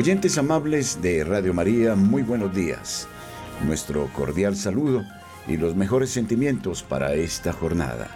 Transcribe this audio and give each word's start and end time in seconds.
Oyentes 0.00 0.38
amables 0.38 1.02
de 1.02 1.24
Radio 1.24 1.52
María, 1.52 1.94
muy 1.94 2.22
buenos 2.22 2.54
días. 2.54 3.06
Nuestro 3.66 4.06
cordial 4.14 4.56
saludo 4.56 5.04
y 5.46 5.58
los 5.58 5.76
mejores 5.76 6.08
sentimientos 6.08 6.82
para 6.82 7.12
esta 7.12 7.52
jornada. 7.52 8.08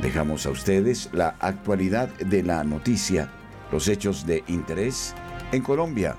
Dejamos 0.00 0.46
a 0.46 0.50
ustedes 0.50 1.08
la 1.12 1.34
actualidad 1.40 2.10
de 2.10 2.44
la 2.44 2.62
noticia, 2.62 3.28
los 3.72 3.88
hechos 3.88 4.24
de 4.24 4.44
interés 4.46 5.12
en 5.50 5.62
Colombia 5.62 6.14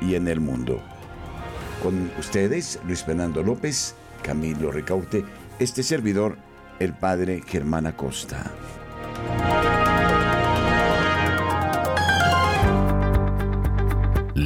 y 0.00 0.14
en 0.14 0.28
el 0.28 0.38
mundo. 0.38 0.80
Con 1.82 2.08
ustedes, 2.16 2.78
Luis 2.86 3.02
Fernando 3.02 3.42
López, 3.42 3.96
Camilo 4.22 4.70
Ricaute, 4.70 5.24
este 5.58 5.82
servidor, 5.82 6.38
el 6.78 6.92
padre 6.92 7.42
Germán 7.44 7.88
Acosta. 7.88 8.52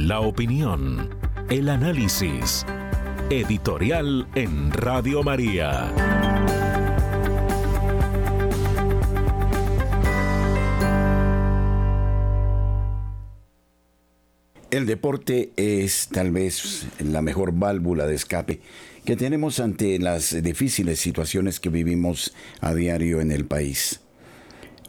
La 0.05 0.19
opinión, 0.19 1.15
el 1.49 1.69
análisis. 1.69 2.65
Editorial 3.29 4.27
en 4.35 4.69
Radio 4.73 5.23
María. 5.23 5.93
El 14.71 14.85
deporte 14.87 15.51
es 15.55 16.09
tal 16.11 16.31
vez 16.31 16.85
la 16.99 17.21
mejor 17.21 17.53
válvula 17.53 18.05
de 18.05 18.15
escape 18.15 18.59
que 19.05 19.15
tenemos 19.15 19.61
ante 19.61 19.97
las 19.99 20.43
difíciles 20.43 20.99
situaciones 20.99 21.61
que 21.61 21.69
vivimos 21.69 22.33
a 22.59 22.73
diario 22.73 23.21
en 23.21 23.31
el 23.31 23.45
país. 23.45 24.01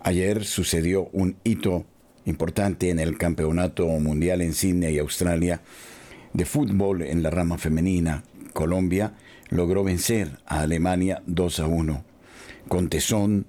Ayer 0.02 0.44
sucedió 0.44 1.08
un 1.12 1.36
hito 1.44 1.86
importante 2.26 2.90
en 2.90 2.98
el 2.98 3.18
Campeonato 3.18 3.86
Mundial 3.86 4.40
en 4.40 4.54
Sydney, 4.54 4.98
Australia, 4.98 5.60
de 6.32 6.44
fútbol 6.44 7.02
en 7.02 7.22
la 7.22 7.30
rama 7.30 7.58
femenina. 7.58 8.24
Colombia 8.52 9.14
logró 9.50 9.84
vencer 9.84 10.38
a 10.46 10.60
Alemania 10.60 11.22
2 11.26 11.60
a 11.60 11.66
1, 11.66 12.04
con 12.68 12.88
tesón, 12.88 13.46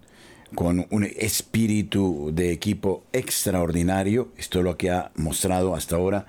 con 0.53 0.85
un 0.89 1.03
espíritu 1.03 2.31
de 2.33 2.51
equipo 2.51 3.03
extraordinario. 3.11 4.29
Esto 4.37 4.59
es 4.59 4.65
lo 4.65 4.77
que 4.77 4.91
ha 4.91 5.11
mostrado 5.15 5.75
hasta 5.75 5.95
ahora 5.95 6.27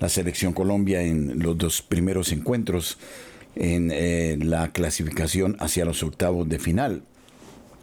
la 0.00 0.08
selección 0.08 0.52
Colombia 0.52 1.02
en 1.02 1.38
los 1.40 1.56
dos 1.56 1.82
primeros 1.82 2.32
encuentros 2.32 2.98
en 3.54 3.90
eh, 3.92 4.36
la 4.40 4.72
clasificación 4.72 5.56
hacia 5.60 5.84
los 5.84 6.02
octavos 6.02 6.48
de 6.48 6.58
final. 6.58 7.02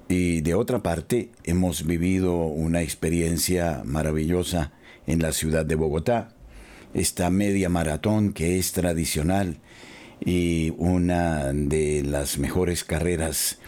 Y 0.09 0.41
de 0.41 0.53
otra 0.53 0.83
parte, 0.83 1.31
hemos 1.43 1.85
vivido 1.85 2.35
una 2.35 2.81
experiencia 2.81 3.81
maravillosa 3.85 4.73
en 5.07 5.21
la 5.21 5.31
ciudad 5.31 5.65
de 5.65 5.75
Bogotá, 5.75 6.35
esta 6.93 7.29
media 7.29 7.69
maratón 7.69 8.33
que 8.33 8.59
es 8.59 8.71
tradicional 8.73 9.57
y 10.23 10.73
una 10.77 11.51
de 11.53 12.03
las 12.03 12.37
mejores 12.37 12.83
carreras 12.83 13.59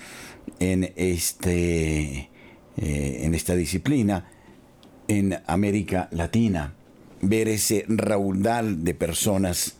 en, 0.60 0.94
este, 0.96 2.30
eh, 2.78 3.20
en 3.24 3.34
esta 3.34 3.56
disciplina 3.56 4.30
en 5.08 5.40
América 5.48 6.08
Latina. 6.12 6.74
Ver 7.22 7.48
ese 7.48 7.86
raudal 7.88 8.84
de 8.84 8.94
personas 8.94 9.76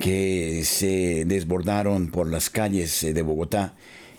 que 0.00 0.62
se 0.64 1.24
desbordaron 1.26 2.10
por 2.10 2.28
las 2.30 2.50
calles 2.50 3.00
de 3.02 3.22
Bogotá 3.22 3.74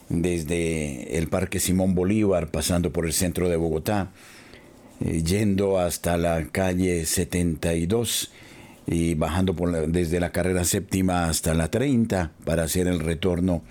desde 0.09 1.17
el 1.17 1.27
Parque 1.27 1.59
Simón 1.59 1.95
Bolívar, 1.95 2.51
pasando 2.51 2.91
por 2.91 3.05
el 3.05 3.13
centro 3.13 3.49
de 3.49 3.55
Bogotá, 3.55 4.11
eh, 5.01 5.23
yendo 5.23 5.79
hasta 5.79 6.17
la 6.17 6.45
calle 6.47 7.05
72 7.05 8.31
y 8.88 9.16
bajando 9.16 9.55
por 9.55 9.88
desde 9.88 10.19
la 10.19 10.31
carrera 10.31 10.63
séptima 10.63 11.27
hasta 11.27 11.53
la 11.53 11.69
30 11.69 12.31
para 12.43 12.63
hacer 12.63 12.88
el 12.88 12.99
retorno 12.99 13.63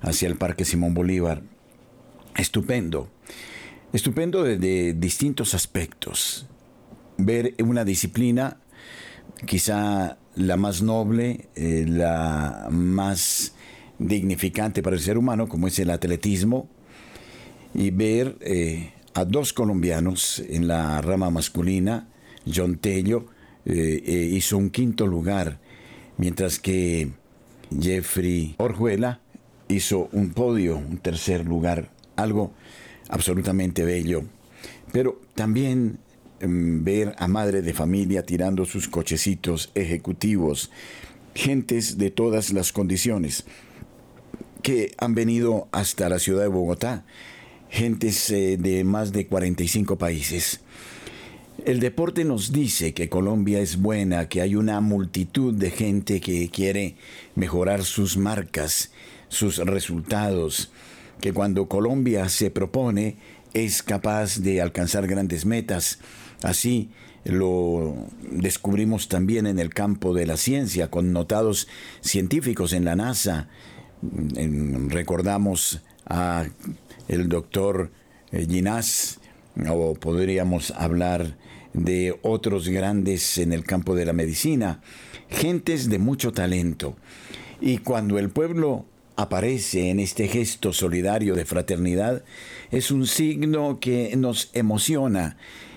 hacia 0.00 0.28
el 0.28 0.36
Parque 0.36 0.64
Simón 0.64 0.94
Bolívar. 0.94 1.42
Estupendo, 2.36 3.08
estupendo 3.92 4.42
desde 4.42 4.94
distintos 4.94 5.54
aspectos. 5.54 6.46
Ver 7.16 7.54
una 7.62 7.84
disciplina, 7.84 8.58
quizá 9.46 10.18
la 10.34 10.56
más 10.56 10.82
noble, 10.82 11.48
eh, 11.54 11.84
la 11.86 12.68
más 12.70 13.53
dignificante 14.06 14.82
para 14.82 14.96
el 14.96 15.02
ser 15.02 15.16
humano, 15.16 15.48
como 15.48 15.66
es 15.66 15.78
el 15.78 15.90
atletismo, 15.90 16.68
y 17.74 17.90
ver 17.90 18.36
eh, 18.40 18.92
a 19.14 19.24
dos 19.24 19.52
colombianos 19.52 20.42
en 20.48 20.68
la 20.68 21.00
rama 21.00 21.30
masculina, 21.30 22.08
John 22.52 22.76
Tello 22.76 23.26
eh, 23.64 24.02
eh, 24.04 24.12
hizo 24.32 24.58
un 24.58 24.70
quinto 24.70 25.06
lugar, 25.06 25.58
mientras 26.18 26.58
que 26.58 27.10
Jeffrey 27.80 28.54
Orjuela 28.58 29.20
hizo 29.68 30.10
un 30.12 30.30
podio, 30.30 30.76
un 30.76 30.98
tercer 30.98 31.46
lugar, 31.46 31.90
algo 32.16 32.52
absolutamente 33.08 33.84
bello. 33.84 34.24
Pero 34.92 35.20
también 35.34 35.98
em, 36.40 36.84
ver 36.84 37.14
a 37.18 37.26
madre 37.26 37.62
de 37.62 37.72
familia 37.72 38.26
tirando 38.26 38.66
sus 38.66 38.86
cochecitos 38.88 39.70
ejecutivos, 39.74 40.70
gentes 41.34 41.96
de 41.96 42.10
todas 42.10 42.52
las 42.52 42.70
condiciones 42.70 43.44
que 44.64 44.94
han 44.96 45.14
venido 45.14 45.68
hasta 45.72 46.08
la 46.08 46.18
ciudad 46.18 46.40
de 46.40 46.48
Bogotá, 46.48 47.04
gentes 47.68 48.30
eh, 48.30 48.56
de 48.58 48.82
más 48.82 49.12
de 49.12 49.26
45 49.26 49.98
países. 49.98 50.60
El 51.66 51.80
deporte 51.80 52.24
nos 52.24 52.50
dice 52.50 52.94
que 52.94 53.10
Colombia 53.10 53.60
es 53.60 53.76
buena, 53.76 54.26
que 54.26 54.40
hay 54.40 54.56
una 54.56 54.80
multitud 54.80 55.52
de 55.52 55.70
gente 55.70 56.20
que 56.22 56.48
quiere 56.48 56.96
mejorar 57.34 57.84
sus 57.84 58.16
marcas, 58.16 58.90
sus 59.28 59.58
resultados, 59.58 60.72
que 61.20 61.34
cuando 61.34 61.68
Colombia 61.68 62.30
se 62.30 62.50
propone 62.50 63.16
es 63.52 63.82
capaz 63.82 64.38
de 64.38 64.62
alcanzar 64.62 65.06
grandes 65.06 65.44
metas. 65.44 65.98
Así 66.42 66.88
lo 67.24 68.08
descubrimos 68.30 69.08
también 69.08 69.46
en 69.46 69.58
el 69.58 69.74
campo 69.74 70.14
de 70.14 70.24
la 70.24 70.38
ciencia, 70.38 70.90
con 70.90 71.12
notados 71.12 71.68
científicos 72.00 72.72
en 72.72 72.86
la 72.86 72.96
NASA, 72.96 73.48
recordamos 74.88 75.82
a 76.06 76.46
el 77.08 77.28
doctor 77.28 77.90
eh, 78.32 78.46
Ginás, 78.48 79.20
o 79.68 79.94
podríamos 79.94 80.72
hablar 80.72 81.36
de 81.72 82.18
otros 82.22 82.68
grandes 82.68 83.38
en 83.38 83.52
el 83.52 83.64
campo 83.64 83.94
de 83.94 84.06
la 84.06 84.12
medicina, 84.12 84.80
gentes 85.28 85.88
de 85.90 85.98
mucho 85.98 86.32
talento. 86.32 86.96
Y 87.60 87.78
cuando 87.78 88.18
el 88.18 88.30
pueblo 88.30 88.84
aparece 89.16 89.90
en 89.90 90.00
este 90.00 90.28
gesto 90.28 90.72
solidario 90.72 91.34
de 91.34 91.44
fraternidad, 91.44 92.24
es 92.70 92.90
un 92.90 93.06
signo 93.06 93.78
que 93.80 94.14
nos 94.16 94.50
emociona 94.54 95.36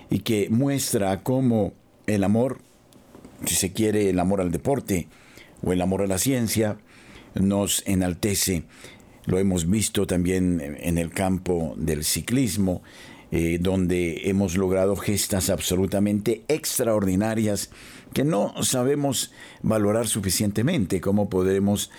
y 0.09 0.19
que 0.19 0.49
muestra 0.49 1.23
cómo 1.23 1.73
el 2.07 2.23
amor, 2.23 2.59
si 3.45 3.55
se 3.55 3.73
quiere, 3.73 4.09
el 4.09 4.19
amor 4.19 4.41
al 4.41 4.51
deporte 4.51 5.07
o 5.63 5.73
el 5.73 5.81
amor 5.81 6.01
a 6.01 6.07
la 6.07 6.17
ciencia, 6.17 6.77
nos 7.39 7.83
enaltece. 7.85 8.63
Lo 9.25 9.39
hemos 9.39 9.69
visto 9.69 10.07
también 10.07 10.77
en 10.79 10.97
el 10.97 11.11
campo 11.11 11.73
del 11.77 12.03
ciclismo, 12.03 12.81
eh, 13.29 13.57
donde 13.59 14.29
hemos 14.29 14.55
logrado 14.55 14.95
gestas 14.95 15.49
absolutamente 15.49 16.43
extraordinarias 16.47 17.71
que 18.13 18.23
no 18.23 18.53
sabemos 18.63 19.33
valorar 19.61 20.07
suficientemente. 20.07 21.01
¿Cómo 21.01 21.29
podremos 21.29 21.91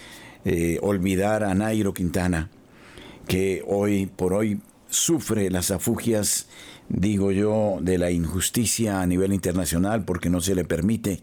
eh, 0.46 0.78
olvidar 0.80 1.44
a 1.44 1.54
Nairo 1.54 1.92
Quintana, 1.92 2.48
que 3.26 3.62
hoy 3.66 4.06
por 4.06 4.32
hoy 4.32 4.62
sufre 4.88 5.50
las 5.50 5.70
afugias, 5.70 6.48
digo 6.88 7.30
yo, 7.30 7.76
de 7.82 7.98
la 7.98 8.10
injusticia 8.10 9.02
a 9.02 9.06
nivel 9.06 9.34
internacional 9.34 10.06
porque 10.06 10.30
no 10.30 10.40
se 10.40 10.54
le 10.54 10.64
permite 10.64 11.20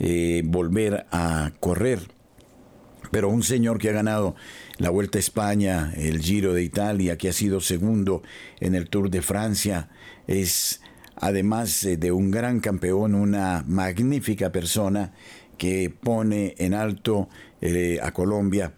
eh, 0.00 0.42
volver 0.44 1.06
a 1.12 1.52
correr? 1.60 2.17
Pero 3.10 3.28
un 3.28 3.42
señor 3.42 3.78
que 3.78 3.90
ha 3.90 3.92
ganado 3.92 4.36
la 4.78 4.90
Vuelta 4.90 5.18
a 5.18 5.20
España, 5.20 5.92
el 5.96 6.20
Giro 6.20 6.54
de 6.54 6.62
Italia, 6.62 7.16
que 7.16 7.28
ha 7.28 7.32
sido 7.32 7.60
segundo 7.60 8.22
en 8.60 8.74
el 8.74 8.88
Tour 8.88 9.10
de 9.10 9.22
Francia, 9.22 9.88
es 10.26 10.80
además 11.16 11.86
de 11.98 12.12
un 12.12 12.30
gran 12.30 12.60
campeón, 12.60 13.14
una 13.14 13.64
magnífica 13.66 14.52
persona 14.52 15.12
que 15.56 15.90
pone 15.90 16.54
en 16.58 16.74
alto 16.74 17.28
eh, 17.60 17.98
a 18.02 18.12
Colombia. 18.12 18.72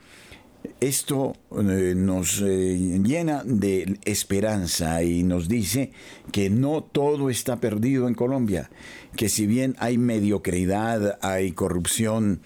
Esto 0.80 1.34
eh, 1.52 1.94
nos 1.96 2.40
llena 2.40 3.42
de 3.44 3.98
esperanza 4.04 5.02
y 5.02 5.22
nos 5.22 5.48
dice 5.48 5.92
que 6.32 6.50
no 6.50 6.82
todo 6.82 7.30
está 7.30 7.56
perdido 7.56 8.08
en 8.08 8.14
Colombia, 8.14 8.70
que 9.16 9.28
si 9.28 9.46
bien 9.46 9.76
hay 9.78 9.98
mediocridad, 9.98 11.18
hay 11.22 11.52
corrupción, 11.52 12.40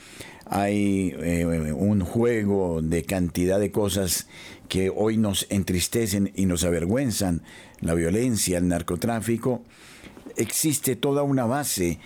hay 0.47 1.15
eh, 1.19 1.73
un 1.73 2.01
juego 2.01 2.83
de 2.83 3.05
cantidad 3.05 3.59
de 3.59 3.71
cosas 3.71 4.29
que 4.69 4.91
hoy 4.91 5.17
nos 5.17 5.47
entristecen 5.51 6.33
y 6.35 6.47
nos 6.47 6.65
avergüenzan, 6.65 7.43
la 7.81 7.95
violencia, 7.95 8.59
el 8.59 8.69
narcotráfico, 8.69 9.63
existe 10.37 10.97
toda 10.97 11.23
una 11.23 11.45
base 11.45 11.99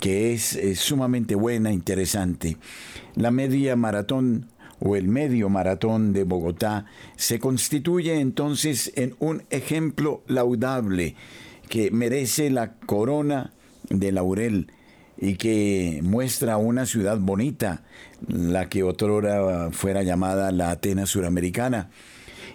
que 0.00 0.32
es, 0.32 0.58
sumamente 0.76 1.34
buena, 1.34 1.72
interesante. 1.72 2.56
La 3.14 3.30
media 3.30 3.76
maratón 3.76 4.48
o 4.84 4.96
el 4.96 5.06
medio 5.06 5.48
maratón 5.48 6.12
de 6.12 6.24
Bogotá 6.24 6.86
se 7.16 7.38
constituye 7.38 8.18
entonces 8.18 8.92
en 8.96 9.14
un 9.20 9.44
ejemplo 9.50 10.22
laudable 10.26 11.14
que 11.68 11.90
merece 11.90 12.50
la 12.50 12.74
corona 12.74 13.52
de 13.88 14.10
laurel 14.12 14.72
y 15.16 15.36
que 15.36 16.00
muestra 16.02 16.56
una 16.56 16.84
ciudad 16.84 17.18
bonita, 17.18 17.84
la 18.26 18.68
que 18.68 18.82
otrora 18.82 19.70
fuera 19.70 20.02
llamada 20.02 20.50
la 20.50 20.70
Atenas 20.70 21.10
suramericana. 21.10 21.90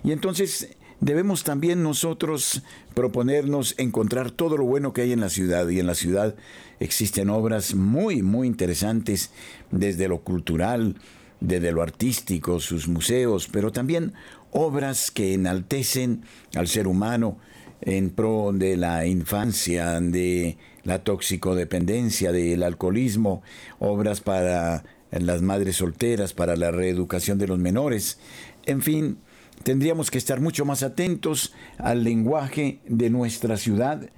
Y 0.03 0.11
entonces 0.11 0.75
debemos 0.99 1.43
también 1.43 1.81
nosotros 1.81 2.61
proponernos 2.93 3.73
encontrar 3.77 4.31
todo 4.31 4.57
lo 4.57 4.65
bueno 4.65 4.91
que 4.91 5.01
hay 5.01 5.13
en 5.13 5.21
la 5.21 5.29
ciudad. 5.29 5.67
Y 5.69 5.79
en 5.79 5.87
la 5.87 5.95
ciudad 5.95 6.35
existen 6.81 7.29
obras 7.29 7.73
muy, 7.73 8.21
muy 8.21 8.47
interesantes 8.47 9.31
desde 9.71 10.09
lo 10.09 10.19
cultural, 10.19 10.95
desde 11.39 11.71
lo 11.71 11.81
artístico, 11.81 12.59
sus 12.59 12.87
museos, 12.87 13.47
pero 13.51 13.71
también 13.71 14.13
obras 14.51 15.11
que 15.11 15.33
enaltecen 15.33 16.23
al 16.55 16.67
ser 16.67 16.87
humano 16.87 17.37
en 17.81 18.09
pro 18.09 18.51
de 18.53 18.75
la 18.77 19.05
infancia, 19.05 19.99
de 19.99 20.57
la 20.83 21.03
toxicodependencia, 21.03 22.31
del 22.31 22.63
alcoholismo, 22.63 23.43
obras 23.79 24.21
para 24.21 24.83
las 25.11 25.41
madres 25.41 25.77
solteras, 25.77 26.33
para 26.33 26.55
la 26.55 26.71
reeducación 26.71 27.37
de 27.37 27.47
los 27.47 27.59
menores. 27.59 28.19
En 28.65 28.81
fin, 28.81 29.19
tendríamos 29.63 30.11
que 30.11 30.17
estar 30.17 30.41
mucho 30.41 30.65
más 30.65 30.83
atentos 30.83 31.53
al 31.77 32.03
lenguaje 32.03 32.79
de 32.87 33.09
nuestra 33.09 33.57
ciudad, 33.57 34.09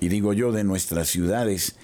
y 0.00 0.08
digo 0.08 0.32
yo 0.32 0.52
de 0.52 0.64
nuestras 0.64 1.08
ciudades, 1.08 1.76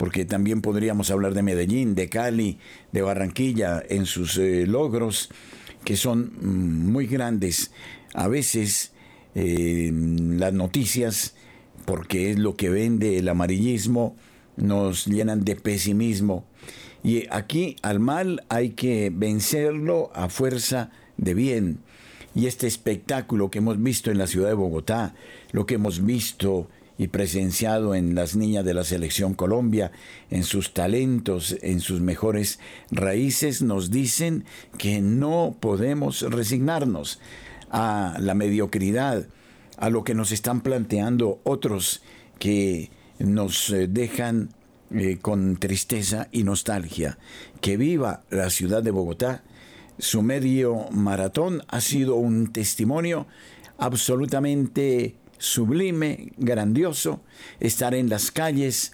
porque 0.00 0.24
también 0.24 0.62
podríamos 0.62 1.10
hablar 1.10 1.34
de 1.34 1.42
Medellín, 1.42 1.94
de 1.94 2.08
Cali, 2.08 2.56
de 2.90 3.02
Barranquilla, 3.02 3.82
en 3.86 4.06
sus 4.06 4.38
eh, 4.38 4.66
logros, 4.66 5.28
que 5.84 5.94
son 5.94 6.32
mm, 6.40 6.90
muy 6.90 7.06
grandes. 7.06 7.70
A 8.14 8.26
veces 8.26 8.92
eh, 9.34 9.92
las 9.92 10.54
noticias 10.54 11.34
porque 11.84 12.30
es 12.30 12.38
lo 12.38 12.56
que 12.56 12.70
vende 12.70 13.18
el 13.18 13.28
amarillismo, 13.28 14.16
nos 14.56 15.04
llenan 15.04 15.44
de 15.44 15.56
pesimismo. 15.56 16.46
Y 17.02 17.26
aquí 17.30 17.76
al 17.82 18.00
mal 18.00 18.42
hay 18.48 18.70
que 18.70 19.12
vencerlo 19.14 20.10
a 20.14 20.30
fuerza 20.30 20.92
de 21.18 21.34
bien. 21.34 21.80
Y 22.34 22.46
este 22.46 22.66
espectáculo 22.66 23.50
que 23.50 23.58
hemos 23.58 23.82
visto 23.82 24.10
en 24.10 24.16
la 24.16 24.26
ciudad 24.26 24.48
de 24.48 24.54
Bogotá, 24.54 25.14
lo 25.52 25.66
que 25.66 25.74
hemos 25.74 26.06
visto 26.06 26.70
y 27.00 27.08
presenciado 27.08 27.94
en 27.94 28.14
las 28.14 28.36
niñas 28.36 28.62
de 28.62 28.74
la 28.74 28.84
selección 28.84 29.32
Colombia, 29.32 29.90
en 30.28 30.44
sus 30.44 30.74
talentos, 30.74 31.56
en 31.62 31.80
sus 31.80 32.02
mejores 32.02 32.60
raíces, 32.90 33.62
nos 33.62 33.90
dicen 33.90 34.44
que 34.76 35.00
no 35.00 35.56
podemos 35.60 36.20
resignarnos 36.20 37.18
a 37.70 38.18
la 38.20 38.34
mediocridad, 38.34 39.28
a 39.78 39.88
lo 39.88 40.04
que 40.04 40.14
nos 40.14 40.30
están 40.30 40.60
planteando 40.60 41.40
otros 41.44 42.02
que 42.38 42.90
nos 43.18 43.70
eh, 43.70 43.86
dejan 43.88 44.50
eh, 44.90 45.16
con 45.22 45.56
tristeza 45.56 46.28
y 46.32 46.42
nostalgia. 46.42 47.16
Que 47.62 47.78
viva 47.78 48.24
la 48.28 48.50
ciudad 48.50 48.82
de 48.82 48.90
Bogotá. 48.90 49.42
Su 49.98 50.20
medio 50.20 50.90
maratón 50.90 51.62
ha 51.68 51.80
sido 51.80 52.16
un 52.16 52.52
testimonio 52.52 53.26
absolutamente 53.78 55.16
sublime, 55.40 56.32
grandioso, 56.36 57.22
estar 57.58 57.94
en 57.94 58.08
las 58.08 58.30
calles, 58.30 58.92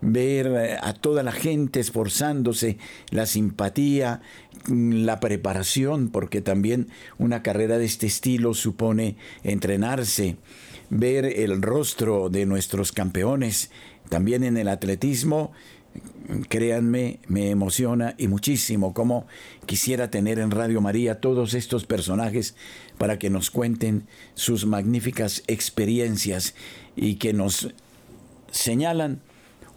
ver 0.00 0.46
eh, 0.46 0.76
a 0.80 0.94
toda 0.94 1.22
la 1.22 1.32
gente 1.32 1.80
esforzándose, 1.80 2.78
la 3.10 3.26
simpatía, 3.26 4.22
la 4.68 5.20
preparación, 5.20 6.08
porque 6.08 6.40
también 6.40 6.88
una 7.18 7.42
carrera 7.42 7.78
de 7.78 7.84
este 7.84 8.06
estilo 8.06 8.54
supone 8.54 9.16
entrenarse, 9.42 10.36
ver 10.88 11.24
el 11.24 11.60
rostro 11.60 12.28
de 12.30 12.46
nuestros 12.46 12.92
campeones, 12.92 13.70
también 14.08 14.44
en 14.44 14.56
el 14.56 14.68
atletismo, 14.68 15.52
créanme, 16.48 17.20
me 17.28 17.50
emociona 17.50 18.14
y 18.18 18.28
muchísimo 18.28 18.94
como 18.94 19.26
quisiera 19.66 20.10
tener 20.10 20.38
en 20.38 20.50
Radio 20.50 20.80
María 20.80 21.20
todos 21.20 21.54
estos 21.54 21.84
personajes 21.84 22.54
para 22.98 23.18
que 23.18 23.30
nos 23.30 23.50
cuenten 23.50 24.06
sus 24.34 24.66
magníficas 24.66 25.42
experiencias 25.46 26.54
y 26.96 27.16
que 27.16 27.32
nos 27.32 27.74
señalan 28.50 29.20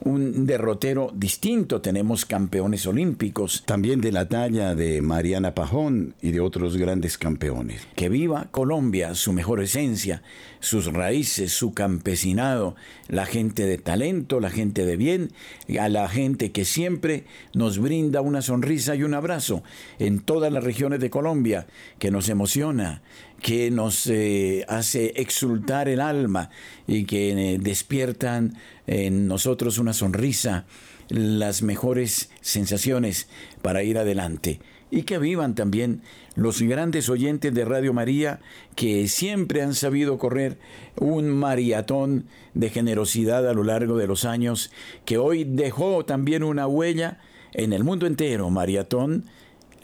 un 0.03 0.45
derrotero 0.45 1.12
distinto. 1.15 1.81
Tenemos 1.81 2.25
campeones 2.25 2.86
olímpicos, 2.88 3.63
también 3.65 4.01
de 4.01 4.12
la 4.12 4.27
talla 4.27 4.75
de 4.75 5.01
Mariana 5.01 5.53
Pajón 5.53 6.15
y 6.21 6.31
de 6.31 6.39
otros 6.39 6.77
grandes 6.77 7.18
campeones. 7.18 7.88
Que 7.95 8.09
viva 8.09 8.48
Colombia, 8.51 9.15
su 9.15 9.33
mejor 9.33 9.62
esencia, 9.62 10.24
sus 10.59 10.92
raíces, 10.92 11.51
su 11.51 11.74
campesinado, 11.74 12.75
la 13.07 13.25
gente 13.25 13.65
de 13.65 13.77
talento, 13.77 14.39
la 14.39 14.50
gente 14.50 14.86
de 14.86 14.98
bien, 14.98 15.31
a 15.80 15.89
la 15.89 16.07
gente 16.07 16.51
que 16.51 16.65
siempre 16.65 17.25
nos 17.54 17.80
brinda 17.80 18.21
una 18.21 18.42
sonrisa 18.42 18.95
y 18.95 19.04
un 19.04 19.13
abrazo 19.13 19.63
en 20.00 20.19
todas 20.19 20.51
las 20.51 20.63
regiones 20.63 21.00
de 21.00 21.09
Colombia, 21.09 21.68
que 22.00 22.12
nos 22.12 22.30
emociona, 22.30 23.01
que 23.42 23.71
nos 23.71 24.07
eh, 24.07 24.65
hace 24.68 25.13
exultar 25.15 25.89
el 25.89 26.00
alma 26.00 26.50
y 26.88 27.06
que 27.06 27.31
eh, 27.31 27.57
despiertan 27.59 28.56
en 28.92 29.30
nosotros 29.30 29.78
una 29.78 29.94
sonrisa, 29.94 30.66
las 31.08 31.62
mejores 31.62 32.30
sensaciones 32.42 33.30
para 33.62 33.84
ir 33.84 33.98
adelante. 33.98 34.60
Y 34.92 35.04
que 35.04 35.18
vivan 35.18 35.56
también 35.56 36.02
los 36.36 36.62
grandes 36.62 37.08
oyentes 37.08 37.54
de 37.54 37.64
Radio 37.64 37.94
María 37.94 38.42
que 38.76 39.07
siempre 39.07 39.62
han 39.62 39.76
sabido 39.76 40.18
correr 40.18 40.60
un 40.98 41.30
maratón 41.30 42.26
de 42.54 42.69
generosidad 42.69 43.48
a 43.48 43.54
lo 43.54 43.64
largo 43.64 43.95
de 43.95 44.07
los 44.07 44.26
años, 44.26 44.71
que 45.06 45.18
hoy 45.18 45.45
dejó 45.45 46.04
también 46.04 46.44
una 46.44 46.68
huella 46.68 47.21
en 47.54 47.71
el 47.71 47.86
mundo 47.86 48.07
entero. 48.07 48.50
Maratón, 48.50 49.24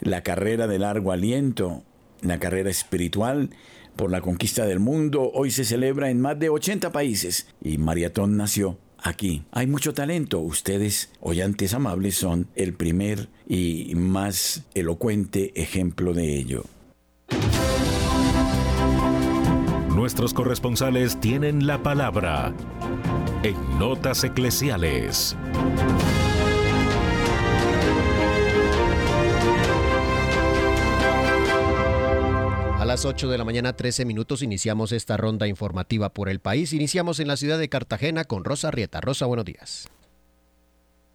la 0.00 0.22
carrera 0.22 0.66
de 0.66 0.78
largo 0.78 1.12
aliento, 1.12 1.82
la 2.20 2.38
carrera 2.38 2.68
espiritual 2.68 3.48
por 3.96 4.10
la 4.10 4.20
conquista 4.20 4.66
del 4.66 4.80
mundo, 4.80 5.30
hoy 5.32 5.50
se 5.50 5.64
celebra 5.64 6.10
en 6.10 6.20
más 6.20 6.38
de 6.38 6.50
80 6.50 6.92
países 6.92 7.48
y 7.62 7.78
Maratón 7.78 8.36
nació 8.36 8.76
aquí. 9.02 9.44
Hay 9.52 9.66
mucho 9.66 9.94
talento. 9.94 10.40
Ustedes, 10.40 11.10
oyentes 11.20 11.74
amables, 11.74 12.16
son 12.16 12.48
el 12.54 12.74
primer 12.74 13.28
y 13.46 13.94
más 13.94 14.64
elocuente 14.74 15.52
ejemplo 15.60 16.12
de 16.12 16.36
ello. 16.36 16.64
Nuestros 19.94 20.32
corresponsales 20.32 21.20
tienen 21.20 21.66
la 21.66 21.82
palabra 21.82 22.54
en 23.42 23.78
Notas 23.78 24.24
Eclesiales. 24.24 25.36
Las 32.98 33.04
8 33.04 33.28
de 33.28 33.38
la 33.38 33.44
mañana, 33.44 33.74
13 33.74 34.04
minutos, 34.04 34.42
iniciamos 34.42 34.90
esta 34.90 35.16
ronda 35.16 35.46
informativa 35.46 36.08
por 36.08 36.28
el 36.28 36.40
país. 36.40 36.72
Iniciamos 36.72 37.20
en 37.20 37.28
la 37.28 37.36
ciudad 37.36 37.56
de 37.56 37.68
Cartagena 37.68 38.24
con 38.24 38.42
Rosa 38.42 38.72
Rieta. 38.72 39.00
Rosa, 39.00 39.24
buenos 39.26 39.44
días. 39.44 39.88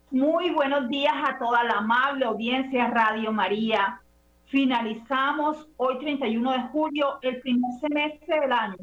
Muy 0.10 0.52
buenos 0.52 0.88
días 0.88 1.14
a 1.14 1.38
toda 1.38 1.62
la 1.66 1.80
amable 1.80 2.24
audiencia 2.24 2.88
Radio 2.88 3.34
María. 3.34 4.00
Finalizamos 4.46 5.68
hoy 5.76 6.00
31 6.00 6.54
de 6.54 6.62
julio 6.72 7.20
el 7.22 7.42
primer 7.42 7.72
semestre 7.82 8.40
del 8.40 8.54
año 8.54 8.78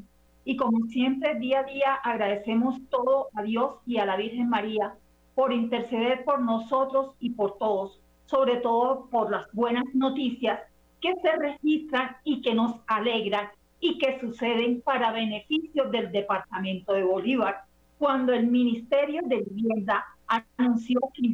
y 0.45 0.59
como 0.59 0.87
siempre 0.89 1.37
día 1.37 1.61
a 1.61 1.63
día 1.63 1.95
agradecemos 2.05 2.77
todo 2.91 3.29
a 3.35 3.43
Dios 3.43 3.77
y 3.87 3.97
a 3.97 4.05
la 4.05 4.17
Virgen 4.17 4.51
María 4.51 4.93
por 5.35 5.55
interceder 5.55 6.23
por 6.23 6.43
nosotros 6.43 7.15
y 7.19 7.31
por 7.31 7.57
todos, 7.57 7.99
sobre 8.27 8.59
todo 8.59 9.09
por 9.11 9.31
las 9.31 9.51
buenas 9.55 9.87
noticias 9.95 10.61
que 11.01 11.15
se 11.21 11.33
registran 11.37 12.17
y 12.25 12.41
que 12.43 12.55
nos 12.55 12.77
alegran 12.87 13.49
y 13.81 13.99
que 13.99 14.21
suceden 14.21 14.83
para 14.83 15.11
beneficio 15.13 15.91
del 15.91 16.13
Departamento 16.13 16.93
de 16.93 17.03
Bolívar, 17.03 17.65
cuando 17.99 18.33
el 18.33 18.47
Ministerio 18.47 19.23
de 19.25 19.43
Vivienda 19.43 20.05
anunció 20.27 21.01
que 21.15 21.33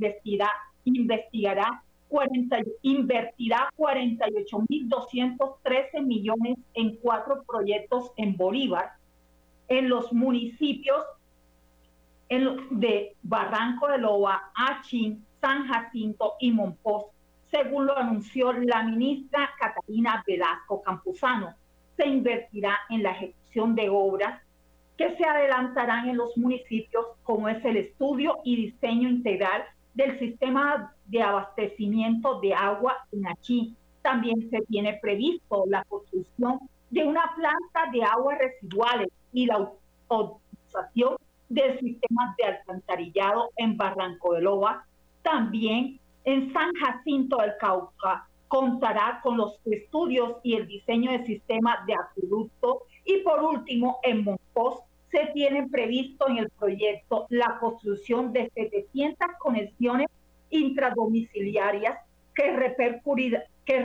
investigará 0.84 1.82
40, 2.08 2.58
invertirá 2.82 3.68
48.213 3.76 6.02
millones 6.02 6.56
en 6.74 6.96
cuatro 6.96 7.42
proyectos 7.44 8.12
en 8.16 8.36
Bolívar, 8.36 8.92
en 9.68 9.88
los 9.88 10.12
municipios 10.12 11.04
de 12.28 13.16
Barranco 13.22 13.86
de 13.88 13.98
Loba, 13.98 14.52
Achín, 14.54 15.24
San 15.40 15.66
Jacinto 15.66 16.34
y 16.40 16.52
Monpós 16.52 17.06
según 17.50 17.86
lo 17.86 17.96
anunció 17.96 18.52
la 18.52 18.82
ministra 18.82 19.50
Catalina 19.58 20.22
Velasco 20.26 20.82
Campuzano. 20.82 21.54
Se 21.96 22.06
invertirá 22.06 22.78
en 22.90 23.02
la 23.02 23.12
ejecución 23.12 23.74
de 23.74 23.88
obras 23.88 24.42
que 24.96 25.16
se 25.16 25.24
adelantarán 25.24 26.08
en 26.08 26.16
los 26.16 26.36
municipios, 26.36 27.06
como 27.22 27.48
es 27.48 27.62
el 27.64 27.76
estudio 27.76 28.38
y 28.44 28.56
diseño 28.56 29.08
integral 29.08 29.64
del 29.94 30.18
sistema 30.18 30.92
de 31.06 31.22
abastecimiento 31.22 32.40
de 32.40 32.54
agua 32.54 32.96
en 33.12 33.26
Achí. 33.26 33.74
También 34.02 34.48
se 34.50 34.60
tiene 34.68 34.98
previsto 35.00 35.64
la 35.68 35.84
construcción 35.84 36.60
de 36.90 37.04
una 37.04 37.34
planta 37.34 37.90
de 37.92 38.02
aguas 38.04 38.38
residuales 38.38 39.08
y 39.32 39.46
la 39.46 39.68
autorización 40.08 41.16
del 41.48 41.78
sistema 41.80 42.34
de 42.38 42.44
alcantarillado 42.44 43.50
en 43.56 43.76
Barranco 43.76 44.34
de 44.34 44.42
Loba. 44.42 44.86
También 45.22 46.00
en 46.26 46.52
San 46.52 46.72
Jacinto 46.74 47.38
del 47.38 47.56
Cauca 47.58 48.28
contará 48.48 49.20
con 49.22 49.36
los 49.36 49.58
estudios 49.64 50.36
y 50.42 50.54
el 50.54 50.66
diseño 50.66 51.12
del 51.12 51.24
sistema 51.24 51.82
de 51.86 51.94
acueducto. 51.94 52.82
Y 53.04 53.18
por 53.18 53.42
último, 53.42 53.98
en 54.02 54.24
Monpós 54.24 54.80
se 55.10 55.26
tiene 55.32 55.68
previsto 55.68 56.28
en 56.28 56.38
el 56.38 56.50
proyecto 56.50 57.26
la 57.30 57.58
construcción 57.60 58.32
de 58.32 58.50
700 58.54 59.28
conexiones 59.38 60.08
intradomiciliarias 60.50 61.98
que, 62.34 62.44
que, 63.64 63.78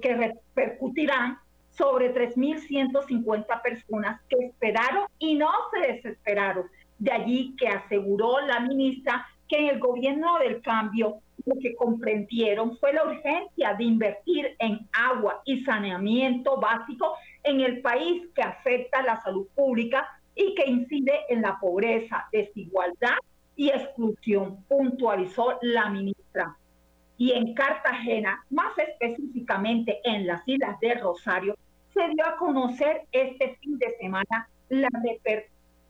que 0.00 0.14
repercutirán 0.14 1.38
sobre 1.70 2.14
3.150 2.14 3.62
personas 3.62 4.20
que 4.28 4.46
esperaron 4.46 5.06
y 5.18 5.34
no 5.34 5.50
se 5.70 5.92
desesperaron. 5.92 6.66
De 6.98 7.12
allí 7.12 7.54
que 7.56 7.68
aseguró 7.68 8.40
la 8.40 8.60
ministra 8.60 9.26
que 9.48 9.58
en 9.58 9.66
el 9.68 9.78
gobierno 9.78 10.38
del 10.38 10.60
cambio 10.62 11.20
lo 11.44 11.54
que 11.60 11.74
comprendieron 11.74 12.76
fue 12.78 12.92
la 12.92 13.04
urgencia 13.04 13.74
de 13.74 13.84
invertir 13.84 14.56
en 14.58 14.86
agua 14.92 15.40
y 15.44 15.64
saneamiento 15.64 16.58
básico 16.60 17.14
en 17.42 17.60
el 17.60 17.80
país 17.80 18.28
que 18.34 18.42
afecta 18.42 19.02
la 19.02 19.20
salud 19.22 19.46
pública 19.54 20.06
y 20.34 20.54
que 20.54 20.68
incide 20.68 21.20
en 21.28 21.42
la 21.42 21.58
pobreza, 21.58 22.28
desigualdad 22.30 23.16
y 23.56 23.70
exclusión, 23.70 24.62
puntualizó 24.68 25.58
la 25.62 25.88
ministra. 25.88 26.56
Y 27.16 27.32
en 27.32 27.54
Cartagena, 27.54 28.44
más 28.50 28.78
específicamente 28.78 30.00
en 30.04 30.26
las 30.26 30.46
islas 30.46 30.78
de 30.80 30.94
Rosario, 30.94 31.56
se 31.92 32.08
dio 32.10 32.24
a 32.24 32.36
conocer 32.36 33.02
este 33.10 33.56
fin 33.56 33.78
de 33.78 33.96
semana 33.98 34.48
la, 34.68 34.88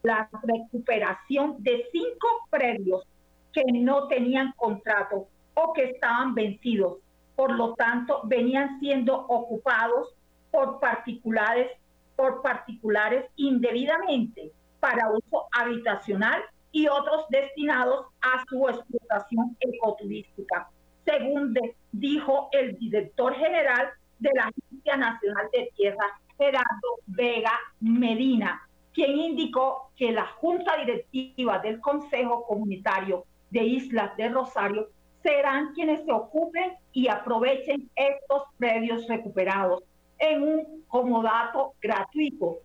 la 0.03 0.31
recuperación 0.43 1.63
de 1.63 1.85
cinco 1.93 2.29
predios 2.49 3.05
que 3.53 3.63
no 3.73 4.09
tenían 4.09 4.53
contrato 4.57 5.29
o 5.55 5.73
que 5.73 5.91
estaban 5.91 6.35
vencidos. 6.35 6.99
Por 7.35 7.53
lo 7.53 7.75
tanto, 7.75 8.23
venían 8.25 8.79
siendo 8.81 9.15
ocupados 9.27 10.15
por 10.51 10.81
particulares, 10.81 11.71
por 12.17 12.43
particulares 12.43 13.27
indebidamente 13.37 14.53
para 14.81 15.11
uso 15.11 15.47
habitacional 15.53 16.43
y 16.73 16.87
otros 16.89 17.27
destinados 17.31 18.07
a 18.21 18.45
su 18.49 18.69
explotación 18.69 19.57
ecoturística, 19.61 20.69
según 21.05 21.55
dijo 21.93 22.49
el 22.53 22.77
director 22.79 23.35
general 23.35 23.89
de 24.19 24.31
la 24.35 24.45
Agencia 24.45 24.97
Nacional 24.97 25.49
de 25.53 25.71
Tierra, 25.77 26.21
Gerardo 26.37 26.99
Vega 27.07 27.53
Medina, 27.81 28.69
quien 28.93 29.19
indicó 29.19 29.91
que 29.97 30.13
la 30.13 30.27
Junta 30.27 30.77
Directiva 30.77 31.59
del 31.59 31.81
Consejo 31.81 32.45
Comunitario 32.47 33.25
de 33.51 33.65
Islas 33.65 34.17
de 34.17 34.29
Rosario 34.29 34.89
serán 35.23 35.73
quienes 35.75 36.05
se 36.05 36.13
ocupen 36.13 36.73
y 36.93 37.09
aprovechen 37.09 37.91
estos 37.97 38.45
predios 38.57 39.07
recuperados 39.09 39.83
en 40.19 40.43
un 40.43 40.85
comodato 40.89 41.75
gratuito. 41.81 42.59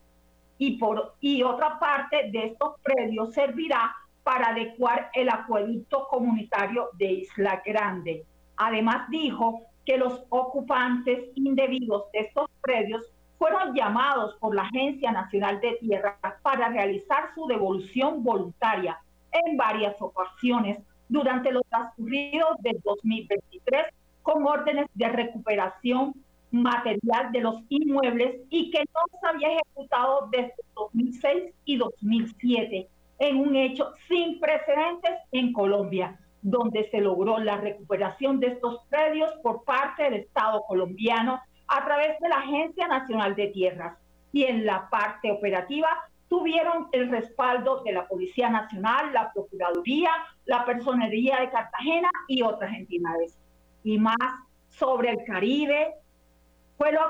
Y, 0.57 0.77
por, 0.77 1.15
y 1.19 1.43
otra 1.43 1.79
parte 1.79 2.29
de 2.31 2.47
estos 2.47 2.79
predios 2.81 3.33
servirá 3.33 3.95
para 4.23 4.49
adecuar 4.49 5.09
el 5.13 5.29
acueducto 5.29 6.07
comunitario 6.07 6.89
de 6.93 7.05
Isla 7.05 7.61
Grande. 7.65 8.23
Además 8.57 9.09
dijo 9.09 9.63
que 9.85 9.97
los 9.97 10.23
ocupantes 10.29 11.25
indebidos 11.35 12.09
de 12.13 12.19
estos 12.19 12.49
predios 12.61 13.03
fueron 13.37 13.73
llamados 13.73 14.35
por 14.35 14.55
la 14.55 14.61
Agencia 14.61 15.11
Nacional 15.11 15.59
de 15.59 15.73
Tierra 15.81 16.17
para 16.41 16.69
realizar 16.69 17.33
su 17.35 17.45
devolución 17.47 18.23
voluntaria 18.23 18.97
en 19.33 19.57
varias 19.57 19.95
ocasiones 19.99 20.79
durante 21.09 21.51
los 21.51 21.63
transcurridos 21.69 22.57
del 22.59 22.79
2023 22.83 23.85
con 24.21 24.45
órdenes 24.45 24.87
de 24.93 25.09
recuperación 25.09 26.13
material 26.51 27.31
de 27.31 27.41
los 27.41 27.55
inmuebles 27.69 28.41
y 28.49 28.69
que 28.71 28.79
no 28.79 29.19
se 29.19 29.27
había 29.27 29.57
ejecutado 29.57 30.29
desde 30.31 30.53
2006 30.75 31.53
y 31.65 31.77
2007 31.77 32.87
en 33.19 33.37
un 33.37 33.55
hecho 33.55 33.93
sin 34.07 34.39
precedentes 34.39 35.11
en 35.31 35.53
Colombia, 35.53 36.19
donde 36.41 36.89
se 36.89 36.99
logró 36.99 37.37
la 37.39 37.57
recuperación 37.57 38.39
de 38.39 38.47
estos 38.47 38.81
predios 38.89 39.31
por 39.41 39.63
parte 39.63 40.03
del 40.03 40.15
Estado 40.15 40.63
colombiano 40.67 41.39
a 41.67 41.85
través 41.85 42.19
de 42.19 42.29
la 42.29 42.37
Agencia 42.37 42.87
Nacional 42.87 43.35
de 43.35 43.47
Tierras. 43.47 43.97
Y 44.31 44.43
en 44.43 44.65
la 44.65 44.89
parte 44.89 45.31
operativa 45.31 45.87
tuvieron 46.33 46.87
el 46.93 47.11
respaldo 47.11 47.83
de 47.83 47.91
la 47.91 48.07
Policía 48.07 48.49
Nacional, 48.49 49.13
la 49.13 49.31
Procuraduría, 49.31 50.09
la 50.45 50.65
Personería 50.65 51.39
de 51.39 51.51
Cartagena 51.51 52.09
y 52.27 52.41
otras 52.41 52.73
entidades. 52.73 53.37
Y 53.83 53.99
más 53.99 54.17
sobre 54.67 55.11
el 55.11 55.23
Caribe, 55.27 55.93
fue 56.75 56.91
lo 56.91 57.01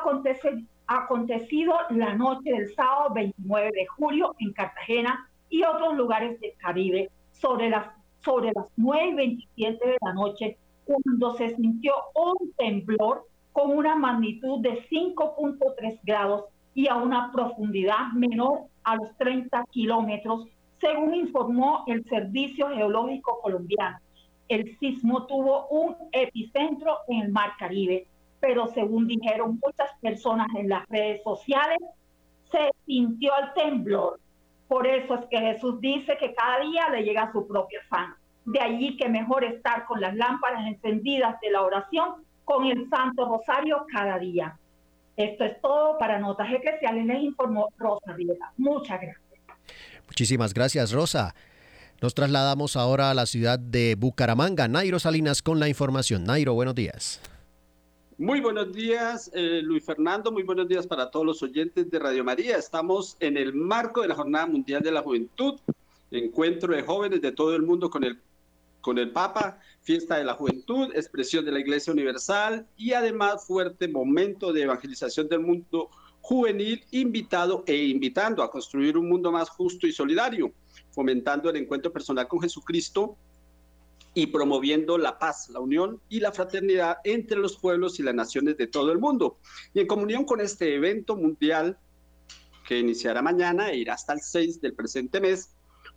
acontecido 0.87 1.73
la 1.91 2.15
noche 2.15 2.51
del 2.51 2.75
sábado 2.75 3.13
29 3.13 3.71
de 3.73 3.85
julio 3.87 4.35
en 4.39 4.51
Cartagena 4.51 5.29
y 5.47 5.63
otros 5.63 5.95
lugares 5.95 6.37
del 6.41 6.51
Caribe 6.57 7.09
sobre 7.31 7.69
las, 7.69 7.87
sobre 8.19 8.51
las 8.53 8.65
9 8.75 9.07
y 9.07 9.13
27 9.13 9.87
de 9.87 9.97
la 10.01 10.13
noche 10.15 10.57
cuando 10.83 11.33
se 11.35 11.55
sintió 11.55 11.93
un 12.13 12.51
temblor 12.57 13.25
con 13.53 13.71
una 13.71 13.95
magnitud 13.95 14.59
de 14.59 14.85
5.3 14.89 16.01
grados 16.03 16.43
y 16.73 16.89
a 16.89 16.95
una 16.95 17.31
profundidad 17.31 18.11
menor 18.15 18.72
a 18.83 18.95
los 18.95 19.15
30 19.17 19.63
kilómetros, 19.71 20.47
según 20.79 21.15
informó 21.15 21.83
el 21.87 22.03
Servicio 22.05 22.69
Geológico 22.69 23.39
Colombiano. 23.41 23.97
El 24.49 24.77
sismo 24.79 25.25
tuvo 25.25 25.67
un 25.67 25.95
epicentro 26.11 26.99
en 27.07 27.21
el 27.21 27.31
Mar 27.31 27.53
Caribe, 27.57 28.07
pero 28.39 28.67
según 28.67 29.07
dijeron 29.07 29.59
muchas 29.63 29.89
personas 30.01 30.47
en 30.55 30.69
las 30.69 30.87
redes 30.89 31.23
sociales, 31.23 31.79
se 32.51 32.71
sintió 32.85 33.31
el 33.41 33.53
temblor. 33.53 34.19
Por 34.67 34.85
eso 34.85 35.15
es 35.15 35.25
que 35.27 35.39
Jesús 35.39 35.79
dice 35.79 36.17
que 36.17 36.33
cada 36.33 36.59
día 36.59 36.89
le 36.89 37.03
llega 37.03 37.31
su 37.31 37.47
propio 37.47 37.79
afán. 37.85 38.15
De 38.45 38.59
allí 38.59 38.97
que 38.97 39.07
mejor 39.07 39.43
estar 39.45 39.85
con 39.85 40.01
las 40.01 40.13
lámparas 40.15 40.67
encendidas 40.67 41.39
de 41.39 41.51
la 41.51 41.61
oración 41.61 42.25
con 42.43 42.65
el 42.65 42.89
Santo 42.89 43.25
Rosario 43.25 43.85
cada 43.91 44.19
día. 44.19 44.57
Esto 45.15 45.43
es 45.43 45.61
todo 45.61 45.97
para 45.99 46.19
Notas 46.19 46.51
Eclesiales, 46.51 47.05
les 47.05 47.21
informó 47.21 47.69
Rosa 47.77 48.13
Rivera. 48.13 48.51
Muchas 48.57 48.99
gracias. 48.99 49.21
Muchísimas 50.07 50.53
gracias, 50.53 50.91
Rosa. 50.91 51.35
Nos 52.01 52.15
trasladamos 52.15 52.75
ahora 52.75 53.11
a 53.11 53.13
la 53.13 53.25
ciudad 53.25 53.59
de 53.59 53.95
Bucaramanga. 53.95 54.67
Nairo 54.67 54.99
Salinas 54.99 55.41
con 55.41 55.59
la 55.59 55.69
información. 55.69 56.25
Nairo, 56.25 56.53
buenos 56.53 56.75
días. 56.75 57.21
Muy 58.17 58.41
buenos 58.41 58.73
días, 58.73 59.31
eh, 59.33 59.61
Luis 59.63 59.85
Fernando. 59.85 60.31
Muy 60.31 60.43
buenos 60.43 60.67
días 60.67 60.85
para 60.85 61.09
todos 61.09 61.25
los 61.25 61.43
oyentes 61.43 61.89
de 61.89 61.99
Radio 61.99 62.23
María. 62.23 62.57
Estamos 62.57 63.17
en 63.19 63.37
el 63.37 63.53
marco 63.53 64.01
de 64.01 64.09
la 64.09 64.15
Jornada 64.15 64.45
Mundial 64.47 64.81
de 64.81 64.91
la 64.91 65.01
Juventud, 65.01 65.59
encuentro 66.11 66.75
de 66.75 66.83
jóvenes 66.83 67.21
de 67.21 67.31
todo 67.31 67.55
el 67.55 67.63
mundo 67.63 67.89
con 67.89 68.03
el 68.03 68.19
con 68.81 68.97
el 68.97 69.11
Papa, 69.11 69.59
fiesta 69.83 70.17
de 70.17 70.23
la 70.23 70.33
juventud, 70.33 70.89
expresión 70.95 71.45
de 71.45 71.51
la 71.51 71.59
Iglesia 71.59 71.93
Universal 71.93 72.67
y 72.77 72.93
además 72.93 73.45
fuerte 73.45 73.87
momento 73.87 74.53
de 74.53 74.63
evangelización 74.63 75.27
del 75.27 75.41
mundo 75.41 75.89
juvenil, 76.21 76.83
invitado 76.91 77.65
e 77.67 77.75
invitando 77.75 78.43
a 78.43 78.49
construir 78.49 78.97
un 78.97 79.09
mundo 79.09 79.29
más 79.29 79.49
justo 79.49 79.85
y 79.85 79.91
solidario, 79.91 80.53
fomentando 80.91 81.49
el 81.49 81.57
encuentro 81.57 81.91
personal 81.91 82.29
con 82.29 82.39
Jesucristo 82.39 83.17
y 84.13 84.27
promoviendo 84.27 84.97
la 84.97 85.19
paz, 85.19 85.49
la 85.49 85.59
unión 85.59 85.99
y 86.07 86.21
la 86.21 86.31
fraternidad 86.31 86.97
entre 87.03 87.37
los 87.37 87.57
pueblos 87.57 87.99
y 87.99 88.03
las 88.03 88.15
naciones 88.15 88.55
de 88.55 88.67
todo 88.67 88.91
el 88.93 88.99
mundo. 88.99 89.37
Y 89.73 89.81
en 89.81 89.87
comunión 89.87 90.23
con 90.23 90.39
este 90.39 90.75
evento 90.75 91.17
mundial 91.17 91.77
que 92.65 92.79
iniciará 92.79 93.21
mañana 93.21 93.71
e 93.71 93.77
irá 93.77 93.95
hasta 93.95 94.13
el 94.13 94.21
6 94.21 94.61
del 94.61 94.75
presente 94.75 95.19
mes, 95.19 95.53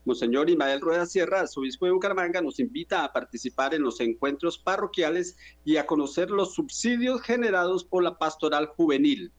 Monseñor 0.06 0.48
Ismael 0.48 0.80
Rueda 0.80 1.04
Sierra, 1.04 1.44
obispo 1.56 1.84
de 1.84 1.90
Bucaramanga, 1.90 2.40
nos 2.40 2.60
invita 2.60 3.02
a 3.02 3.12
participar 3.12 3.74
en 3.74 3.82
los 3.82 3.98
encuentros 3.98 4.56
parroquiales 4.56 5.36
y 5.64 5.78
a 5.78 5.86
conocer 5.86 6.30
los 6.30 6.54
subsidios 6.54 7.22
generados 7.22 7.84
por 7.84 8.04
la 8.04 8.16
pastoral 8.16 8.68
juvenil. 8.68 9.32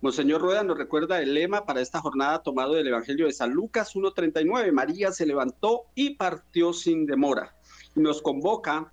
Monseñor 0.00 0.40
Rueda 0.40 0.64
nos 0.64 0.78
recuerda 0.78 1.20
el 1.20 1.34
lema 1.34 1.66
para 1.66 1.82
esta 1.82 2.00
jornada 2.00 2.42
tomado 2.42 2.72
del 2.72 2.86
Evangelio 2.86 3.26
de 3.26 3.32
San 3.32 3.50
Lucas 3.50 3.94
1.39. 3.94 4.72
María 4.72 5.12
se 5.12 5.26
levantó 5.26 5.82
y 5.94 6.14
partió 6.14 6.72
sin 6.72 7.04
demora. 7.04 7.54
nos 7.94 8.22
convoca 8.22 8.90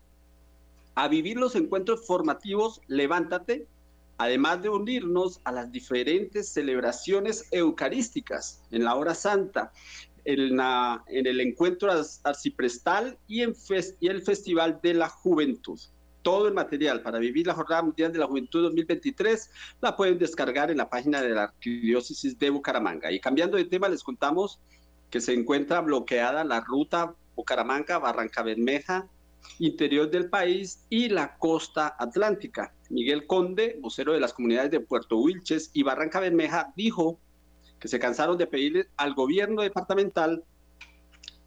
a 0.96 1.08
vivir 1.08 1.38
los 1.38 1.56
encuentros 1.56 2.06
formativos 2.06 2.82
Levántate, 2.88 3.70
además 4.18 4.62
de 4.62 4.68
unirnos 4.68 5.40
a 5.46 5.54
las 5.54 5.72
diferentes 5.72 6.50
celebraciones 6.50 7.48
eucarísticas 7.52 8.64
en 8.72 8.84
la 8.84 8.96
hora 8.96 9.16
santa 9.16 9.72
en, 10.26 11.28
el 11.28 11.40
encuentro 11.40 11.92
arciprestal 12.24 13.18
y 13.28 13.42
en 13.42 13.56
el 14.02 14.22
Festival 14.22 14.80
de 14.82 14.94
la 14.96 15.10
Juventud. 15.10 15.80
Todo 16.22 16.48
el 16.48 16.56
material 16.56 17.02
para 17.02 17.20
vivir 17.20 17.46
la 17.46 17.54
Jornada 17.54 17.84
Mundial 17.84 18.12
de 18.12 18.18
la 18.18 18.26
Juventud 18.26 18.64
2023 18.64 19.52
la 19.82 19.96
pueden 19.96 20.18
descargar 20.18 20.72
en 20.72 20.78
la 20.78 20.90
página 20.90 21.22
de 21.22 21.30
la 21.30 21.44
Arquidiócesis 21.44 22.38
de 22.40 22.50
Bucaramanga. 22.50 23.12
Y 23.12 23.20
cambiando 23.20 23.58
de 23.58 23.66
tema, 23.66 23.88
les 23.88 24.04
contamos 24.04 24.60
que 25.12 25.22
se 25.22 25.34
encuentra 25.34 25.82
bloqueada 25.82 26.44
la 26.44 26.62
ruta 26.62 27.14
Bucaramanga-Barranca 27.36 28.42
Bermeja, 28.42 29.08
interior 29.60 30.10
del 30.10 30.30
país 30.30 30.84
y 30.90 31.10
la 31.10 31.38
costa 31.38 31.96
atlántica. 32.00 32.74
Miguel 32.90 33.28
Conde, 33.28 33.78
vocero 33.82 34.14
de 34.14 34.20
las 34.20 34.34
comunidades 34.34 34.72
de 34.72 34.80
Puerto 34.80 35.18
Wilches 35.18 35.70
y 35.74 35.84
Barranca 35.84 36.20
Bermeja, 36.20 36.74
dijo 36.76 37.20
que 37.80 37.88
se 37.88 38.00
cansaron 38.00 38.38
de 38.38 38.48
pedirle 38.48 38.88
al 38.98 39.14
gobierno 39.14 39.62
departamental 39.62 40.44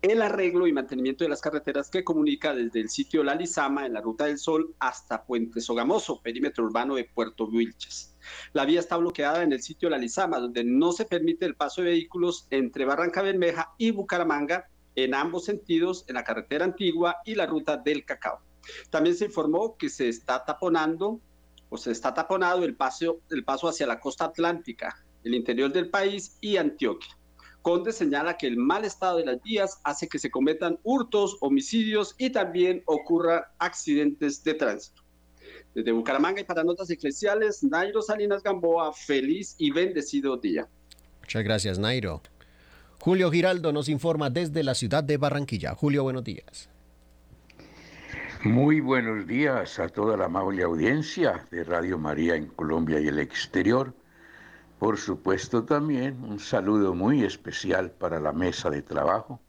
el 0.01 0.23
arreglo 0.23 0.69
y 0.69 0.73
mantenimiento 0.73 1.25
de 1.25 1.31
las 1.31 1.41
carreteras 1.41 1.91
que 1.91 2.05
comunica 2.05 2.55
desde 2.55 2.81
el 2.81 2.89
sitio 2.89 3.25
La 3.25 3.35
Lizama 3.35 3.85
en 3.85 3.95
la 3.95 4.01
Ruta 4.01 4.27
del 4.27 4.39
Sol 4.39 4.75
hasta 4.79 5.25
Puente 5.25 5.61
Sogamoso, 5.61 6.21
perímetro 6.23 6.65
urbano 6.65 6.95
de 6.95 7.05
Puerto 7.05 7.47
Wilches. 7.47 8.15
La 8.53 8.65
vía 8.65 8.79
está 8.79 8.97
bloqueada 8.97 9.43
en 9.43 9.53
el 9.53 9.61
sitio 9.61 9.91
La 9.91 9.99
Lizama, 9.99 10.39
donde 10.39 10.63
no 10.63 10.93
se 10.93 11.05
permite 11.05 11.47
el 11.47 11.57
paso 11.57 11.83
de 11.83 11.91
vehículos 11.91 12.47
entre 12.51 12.85
Barranca 12.85 13.23
Bermeja 13.23 13.75
y 13.77 13.91
Bucaramanga 13.91 14.69
en 14.95 15.15
ambos 15.15 15.45
sentidos, 15.45 16.05
en 16.09 16.15
la 16.15 16.25
carretera 16.25 16.65
antigua 16.65 17.17
y 17.25 17.35
la 17.35 17.47
ruta 17.47 17.77
del 17.77 18.05
cacao. 18.05 18.41
También 18.91 19.17
se 19.17 19.27
informó 19.27 19.77
que 19.77 19.89
se 19.89 20.09
está 20.09 20.45
taponando 20.45 21.21
o 21.71 21.77
se 21.77 21.91
está 21.91 22.15
taponado 22.15 22.65
el 22.65 22.77
paso, 22.77 23.21
el 23.31 23.45
paso 23.45 23.69
hacia 23.69 23.87
la 23.87 24.01
costa 24.01 24.27
atlántica, 24.27 25.05
el 25.25 25.35
interior 25.35 25.73
del 25.73 25.91
país 25.91 26.37
y 26.41 26.57
Antioquia. 26.57 27.17
Conde 27.63 27.93
señala 27.93 28.37
que 28.37 28.47
el 28.47 28.57
mal 28.57 28.85
estado 28.85 29.19
de 29.19 29.27
las 29.27 29.43
vías 29.43 29.81
hace 29.85 30.09
que 30.09 30.19
se 30.19 30.31
cometan 30.31 30.79
hurtos, 30.85 31.37
homicidios 31.41 32.15
y 32.19 32.31
también 32.31 32.83
ocurran 32.87 33.43
accidentes 33.59 34.43
de 34.45 34.55
tránsito. 34.55 35.03
Desde 35.75 35.93
Bucaramanga 35.93 36.41
y 36.41 36.45
para 36.45 36.65
Notas 36.65 36.91
Eclesiales, 36.91 37.63
Nairo 37.63 38.01
Salinas 38.01 38.43
Gamboa, 38.43 38.93
feliz 38.93 39.55
y 39.59 39.71
bendecido 39.71 40.37
día. 40.37 40.69
Muchas 41.21 41.45
gracias, 41.45 41.79
Nairo. 41.79 42.23
Julio 43.01 43.31
Giraldo 43.31 43.73
nos 43.73 43.89
informa 43.89 44.31
desde 44.31 44.63
la 44.63 44.75
ciudad 44.75 45.05
de 45.05 45.19
Barranquilla. 45.19 45.75
Julio, 45.75 46.03
buenos 46.03 46.25
días. 46.25 46.69
Muy 48.45 48.81
buenos 48.81 49.27
días 49.27 49.79
a 49.79 49.89
toda 49.89 50.17
la 50.17 50.27
amable 50.27 50.63
audiencia 50.63 51.45
de 51.51 51.65
Radio 51.65 51.99
María 51.99 52.35
en 52.37 52.47
Colombia 52.47 53.01
y 53.01 53.09
el 53.09 53.19
exterior. 53.19 53.95
Por 54.79 54.97
supuesto 54.97 55.65
también 55.65 56.23
un 56.23 56.39
saludo 56.39 56.95
muy 56.95 57.25
especial 57.25 57.91
para 57.91 58.21
la 58.21 58.33
mesa 58.33 58.71
de 58.71 58.83
trabajo. 58.83 59.41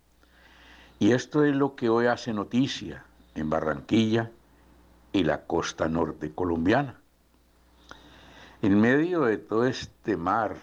Y 0.98 1.12
esto 1.12 1.46
es 1.46 1.56
lo 1.56 1.76
que 1.76 1.88
hoy 1.88 2.08
hace 2.08 2.34
noticia 2.34 3.06
en 3.36 3.50
Barranquilla 3.50 4.32
y 5.14 5.24
la 5.24 5.46
costa 5.46 5.88
norte 5.88 6.32
colombiana. 6.32 7.00
En 8.64 8.82
medio 8.82 9.22
de 9.22 9.38
todo 9.38 9.66
este 9.66 10.18
mar 10.18 10.58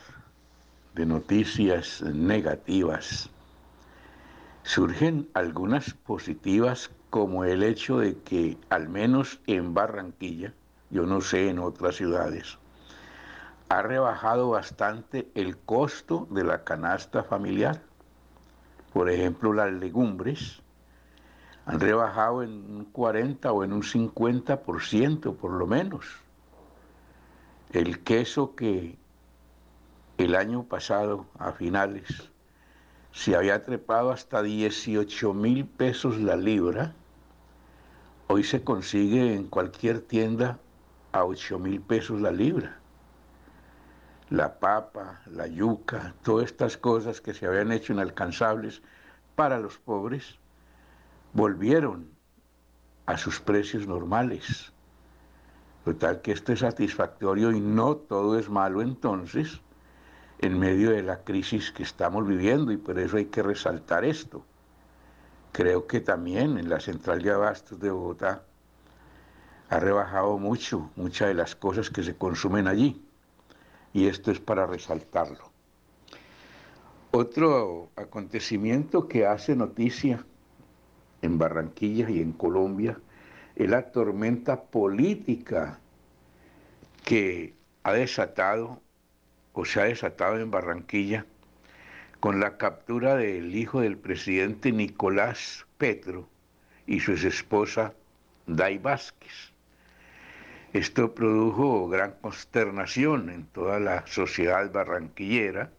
de 0.94 1.06
noticias 1.06 2.02
negativas, 2.02 3.30
surgen 4.64 5.28
algunas 5.34 5.94
positivas 5.94 6.90
como 7.08 7.44
el 7.44 7.62
hecho 7.62 7.98
de 7.98 8.18
que 8.18 8.58
al 8.68 8.88
menos 8.88 9.40
en 9.46 9.74
Barranquilla, 9.74 10.52
yo 10.90 11.06
no 11.06 11.20
sé 11.20 11.48
en 11.48 11.60
otras 11.60 11.96
ciudades, 11.96 12.58
ha 13.68 13.82
rebajado 13.82 14.50
bastante 14.50 15.30
el 15.34 15.56
costo 15.56 16.28
de 16.30 16.44
la 16.44 16.62
canasta 16.62 17.24
familiar. 17.24 17.82
Por 18.92 19.10
ejemplo, 19.10 19.52
las 19.52 19.72
legumbres 19.72 20.62
han 21.66 21.80
rebajado 21.80 22.44
en 22.44 22.50
un 22.50 22.84
40 22.84 23.52
o 23.52 23.64
en 23.64 23.72
un 23.72 23.82
50% 23.82 25.36
por 25.36 25.50
lo 25.50 25.66
menos. 25.66 26.06
El 27.72 28.04
queso 28.04 28.54
que 28.54 28.96
el 30.18 30.36
año 30.36 30.62
pasado, 30.62 31.26
a 31.38 31.52
finales, 31.52 32.30
se 33.12 33.34
había 33.34 33.64
trepado 33.64 34.12
hasta 34.12 34.42
18 34.42 35.34
mil 35.34 35.66
pesos 35.66 36.20
la 36.20 36.36
libra, 36.36 36.94
hoy 38.28 38.44
se 38.44 38.62
consigue 38.62 39.34
en 39.34 39.48
cualquier 39.48 40.00
tienda 40.00 40.58
a 41.12 41.24
8 41.24 41.58
mil 41.58 41.80
pesos 41.80 42.20
la 42.20 42.30
libra. 42.30 42.78
La 44.30 44.58
papa, 44.58 45.20
la 45.30 45.46
yuca, 45.46 46.12
todas 46.24 46.46
estas 46.46 46.76
cosas 46.76 47.20
que 47.20 47.32
se 47.32 47.46
habían 47.46 47.70
hecho 47.70 47.92
inalcanzables 47.92 48.82
para 49.36 49.60
los 49.60 49.78
pobres, 49.78 50.40
volvieron 51.32 52.10
a 53.06 53.16
sus 53.18 53.38
precios 53.38 53.86
normales. 53.86 54.72
Total 55.84 56.22
que 56.22 56.32
esto 56.32 56.52
es 56.52 56.58
satisfactorio 56.58 57.52
y 57.52 57.60
no 57.60 57.94
todo 57.94 58.36
es 58.36 58.50
malo 58.50 58.82
entonces, 58.82 59.60
en 60.40 60.58
medio 60.58 60.90
de 60.90 61.04
la 61.04 61.22
crisis 61.22 61.70
que 61.70 61.84
estamos 61.84 62.26
viviendo 62.26 62.72
y 62.72 62.78
por 62.78 62.98
eso 62.98 63.18
hay 63.18 63.26
que 63.26 63.44
resaltar 63.44 64.04
esto. 64.04 64.44
Creo 65.52 65.86
que 65.86 66.00
también 66.00 66.58
en 66.58 66.68
la 66.68 66.80
central 66.80 67.22
de 67.22 67.30
abastos 67.30 67.78
de 67.78 67.92
Bogotá 67.92 68.42
ha 69.68 69.78
rebajado 69.78 70.36
mucho 70.36 70.90
muchas 70.96 71.28
de 71.28 71.34
las 71.34 71.54
cosas 71.54 71.90
que 71.90 72.02
se 72.02 72.16
consumen 72.16 72.66
allí 72.66 73.05
y 73.92 74.08
esto 74.08 74.30
es 74.30 74.40
para 74.40 74.66
resaltarlo. 74.66 75.50
Otro 77.10 77.88
acontecimiento 77.96 79.08
que 79.08 79.26
hace 79.26 79.56
noticia 79.56 80.24
en 81.22 81.38
Barranquilla 81.38 82.10
y 82.10 82.20
en 82.20 82.32
Colombia 82.32 82.98
es 83.54 83.70
la 83.70 83.90
tormenta 83.90 84.64
política 84.64 85.78
que 87.04 87.54
ha 87.84 87.92
desatado 87.92 88.80
o 89.52 89.64
se 89.64 89.80
ha 89.80 89.84
desatado 89.84 90.38
en 90.38 90.50
Barranquilla 90.50 91.24
con 92.20 92.40
la 92.40 92.58
captura 92.58 93.16
del 93.16 93.54
hijo 93.54 93.80
del 93.80 93.96
presidente 93.96 94.72
Nicolás 94.72 95.64
Petro 95.78 96.28
y 96.86 97.00
su 97.00 97.12
esposa 97.12 97.94
Day 98.46 98.78
Vázquez. 98.78 99.45
Esto 100.76 101.14
produjo 101.14 101.88
gran 101.88 102.12
consternación 102.20 103.30
en 103.30 103.46
toda 103.46 103.80
la 103.80 104.06
sociedad 104.06 104.70
barranquillera, 104.70 105.70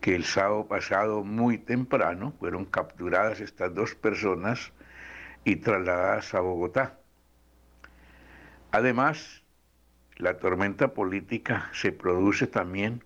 que 0.00 0.16
el 0.16 0.24
sábado 0.24 0.66
pasado 0.66 1.22
muy 1.22 1.56
temprano 1.56 2.32
fueron 2.40 2.64
capturadas 2.64 3.38
estas 3.38 3.72
dos 3.76 3.94
personas 3.94 4.72
y 5.44 5.54
trasladadas 5.54 6.34
a 6.34 6.40
Bogotá. 6.40 6.98
Además, 8.72 9.44
la 10.16 10.36
tormenta 10.38 10.92
política 10.92 11.70
se 11.72 11.92
produce 11.92 12.48
también 12.48 13.04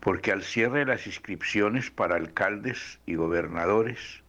porque 0.00 0.32
al 0.32 0.44
cierre 0.44 0.78
de 0.78 0.86
las 0.86 1.06
inscripciones 1.06 1.90
para 1.90 2.16
alcaldes 2.16 3.00
y 3.04 3.16
gobernadores, 3.16 4.22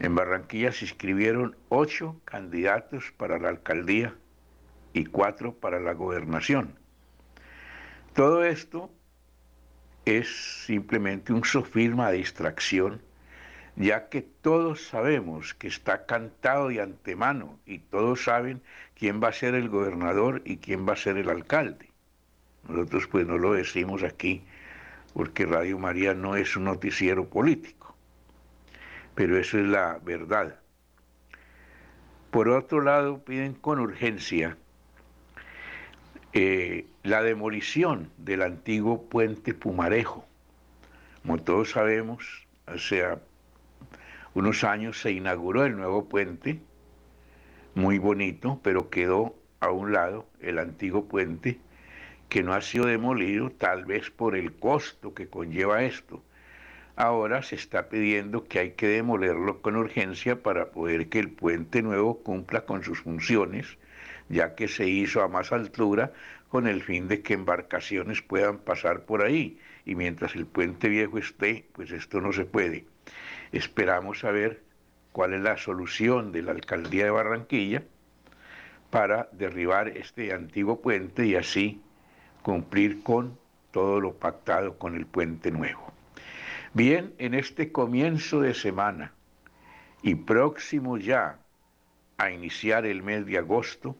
en 0.00 0.14
Barranquilla 0.14 0.72
se 0.72 0.86
inscribieron 0.86 1.56
ocho 1.68 2.20
candidatos 2.24 3.12
para 3.16 3.38
la 3.38 3.48
alcaldía 3.48 4.14
y 4.92 5.06
cuatro 5.06 5.54
para 5.54 5.80
la 5.80 5.92
gobernación. 5.92 6.78
Todo 8.12 8.44
esto 8.44 8.90
es 10.04 10.64
simplemente 10.66 11.32
un 11.32 11.44
sofisma 11.44 12.10
de 12.10 12.18
distracción 12.18 13.00
ya 13.76 14.08
que 14.08 14.22
todos 14.22 14.86
sabemos 14.86 15.54
que 15.54 15.66
está 15.66 16.06
cantado 16.06 16.68
de 16.68 16.80
antemano 16.80 17.58
y 17.66 17.80
todos 17.80 18.24
saben 18.24 18.62
quién 18.94 19.20
va 19.22 19.28
a 19.28 19.32
ser 19.32 19.54
el 19.54 19.68
gobernador 19.68 20.42
y 20.44 20.58
quién 20.58 20.88
va 20.88 20.92
a 20.92 20.96
ser 20.96 21.16
el 21.16 21.28
alcalde. 21.28 21.90
Nosotros 22.68 23.08
pues 23.08 23.26
no 23.26 23.36
lo 23.36 23.52
decimos 23.52 24.02
aquí 24.02 24.44
porque 25.12 25.46
Radio 25.46 25.78
María 25.78 26.14
no 26.14 26.36
es 26.36 26.56
un 26.56 26.64
noticiero 26.64 27.28
político, 27.28 27.83
pero 29.14 29.38
eso 29.38 29.58
es 29.58 29.66
la 29.66 29.98
verdad. 30.04 30.58
Por 32.30 32.48
otro 32.48 32.80
lado, 32.80 33.24
piden 33.24 33.54
con 33.54 33.78
urgencia 33.78 34.56
eh, 36.32 36.86
la 37.04 37.22
demolición 37.22 38.10
del 38.18 38.42
antiguo 38.42 39.08
puente 39.08 39.54
Pumarejo. 39.54 40.26
Como 41.22 41.38
todos 41.38 41.70
sabemos, 41.70 42.46
sea, 42.76 43.20
unos 44.34 44.64
años 44.64 45.00
se 45.00 45.12
inauguró 45.12 45.64
el 45.64 45.76
nuevo 45.76 46.08
puente, 46.08 46.60
muy 47.76 47.98
bonito, 47.98 48.60
pero 48.64 48.90
quedó 48.90 49.36
a 49.60 49.70
un 49.70 49.92
lado 49.92 50.26
el 50.40 50.58
antiguo 50.58 51.04
puente 51.06 51.60
que 52.28 52.42
no 52.42 52.52
ha 52.52 52.62
sido 52.62 52.86
demolido, 52.86 53.50
tal 53.50 53.84
vez 53.84 54.10
por 54.10 54.36
el 54.36 54.52
costo 54.54 55.14
que 55.14 55.28
conlleva 55.28 55.84
esto. 55.84 56.20
Ahora 56.96 57.42
se 57.42 57.56
está 57.56 57.88
pidiendo 57.88 58.44
que 58.44 58.58
hay 58.58 58.70
que 58.72 58.86
demolerlo 58.86 59.60
con 59.62 59.76
urgencia 59.76 60.42
para 60.42 60.70
poder 60.70 61.08
que 61.08 61.18
el 61.18 61.30
puente 61.30 61.82
nuevo 61.82 62.22
cumpla 62.22 62.64
con 62.64 62.84
sus 62.84 63.00
funciones, 63.00 63.78
ya 64.28 64.54
que 64.54 64.68
se 64.68 64.88
hizo 64.88 65.22
a 65.22 65.28
más 65.28 65.52
altura 65.52 66.12
con 66.48 66.66
el 66.68 66.82
fin 66.82 67.08
de 67.08 67.20
que 67.20 67.34
embarcaciones 67.34 68.22
puedan 68.22 68.58
pasar 68.58 69.02
por 69.02 69.22
ahí. 69.22 69.58
Y 69.84 69.96
mientras 69.96 70.34
el 70.36 70.46
puente 70.46 70.88
viejo 70.88 71.18
esté, 71.18 71.66
pues 71.72 71.90
esto 71.90 72.20
no 72.20 72.32
se 72.32 72.44
puede. 72.44 72.86
Esperamos 73.52 74.20
saber 74.20 74.62
cuál 75.12 75.34
es 75.34 75.40
la 75.40 75.56
solución 75.56 76.32
de 76.32 76.42
la 76.42 76.52
alcaldía 76.52 77.04
de 77.04 77.10
Barranquilla 77.10 77.82
para 78.90 79.28
derribar 79.32 79.88
este 79.88 80.32
antiguo 80.32 80.80
puente 80.80 81.26
y 81.26 81.34
así 81.34 81.82
cumplir 82.42 83.02
con 83.02 83.36
todo 83.72 84.00
lo 84.00 84.14
pactado 84.14 84.78
con 84.78 84.94
el 84.94 85.06
puente 85.06 85.50
nuevo. 85.50 85.93
Bien, 86.74 87.14
en 87.18 87.34
este 87.34 87.70
comienzo 87.70 88.40
de 88.40 88.52
semana 88.52 89.12
y 90.02 90.16
próximo 90.16 90.98
ya 90.98 91.38
a 92.18 92.30
iniciar 92.32 92.84
el 92.84 93.02
mes 93.02 93.24
de 93.26 93.38
agosto, 93.38 93.96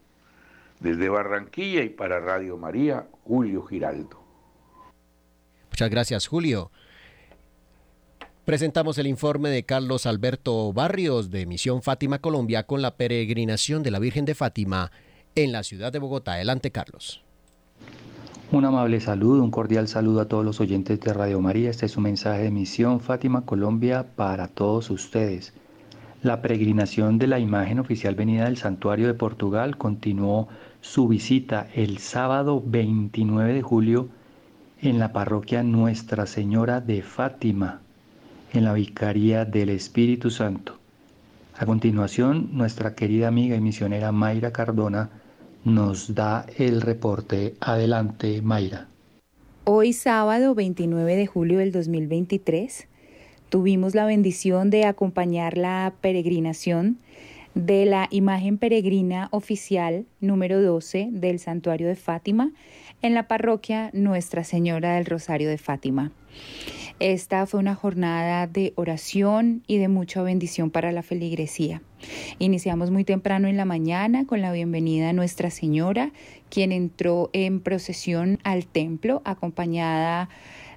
desde 0.80 1.08
Barranquilla 1.08 1.82
y 1.82 1.88
para 1.88 2.18
Radio 2.18 2.56
María, 2.56 3.06
Julio 3.22 3.62
Giraldo. 3.62 4.20
Muchas 5.70 5.88
gracias, 5.88 6.26
Julio. 6.26 6.72
Presentamos 8.44 8.98
el 8.98 9.06
informe 9.06 9.50
de 9.50 9.64
Carlos 9.64 10.04
Alberto 10.04 10.72
Barrios 10.72 11.30
de 11.30 11.46
Misión 11.46 11.80
Fátima 11.80 12.18
Colombia 12.18 12.64
con 12.64 12.82
la 12.82 12.96
peregrinación 12.96 13.84
de 13.84 13.92
la 13.92 14.00
Virgen 14.00 14.24
de 14.24 14.34
Fátima 14.34 14.90
en 15.36 15.52
la 15.52 15.62
ciudad 15.62 15.92
de 15.92 16.00
Bogotá. 16.00 16.34
Adelante, 16.34 16.70
Carlos. 16.72 17.24
Un 18.54 18.64
amable 18.64 19.00
saludo, 19.00 19.42
un 19.42 19.50
cordial 19.50 19.88
saludo 19.88 20.20
a 20.20 20.28
todos 20.28 20.44
los 20.44 20.60
oyentes 20.60 21.00
de 21.00 21.12
Radio 21.12 21.40
María. 21.40 21.70
Este 21.70 21.86
es 21.86 21.96
un 21.96 22.04
mensaje 22.04 22.44
de 22.44 22.52
Misión 22.52 23.00
Fátima 23.00 23.44
Colombia 23.44 24.06
para 24.14 24.46
todos 24.46 24.90
ustedes. 24.90 25.52
La 26.22 26.40
peregrinación 26.40 27.18
de 27.18 27.26
la 27.26 27.40
imagen 27.40 27.80
oficial 27.80 28.14
venida 28.14 28.44
del 28.44 28.56
Santuario 28.56 29.08
de 29.08 29.14
Portugal 29.14 29.76
continuó 29.76 30.46
su 30.80 31.08
visita 31.08 31.66
el 31.74 31.98
sábado 31.98 32.62
29 32.64 33.54
de 33.54 33.62
julio 33.62 34.08
en 34.80 35.00
la 35.00 35.12
parroquia 35.12 35.64
Nuestra 35.64 36.24
Señora 36.26 36.80
de 36.80 37.02
Fátima, 37.02 37.80
en 38.52 38.66
la 38.66 38.72
Vicaría 38.74 39.44
del 39.44 39.70
Espíritu 39.70 40.30
Santo. 40.30 40.78
A 41.58 41.66
continuación, 41.66 42.50
nuestra 42.52 42.94
querida 42.94 43.26
amiga 43.26 43.56
y 43.56 43.60
misionera 43.60 44.12
Mayra 44.12 44.52
Cardona 44.52 45.10
nos 45.64 46.14
da 46.14 46.46
el 46.56 46.80
reporte. 46.80 47.54
Adelante, 47.60 48.42
Mayra. 48.42 48.88
Hoy 49.64 49.92
sábado 49.92 50.54
29 50.54 51.16
de 51.16 51.26
julio 51.26 51.58
del 51.58 51.72
2023 51.72 52.86
tuvimos 53.48 53.94
la 53.94 54.04
bendición 54.04 54.70
de 54.70 54.84
acompañar 54.84 55.56
la 55.56 55.94
peregrinación 56.00 56.98
de 57.54 57.86
la 57.86 58.08
imagen 58.10 58.58
peregrina 58.58 59.28
oficial 59.30 60.06
número 60.20 60.60
12 60.60 61.08
del 61.12 61.38
Santuario 61.38 61.86
de 61.86 61.94
Fátima 61.94 62.52
en 63.00 63.14
la 63.14 63.28
parroquia 63.28 63.90
Nuestra 63.92 64.44
Señora 64.44 64.96
del 64.96 65.06
Rosario 65.06 65.48
de 65.48 65.58
Fátima. 65.58 66.12
Esta 67.00 67.46
fue 67.46 67.60
una 67.60 67.74
jornada 67.74 68.46
de 68.46 68.72
oración 68.76 69.62
y 69.66 69.78
de 69.78 69.88
mucha 69.88 70.22
bendición 70.22 70.70
para 70.70 70.92
la 70.92 71.02
feligresía. 71.02 71.80
Iniciamos 72.38 72.90
muy 72.90 73.04
temprano 73.04 73.48
en 73.48 73.56
la 73.56 73.64
mañana 73.64 74.26
con 74.26 74.40
la 74.40 74.52
bienvenida 74.52 75.10
a 75.10 75.12
Nuestra 75.12 75.50
Señora, 75.50 76.12
quien 76.50 76.72
entró 76.72 77.30
en 77.32 77.60
procesión 77.60 78.38
al 78.44 78.66
templo 78.66 79.22
acompañada 79.24 80.28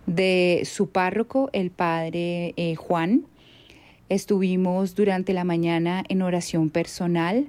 de 0.06 0.63
su 0.66 0.90
párroco, 0.90 1.50
el 1.54 1.70
padre 1.70 2.54
eh, 2.58 2.76
Juan. 2.76 3.26
Estuvimos 4.10 4.96
durante 4.96 5.34
la 5.34 5.44
mañana 5.44 6.04
en 6.08 6.22
oración 6.22 6.70
personal. 6.70 7.48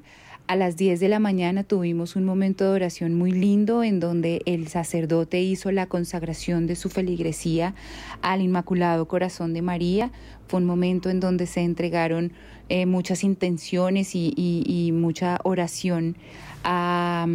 A 0.48 0.56
las 0.56 0.78
10 0.78 0.98
de 0.98 1.08
la 1.08 1.18
mañana 1.18 1.62
tuvimos 1.62 2.16
un 2.16 2.24
momento 2.24 2.64
de 2.64 2.70
oración 2.70 3.14
muy 3.14 3.32
lindo 3.32 3.84
en 3.84 4.00
donde 4.00 4.40
el 4.46 4.68
sacerdote 4.68 5.42
hizo 5.42 5.70
la 5.70 5.86
consagración 5.86 6.66
de 6.66 6.74
su 6.74 6.88
feligresía 6.88 7.74
al 8.22 8.40
Inmaculado 8.40 9.06
Corazón 9.06 9.52
de 9.52 9.60
María. 9.60 10.10
Fue 10.48 10.60
un 10.60 10.66
momento 10.66 11.10
en 11.10 11.20
donde 11.20 11.46
se 11.46 11.60
entregaron 11.60 12.32
eh, 12.68 12.86
muchas 12.86 13.24
intenciones 13.24 14.10
y, 14.14 14.90
mucha 14.92 15.38
oración 15.44 16.16
a, 16.64 17.26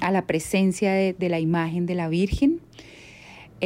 la 0.00 0.26
presencia 0.26 0.92
de 0.92 1.28
la 1.28 1.40
imagen 1.40 1.86
de 1.86 1.94
la 1.94 2.08
Virgen. 2.08 2.60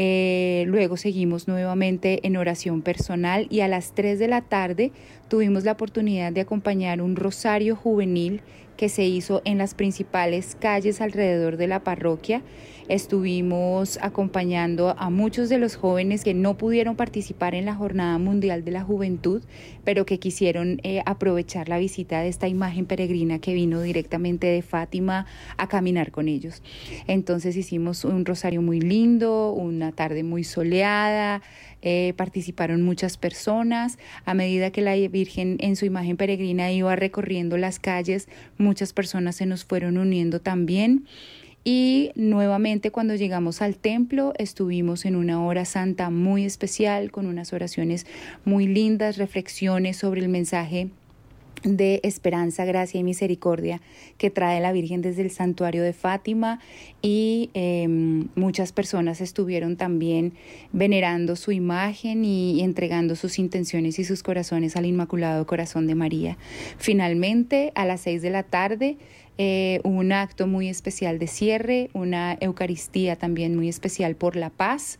Eh, 0.00 0.64
luego 0.68 0.96
seguimos 0.96 1.48
nuevamente 1.48 2.24
en 2.24 2.36
oración 2.36 2.82
personal 2.82 3.48
y 3.50 3.60
a 3.60 3.68
las 3.68 3.94
3 3.94 4.20
de 4.20 4.28
la 4.28 4.42
tarde 4.42 4.92
tuvimos 5.26 5.64
la 5.64 5.72
oportunidad 5.72 6.32
de 6.32 6.40
acompañar 6.40 7.02
un 7.02 7.16
rosario 7.16 7.74
juvenil 7.74 8.40
que 8.78 8.88
se 8.88 9.04
hizo 9.04 9.42
en 9.44 9.58
las 9.58 9.74
principales 9.74 10.56
calles 10.58 11.02
alrededor 11.02 11.58
de 11.58 11.66
la 11.66 11.82
parroquia. 11.82 12.42
Estuvimos 12.88 13.98
acompañando 14.00 14.94
a 14.96 15.10
muchos 15.10 15.50
de 15.50 15.58
los 15.58 15.76
jóvenes 15.76 16.24
que 16.24 16.32
no 16.32 16.56
pudieron 16.56 16.96
participar 16.96 17.54
en 17.54 17.66
la 17.66 17.74
Jornada 17.74 18.16
Mundial 18.16 18.64
de 18.64 18.70
la 18.70 18.82
Juventud, 18.82 19.42
pero 19.84 20.06
que 20.06 20.18
quisieron 20.18 20.80
eh, 20.84 21.02
aprovechar 21.04 21.68
la 21.68 21.76
visita 21.76 22.22
de 22.22 22.28
esta 22.28 22.48
imagen 22.48 22.86
peregrina 22.86 23.40
que 23.40 23.52
vino 23.52 23.82
directamente 23.82 24.46
de 24.46 24.62
Fátima 24.62 25.26
a 25.58 25.68
caminar 25.68 26.12
con 26.12 26.28
ellos. 26.28 26.62
Entonces 27.08 27.56
hicimos 27.56 28.04
un 28.04 28.24
rosario 28.24 28.62
muy 28.62 28.80
lindo, 28.80 29.52
una 29.52 29.92
tarde 29.92 30.22
muy 30.22 30.44
soleada, 30.44 31.42
eh, 31.82 32.14
participaron 32.16 32.82
muchas 32.82 33.16
personas. 33.16 33.98
A 34.24 34.34
medida 34.34 34.70
que 34.70 34.82
la 34.82 34.94
Virgen 34.96 35.56
en 35.60 35.76
su 35.76 35.84
imagen 35.84 36.16
peregrina 36.16 36.72
iba 36.72 36.96
recorriendo 36.96 37.56
las 37.56 37.78
calles, 37.78 38.28
muchas 38.56 38.92
personas 38.92 39.36
se 39.36 39.46
nos 39.46 39.64
fueron 39.64 39.98
uniendo 39.98 40.40
también. 40.40 41.06
Y 41.64 42.12
nuevamente 42.14 42.90
cuando 42.90 43.14
llegamos 43.14 43.60
al 43.60 43.76
templo 43.76 44.32
estuvimos 44.38 45.04
en 45.04 45.16
una 45.16 45.44
hora 45.44 45.64
santa 45.64 46.08
muy 46.08 46.44
especial, 46.44 47.10
con 47.10 47.26
unas 47.26 47.52
oraciones 47.52 48.06
muy 48.44 48.66
lindas, 48.66 49.18
reflexiones 49.18 49.96
sobre 49.96 50.22
el 50.22 50.28
mensaje 50.28 50.88
de 51.62 52.00
esperanza, 52.02 52.64
gracia 52.64 53.00
y 53.00 53.04
misericordia 53.04 53.80
que 54.16 54.30
trae 54.30 54.60
la 54.60 54.72
Virgen 54.72 55.02
desde 55.02 55.22
el 55.22 55.30
santuario 55.30 55.82
de 55.82 55.92
Fátima 55.92 56.60
y 57.02 57.50
em, 57.54 58.28
muchas 58.34 58.72
personas 58.72 59.20
estuvieron 59.20 59.76
también 59.76 60.32
venerando 60.72 61.36
su 61.36 61.52
imagen 61.52 62.24
y 62.24 62.60
entregando 62.62 63.16
sus 63.16 63.38
intenciones 63.38 63.98
y 63.98 64.04
sus 64.04 64.22
corazones 64.22 64.76
al 64.76 64.86
Inmaculado 64.86 65.46
Corazón 65.46 65.86
de 65.86 65.94
María. 65.94 66.38
Finalmente, 66.78 67.72
a 67.74 67.84
las 67.84 68.02
seis 68.02 68.22
de 68.22 68.30
la 68.30 68.42
tarde, 68.42 68.96
eh, 69.40 69.80
un 69.84 70.12
acto 70.12 70.48
muy 70.48 70.68
especial 70.68 71.20
de 71.20 71.28
cierre, 71.28 71.90
una 71.92 72.36
Eucaristía 72.40 73.16
también 73.16 73.54
muy 73.54 73.68
especial 73.68 74.16
por 74.16 74.34
la 74.34 74.50
paz 74.50 74.98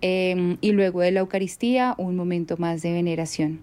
em, 0.00 0.56
y 0.60 0.72
luego 0.72 1.00
de 1.00 1.12
la 1.12 1.20
Eucaristía 1.20 1.94
un 1.96 2.16
momento 2.16 2.56
más 2.56 2.82
de 2.82 2.92
veneración. 2.92 3.60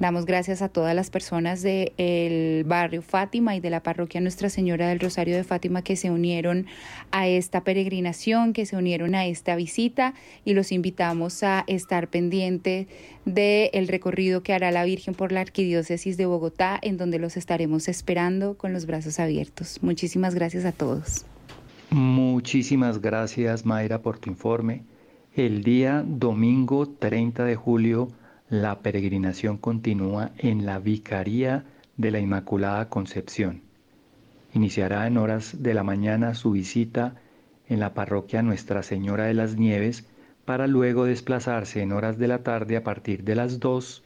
Damos 0.00 0.26
gracias 0.26 0.62
a 0.62 0.68
todas 0.68 0.94
las 0.94 1.10
personas 1.10 1.62
del 1.62 2.64
barrio 2.64 3.02
Fátima 3.02 3.54
y 3.54 3.60
de 3.60 3.70
la 3.70 3.82
parroquia 3.82 4.20
Nuestra 4.20 4.48
Señora 4.48 4.88
del 4.88 4.98
Rosario 4.98 5.36
de 5.36 5.44
Fátima 5.44 5.82
que 5.82 5.96
se 5.96 6.10
unieron 6.10 6.66
a 7.12 7.28
esta 7.28 7.62
peregrinación, 7.62 8.52
que 8.52 8.66
se 8.66 8.76
unieron 8.76 9.14
a 9.14 9.26
esta 9.26 9.54
visita 9.54 10.14
y 10.44 10.54
los 10.54 10.72
invitamos 10.72 11.42
a 11.42 11.64
estar 11.66 12.08
pendiente 12.08 12.88
del 13.24 13.86
recorrido 13.86 14.42
que 14.42 14.52
hará 14.52 14.72
la 14.72 14.84
Virgen 14.84 15.14
por 15.14 15.30
la 15.30 15.40
Arquidiócesis 15.40 16.16
de 16.16 16.26
Bogotá, 16.26 16.78
en 16.82 16.96
donde 16.96 17.18
los 17.18 17.36
estaremos 17.36 17.88
esperando 17.88 18.56
con 18.56 18.72
los 18.72 18.86
brazos 18.86 19.20
abiertos. 19.20 19.78
Muchísimas 19.82 20.34
gracias 20.34 20.64
a 20.64 20.72
todos. 20.72 21.26
Muchísimas 21.90 23.00
gracias 23.00 23.66
Mayra 23.66 24.02
por 24.02 24.18
tu 24.18 24.30
informe. 24.30 24.82
El 25.34 25.62
día 25.62 26.04
domingo 26.06 26.88
30 26.88 27.44
de 27.44 27.54
julio 27.54 28.08
la 28.52 28.80
peregrinación 28.80 29.56
continúa 29.56 30.32
en 30.36 30.66
la 30.66 30.78
Vicaría 30.78 31.64
de 31.96 32.10
la 32.10 32.18
Inmaculada 32.18 32.90
Concepción. 32.90 33.62
Iniciará 34.52 35.06
en 35.06 35.16
horas 35.16 35.62
de 35.62 35.72
la 35.72 35.82
mañana 35.82 36.34
su 36.34 36.50
visita 36.50 37.14
en 37.66 37.80
la 37.80 37.94
parroquia 37.94 38.42
Nuestra 38.42 38.82
Señora 38.82 39.24
de 39.24 39.32
las 39.32 39.56
Nieves 39.56 40.06
para 40.44 40.66
luego 40.66 41.06
desplazarse 41.06 41.80
en 41.80 41.92
horas 41.92 42.18
de 42.18 42.28
la 42.28 42.42
tarde 42.42 42.76
a 42.76 42.84
partir 42.84 43.24
de 43.24 43.36
las 43.36 43.58
2 43.58 44.02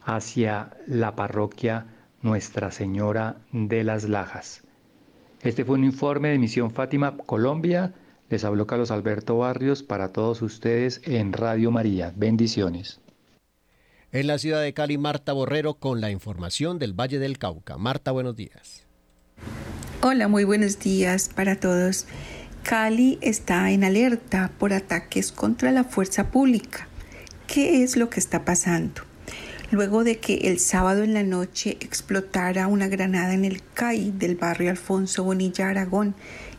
hacia 0.00 0.70
la 0.86 1.14
parroquia 1.14 1.88
Nuestra 2.22 2.70
Señora 2.70 3.36
de 3.52 3.84
las 3.84 4.08
Lajas. 4.08 4.62
Este 5.42 5.66
fue 5.66 5.74
un 5.76 5.84
informe 5.84 6.30
de 6.30 6.38
Misión 6.38 6.70
Fátima 6.70 7.18
Colombia. 7.18 7.92
Les 8.30 8.44
habló 8.44 8.66
Carlos 8.66 8.90
Alberto 8.90 9.36
Barrios 9.36 9.82
para 9.82 10.14
todos 10.14 10.40
ustedes 10.40 11.02
en 11.04 11.34
Radio 11.34 11.70
María. 11.70 12.14
Bendiciones. 12.16 13.02
En 14.10 14.26
la 14.26 14.38
ciudad 14.38 14.62
de 14.62 14.72
Cali, 14.72 14.96
Marta 14.96 15.34
Borrero 15.34 15.74
con 15.74 16.00
la 16.00 16.10
información 16.10 16.78
del 16.78 16.98
Valle 16.98 17.18
del 17.18 17.36
Cauca. 17.36 17.76
Marta, 17.76 18.10
buenos 18.10 18.36
días. 18.36 18.86
Hola, 20.00 20.28
muy 20.28 20.44
buenos 20.44 20.78
días 20.78 21.28
para 21.28 21.60
todos. 21.60 22.06
Cali 22.62 23.18
está 23.20 23.70
en 23.70 23.84
alerta 23.84 24.50
por 24.58 24.72
ataques 24.72 25.30
contra 25.30 25.72
la 25.72 25.84
fuerza 25.84 26.30
pública. 26.30 26.88
¿Qué 27.46 27.82
es 27.82 27.98
lo 27.98 28.08
que 28.08 28.18
está 28.18 28.46
pasando? 28.46 29.02
Luego 29.70 30.04
de 30.04 30.16
que 30.16 30.36
el 30.48 30.58
sábado 30.58 31.02
en 31.02 31.12
la 31.12 31.22
noche 31.22 31.76
explotara 31.80 32.66
una 32.66 32.88
granada 32.88 33.34
en 33.34 33.44
el 33.44 33.62
CAI 33.74 34.12
del 34.12 34.36
barrio 34.36 34.70
Alfonso 34.70 35.22
Bonilla 35.22 35.68
Aragón 35.68 36.14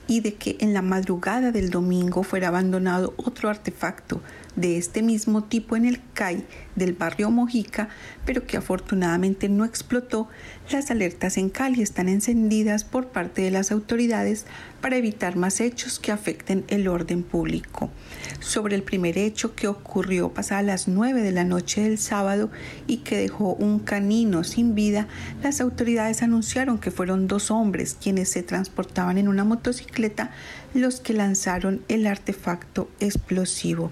y 0.07 0.19
de 0.19 0.35
que 0.35 0.55
en 0.59 0.75
la 0.75 0.83
madrugada 0.83 1.51
del 1.51 1.71
domingo 1.71 2.21
fuera 2.21 2.49
abandonado 2.49 3.15
otro 3.17 3.49
artefacto 3.49 4.21
de 4.59 4.77
este 4.77 5.01
mismo 5.01 5.43
tipo 5.43 5.75
en 5.75 5.85
el 5.85 6.01
CAI 6.13 6.45
del 6.75 6.93
barrio 6.93 7.29
Mojica, 7.29 7.89
pero 8.25 8.45
que 8.45 8.57
afortunadamente 8.57 9.49
no 9.49 9.65
explotó, 9.65 10.27
las 10.71 10.91
alertas 10.91 11.37
en 11.37 11.49
Cali 11.49 11.81
están 11.81 12.09
encendidas 12.09 12.83
por 12.83 13.07
parte 13.07 13.41
de 13.41 13.51
las 13.51 13.71
autoridades 13.71 14.45
para 14.81 14.97
evitar 14.97 15.35
más 15.35 15.59
hechos 15.61 15.99
que 15.99 16.11
afecten 16.11 16.63
el 16.67 16.87
orden 16.87 17.23
público. 17.23 17.89
Sobre 18.39 18.75
el 18.75 18.83
primer 18.83 19.17
hecho 19.17 19.55
que 19.55 19.67
ocurrió 19.67 20.29
pasadas 20.33 20.65
las 20.65 20.87
9 20.87 21.21
de 21.21 21.31
la 21.31 21.43
noche 21.43 21.81
del 21.81 21.97
sábado 21.97 22.49
y 22.87 22.97
que 22.97 23.17
dejó 23.17 23.53
un 23.55 23.79
canino 23.79 24.43
sin 24.43 24.75
vida, 24.75 25.07
las 25.43 25.61
autoridades 25.61 26.21
anunciaron 26.21 26.79
que 26.79 26.91
fueron 26.91 27.27
dos 27.27 27.51
hombres 27.51 27.97
quienes 28.01 28.29
se 28.29 28.43
transportaban 28.43 29.17
en 29.17 29.27
una 29.27 29.43
motocicleta 29.43 30.31
los 30.73 30.99
que 30.99 31.13
lanzaron 31.13 31.81
el 31.87 32.07
artefacto 32.07 32.89
explosivo. 32.99 33.91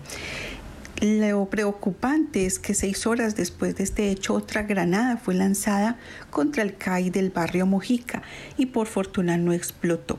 Lo 1.00 1.46
preocupante 1.46 2.48
es 2.48 2.58
que 2.58 2.74
seis 2.74 3.06
horas 3.06 3.36
después 3.36 3.76
de 3.76 3.84
este 3.84 4.10
hecho 4.10 4.34
otra 4.34 4.64
granada 4.64 5.18
fue 5.18 5.36
lanzada 5.36 5.98
contra 6.32 6.64
el 6.64 6.76
CAI 6.76 7.12
del 7.12 7.30
barrio 7.30 7.68
Mojica 7.68 8.24
y 8.58 8.68
por 8.68 8.88
fortuna 8.88 9.38
no 9.38 9.54
explotó. 9.54 10.18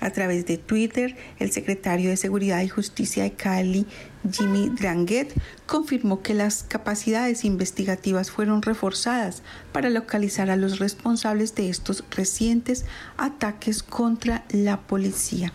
A 0.00 0.10
través 0.10 0.46
de 0.46 0.56
Twitter, 0.56 1.16
el 1.38 1.52
secretario 1.52 2.10
de 2.10 2.16
Seguridad 2.16 2.62
y 2.62 2.68
Justicia 2.68 3.22
de 3.22 3.32
Cali, 3.32 3.86
Jimmy 4.30 4.70
Dranguet, 4.70 5.32
confirmó 5.66 6.22
que 6.22 6.34
las 6.34 6.62
capacidades 6.62 7.44
investigativas 7.44 8.30
fueron 8.30 8.62
reforzadas 8.62 9.42
para 9.72 9.90
localizar 9.90 10.50
a 10.50 10.56
los 10.56 10.78
responsables 10.78 11.54
de 11.54 11.68
estos 11.68 12.04
recientes 12.10 12.84
ataques 13.16 13.82
contra 13.82 14.44
la 14.50 14.80
policía. 14.80 15.52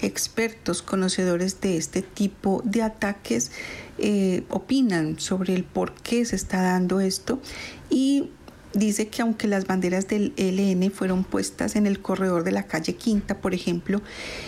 Expertos 0.00 0.82
conocedores 0.82 1.60
de 1.60 1.76
este 1.76 2.02
tipo 2.02 2.62
de 2.64 2.82
ataques 2.82 3.50
eh, 3.98 4.44
opinan 4.48 5.18
sobre 5.18 5.54
el 5.54 5.64
por 5.64 5.92
qué 5.92 6.24
se 6.24 6.36
está 6.36 6.62
dando 6.62 7.00
esto 7.00 7.40
y 7.90 8.30
dice 8.74 9.08
que 9.08 9.22
aunque 9.22 9.48
las 9.48 9.66
banderas 9.66 10.08
del 10.08 10.32
ELN 10.36 10.90
fueron 10.90 11.24
puestas 11.24 11.76
en 11.76 11.86
el 11.86 12.00
corredor 12.00 12.44
de 12.44 12.52
la 12.52 12.64
calle 12.64 12.94
Quinta, 12.94 13.40
por 13.40 13.54
ejemplo, 13.54 14.02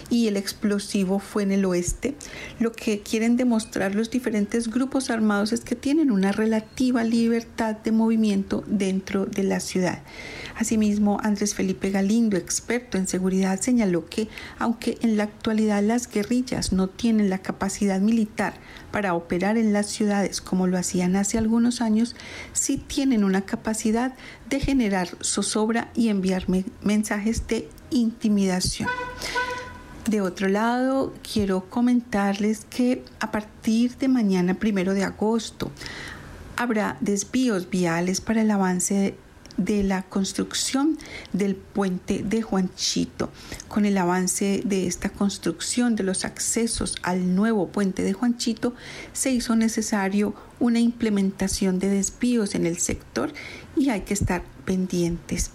y 0.09 0.29
el 0.29 0.37
explosivo 0.37 1.19
fue 1.19 1.43
en 1.43 1.53
el 1.53 1.65
oeste, 1.65 2.15
lo 2.59 2.73
que 2.73 3.01
quieren 3.01 3.37
demostrar 3.37 3.95
los 3.95 4.11
diferentes 4.11 4.69
grupos 4.69 5.11
armados 5.11 5.53
es 5.53 5.61
que 5.61 5.77
tienen 5.77 6.11
una 6.11 6.33
relativa 6.33 7.05
libertad 7.05 7.77
de 7.77 7.93
movimiento 7.93 8.65
dentro 8.67 9.27
de 9.27 9.45
la 9.45 9.61
ciudad. 9.61 10.03
Asimismo, 10.57 11.19
Andrés 11.23 11.55
Felipe 11.55 11.91
Galindo, 11.91 12.37
experto 12.37 12.99
en 12.99 13.09
seguridad, 13.09 13.61
señaló 13.61 14.07
que 14.07 14.29
aunque 14.59 14.99
en 15.01 15.17
la 15.17 15.25
actualidad 15.25 15.83
las 15.83 16.11
guerrillas 16.11 16.73
no 16.73 16.89
tienen 16.89 17.31
la 17.31 17.39
capacidad 17.39 18.01
militar 18.01 18.55
para 18.91 19.15
operar 19.15 19.57
en 19.57 19.73
las 19.73 19.87
ciudades 19.87 20.41
como 20.41 20.67
lo 20.67 20.79
hacían 20.79 21.17
hace 21.17 21.39
algunos 21.39 21.81
años, 21.81 22.17
sí 22.53 22.77
tienen 22.79 23.25
una 23.25 23.43
capacidad 23.43 24.15
de 24.49 24.61
generar 24.61 25.09
zozobra 25.23 25.91
y 25.95 26.09
enviar 26.09 26.47
mensajes 26.83 27.47
de 27.47 27.69
intimidación. 27.91 28.89
De 30.09 30.21
otro 30.21 30.49
lado, 30.49 31.15
quiero 31.23 31.69
comentarles 31.69 32.65
que 32.65 33.05
a 33.21 33.31
partir 33.31 33.97
de 33.99 34.09
mañana, 34.09 34.55
primero 34.55 34.95
de 34.95 35.05
agosto, 35.05 35.71
habrá 36.57 36.97
desvíos 37.01 37.71
viales 37.71 38.21
para 38.21 38.43
el 38.43 38.51
avance 38.51 39.15
de 39.61 39.83
la 39.85 40.03
construcción 40.03 40.99
del 41.33 41.55
puente 41.55 42.23
de 42.25 42.41
Juanchito. 42.41 43.31
Con 43.69 43.85
el 43.85 43.99
avance 43.99 44.63
de 44.65 44.87
esta 44.87 45.11
construcción 45.11 45.97
de 45.97 46.03
los 46.03 46.25
accesos 46.25 46.97
al 47.03 47.35
nuevo 47.35 47.69
puente 47.69 48.03
de 48.03 48.15
Juanchito, 48.15 48.75
se 49.13 49.31
hizo 49.31 49.57
necesario 49.57 50.35
una 50.61 50.81
implementación 50.81 51.79
de 51.79 51.89
desvíos 51.89 52.55
en 52.55 52.67
el 52.67 52.79
sector 52.79 53.33
y 53.77 53.91
hay 53.91 54.01
que 54.01 54.15
estar 54.15 54.43
pendientes. 54.65 55.51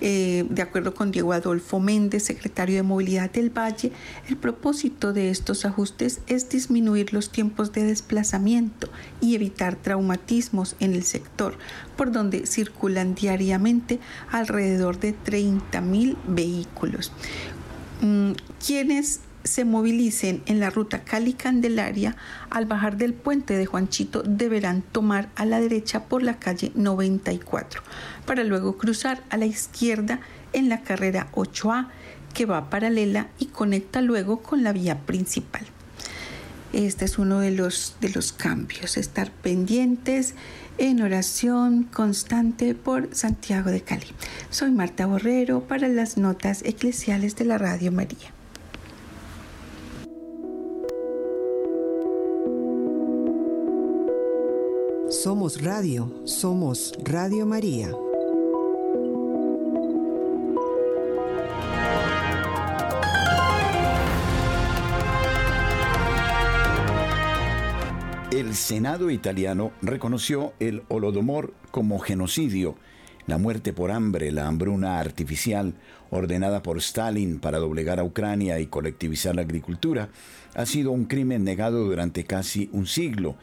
Eh, 0.00 0.44
de 0.50 0.62
acuerdo 0.62 0.94
con 0.94 1.10
Diego 1.10 1.32
Adolfo 1.32 1.80
Méndez, 1.80 2.24
secretario 2.24 2.76
de 2.76 2.82
Movilidad 2.82 3.30
del 3.30 3.50
Valle, 3.50 3.92
el 4.28 4.36
propósito 4.36 5.12
de 5.12 5.30
estos 5.30 5.64
ajustes 5.64 6.20
es 6.26 6.48
disminuir 6.50 7.12
los 7.14 7.30
tiempos 7.30 7.72
de 7.72 7.84
desplazamiento 7.84 8.88
y 9.20 9.34
evitar 9.34 9.76
traumatismos 9.76 10.76
en 10.80 10.94
el 10.94 11.02
sector, 11.02 11.56
por 11.96 12.12
donde 12.12 12.46
circulan 12.46 13.14
diariamente 13.14 13.98
alrededor 14.30 15.00
de 15.00 15.12
30 15.12 15.80
mil 15.80 16.18
vehículos. 16.26 17.12
Mm, 18.02 18.32
quienes 18.64 19.20
se 19.46 19.64
movilicen 19.64 20.42
en 20.46 20.60
la 20.60 20.70
ruta 20.70 21.04
Cali-Candelaria, 21.04 22.16
al 22.50 22.66
bajar 22.66 22.96
del 22.96 23.14
puente 23.14 23.56
de 23.56 23.66
Juanchito 23.66 24.22
deberán 24.22 24.82
tomar 24.82 25.28
a 25.36 25.44
la 25.44 25.60
derecha 25.60 26.04
por 26.04 26.22
la 26.22 26.38
calle 26.38 26.72
94, 26.74 27.82
para 28.26 28.44
luego 28.44 28.76
cruzar 28.76 29.22
a 29.30 29.36
la 29.36 29.46
izquierda 29.46 30.20
en 30.52 30.68
la 30.68 30.82
carrera 30.82 31.28
8A, 31.32 31.88
que 32.34 32.46
va 32.46 32.70
paralela 32.70 33.28
y 33.38 33.46
conecta 33.46 34.00
luego 34.00 34.42
con 34.42 34.62
la 34.62 34.72
vía 34.72 35.00
principal. 35.06 35.62
Este 36.72 37.06
es 37.06 37.18
uno 37.18 37.40
de 37.40 37.52
los, 37.52 37.96
de 38.00 38.10
los 38.10 38.32
cambios, 38.32 38.96
estar 38.96 39.30
pendientes 39.30 40.34
en 40.78 41.00
oración 41.00 41.84
constante 41.84 42.74
por 42.74 43.14
Santiago 43.14 43.70
de 43.70 43.80
Cali. 43.80 44.08
Soy 44.50 44.72
Marta 44.72 45.06
Borrero 45.06 45.62
para 45.66 45.88
las 45.88 46.18
notas 46.18 46.62
eclesiales 46.64 47.36
de 47.36 47.46
la 47.46 47.56
Radio 47.56 47.92
María. 47.92 48.35
Somos 55.26 55.60
Radio, 55.60 56.22
somos 56.24 56.94
Radio 57.02 57.46
María. 57.46 57.90
El 68.30 68.54
Senado 68.54 69.10
italiano 69.10 69.72
reconoció 69.82 70.52
el 70.60 70.84
Holodomor 70.86 71.54
como 71.72 71.98
genocidio, 71.98 72.76
la 73.26 73.36
muerte 73.36 73.72
por 73.72 73.90
hambre, 73.90 74.30
la 74.30 74.46
hambruna 74.46 75.00
artificial 75.00 75.74
ordenada 76.10 76.62
por 76.62 76.78
Stalin 76.78 77.40
para 77.40 77.58
doblegar 77.58 77.98
a 77.98 78.04
Ucrania 78.04 78.60
y 78.60 78.66
colectivizar 78.66 79.34
la 79.34 79.42
agricultura, 79.42 80.08
ha 80.54 80.66
sido 80.66 80.92
un 80.92 81.06
crimen 81.06 81.42
negado 81.42 81.84
durante 81.84 82.22
casi 82.22 82.70
un 82.72 82.86
siglo 82.86 83.34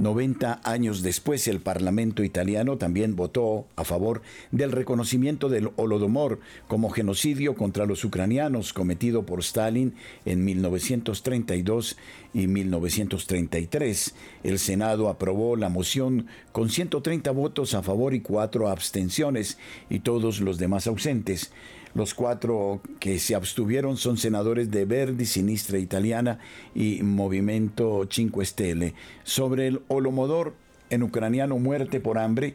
90 0.00 0.60
años 0.64 1.02
después, 1.02 1.46
el 1.46 1.60
Parlamento 1.60 2.24
italiano 2.24 2.78
también 2.78 3.16
votó 3.16 3.66
a 3.76 3.84
favor 3.84 4.22
del 4.50 4.72
reconocimiento 4.72 5.48
del 5.48 5.70
Holodomor 5.76 6.40
como 6.68 6.90
genocidio 6.90 7.54
contra 7.54 7.86
los 7.86 8.04
ucranianos 8.04 8.72
cometido 8.72 9.24
por 9.24 9.40
Stalin 9.40 9.94
en 10.24 10.44
1932 10.44 11.96
y 12.32 12.46
1933. 12.46 14.14
El 14.42 14.58
Senado 14.58 15.08
aprobó 15.08 15.56
la 15.56 15.68
moción 15.68 16.26
con 16.52 16.70
130 16.70 17.30
votos 17.32 17.74
a 17.74 17.82
favor 17.82 18.14
y 18.14 18.20
cuatro 18.20 18.68
abstenciones 18.68 19.58
y 19.88 20.00
todos 20.00 20.40
los 20.40 20.58
demás 20.58 20.86
ausentes. 20.86 21.52
Los 21.94 22.14
cuatro 22.14 22.80
que 23.00 23.18
se 23.18 23.34
abstuvieron 23.34 23.96
son 23.96 24.16
senadores 24.16 24.70
de 24.70 24.84
Verdi, 24.84 25.26
Sinistra 25.26 25.78
Italiana 25.78 26.38
y 26.74 27.02
Movimento 27.02 28.06
Cinque 28.08 28.44
Stelle. 28.44 28.94
Sobre 29.24 29.66
el 29.66 29.82
Holomodor, 29.88 30.54
en 30.88 31.02
ucraniano 31.02 31.58
muerte 31.58 32.00
por 32.00 32.18
hambre, 32.18 32.54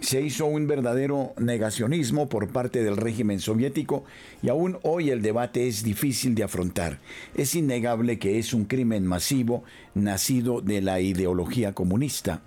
se 0.00 0.20
hizo 0.20 0.44
un 0.44 0.66
verdadero 0.66 1.32
negacionismo 1.38 2.28
por 2.28 2.48
parte 2.48 2.82
del 2.82 2.96
régimen 2.96 3.40
soviético 3.40 4.04
y 4.42 4.50
aún 4.50 4.78
hoy 4.82 5.10
el 5.10 5.22
debate 5.22 5.66
es 5.66 5.82
difícil 5.82 6.34
de 6.34 6.44
afrontar. 6.44 6.98
Es 7.34 7.54
innegable 7.54 8.18
que 8.18 8.38
es 8.38 8.52
un 8.52 8.66
crimen 8.66 9.06
masivo 9.06 9.64
nacido 9.94 10.60
de 10.60 10.82
la 10.82 11.00
ideología 11.00 11.72
comunista. 11.72 12.42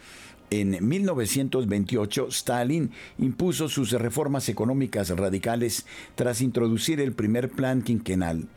En 0.49 0.77
1928, 0.87 2.27
Stalin 2.29 2.91
impuso 3.17 3.67
sus 3.67 3.91
reformas 3.91 4.47
económicas 4.47 5.09
radicales 5.09 5.85
tras 6.15 6.39
introducir 6.39 7.01
el 7.01 7.11
primer 7.11 7.49
plan 7.49 7.81
quinquenal. 7.81 8.47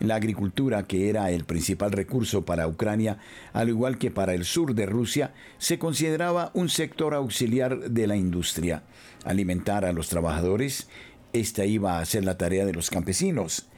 La 0.00 0.16
agricultura, 0.16 0.88
que 0.88 1.08
era 1.08 1.30
el 1.30 1.44
principal 1.44 1.92
recurso 1.92 2.44
para 2.44 2.66
Ucrania, 2.66 3.18
al 3.52 3.68
igual 3.68 3.96
que 3.96 4.10
para 4.10 4.34
el 4.34 4.44
sur 4.44 4.74
de 4.74 4.86
Rusia, 4.86 5.32
se 5.58 5.78
consideraba 5.78 6.50
un 6.52 6.68
sector 6.68 7.14
auxiliar 7.14 7.90
de 7.90 8.08
la 8.08 8.16
industria. 8.16 8.82
Alimentar 9.24 9.84
a 9.84 9.92
los 9.92 10.08
trabajadores, 10.08 10.88
esta 11.32 11.64
iba 11.64 12.00
a 12.00 12.04
ser 12.04 12.24
la 12.24 12.36
tarea 12.36 12.66
de 12.66 12.72
los 12.72 12.90
campesinos. 12.90 13.68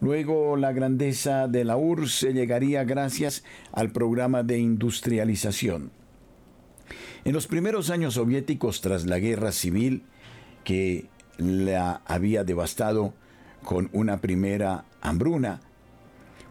Luego 0.00 0.56
la 0.56 0.72
grandeza 0.72 1.48
de 1.48 1.64
la 1.64 1.76
URSS 1.76 2.32
llegaría 2.34 2.84
gracias 2.84 3.42
al 3.72 3.90
programa 3.90 4.44
de 4.44 4.58
industrialización. 4.58 5.90
En 7.26 7.32
los 7.32 7.48
primeros 7.48 7.90
años 7.90 8.14
soviéticos 8.14 8.80
tras 8.80 9.04
la 9.04 9.18
guerra 9.18 9.50
civil 9.50 10.04
que 10.62 11.06
la 11.38 12.00
había 12.06 12.44
devastado 12.44 13.14
con 13.64 13.90
una 13.92 14.18
primera 14.20 14.84
hambruna, 15.00 15.60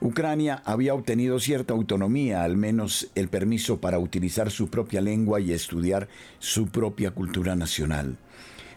Ucrania 0.02 0.62
había 0.66 0.94
obtenido 0.94 1.40
cierta 1.40 1.74
autonomía, 1.74 2.44
al 2.44 2.58
menos 2.58 3.10
el 3.16 3.30
permiso 3.30 3.80
para 3.80 4.00
utilizar 4.00 4.52
su 4.52 4.68
propia 4.68 5.00
lengua 5.00 5.40
y 5.40 5.54
estudiar 5.54 6.10
su 6.40 6.68
propia 6.68 7.12
cultura 7.12 7.56
nacional. 7.56 8.18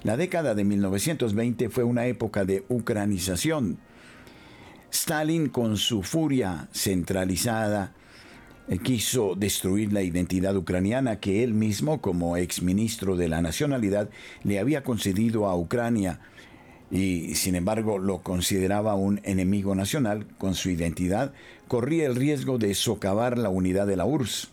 La 0.05 0.17
década 0.17 0.55
de 0.55 0.63
1920 0.63 1.69
fue 1.69 1.83
una 1.83 2.07
época 2.07 2.45
de 2.45 2.65
ucranización. 2.69 3.77
Stalin, 4.93 5.49
con 5.49 5.77
su 5.77 6.05
furia 6.05 6.69
centralizada, 6.73 7.93
quiso 8.77 9.35
destruir 9.35 9.93
la 9.93 10.03
identidad 10.03 10.55
ucraniana 10.57 11.21
que 11.21 11.43
él 11.43 11.55
mismo, 11.55 12.01
como 12.03 12.37
exministro 12.37 13.17
de 13.17 13.29
la 13.29 13.41
nacionalidad, 13.41 14.11
le 14.45 14.59
había 14.59 14.83
concedido 14.83 15.47
a 15.47 15.57
Ucrania 15.57 16.21
y 16.91 17.35
sin 17.35 17.55
embargo 17.55 17.99
lo 17.99 18.23
consideraba 18.23 18.95
un 18.95 19.21
enemigo 19.25 19.75
nacional 19.75 20.27
con 20.39 20.55
su 20.55 20.71
identidad, 20.71 21.33
corría 21.67 22.07
el 22.07 22.17
riesgo 22.17 22.59
de 22.59 22.75
socavar 22.75 23.39
la 23.39 23.49
unidad 23.49 23.87
de 23.87 23.97
la 23.97 24.05
URSS. 24.05 24.51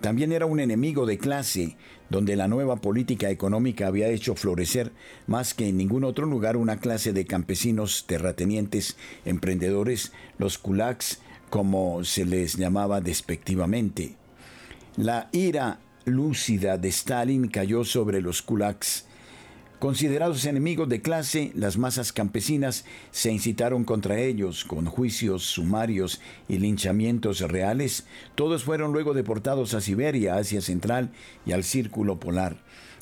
También 0.00 0.32
era 0.32 0.46
un 0.46 0.60
enemigo 0.60 1.06
de 1.06 1.18
clase, 1.18 1.76
donde 2.08 2.36
la 2.36 2.46
nueva 2.46 2.76
política 2.76 3.30
económica 3.30 3.88
había 3.88 4.08
hecho 4.08 4.34
florecer 4.34 4.92
más 5.26 5.54
que 5.54 5.68
en 5.68 5.76
ningún 5.76 6.04
otro 6.04 6.24
lugar 6.24 6.56
una 6.56 6.78
clase 6.78 7.12
de 7.12 7.26
campesinos 7.26 8.04
terratenientes, 8.06 8.96
emprendedores, 9.24 10.12
los 10.38 10.56
kulaks, 10.56 11.20
como 11.50 12.04
se 12.04 12.24
les 12.24 12.56
llamaba 12.56 13.00
despectivamente. 13.00 14.16
La 14.96 15.28
ira 15.32 15.80
lúcida 16.04 16.78
de 16.78 16.88
Stalin 16.88 17.48
cayó 17.48 17.84
sobre 17.84 18.20
los 18.20 18.42
kulaks, 18.42 19.06
Considerados 19.78 20.44
enemigos 20.44 20.88
de 20.88 21.02
clase, 21.02 21.52
las 21.54 21.78
masas 21.78 22.12
campesinas 22.12 22.84
se 23.12 23.30
incitaron 23.30 23.84
contra 23.84 24.18
ellos 24.18 24.64
con 24.64 24.86
juicios 24.86 25.44
sumarios 25.44 26.20
y 26.48 26.58
linchamientos 26.58 27.38
reales. 27.42 28.04
Todos 28.34 28.64
fueron 28.64 28.92
luego 28.92 29.14
deportados 29.14 29.74
a 29.74 29.80
Siberia, 29.80 30.34
Asia 30.34 30.60
Central 30.62 31.10
y 31.46 31.52
al 31.52 31.62
Círculo 31.62 32.18
Polar. 32.18 32.56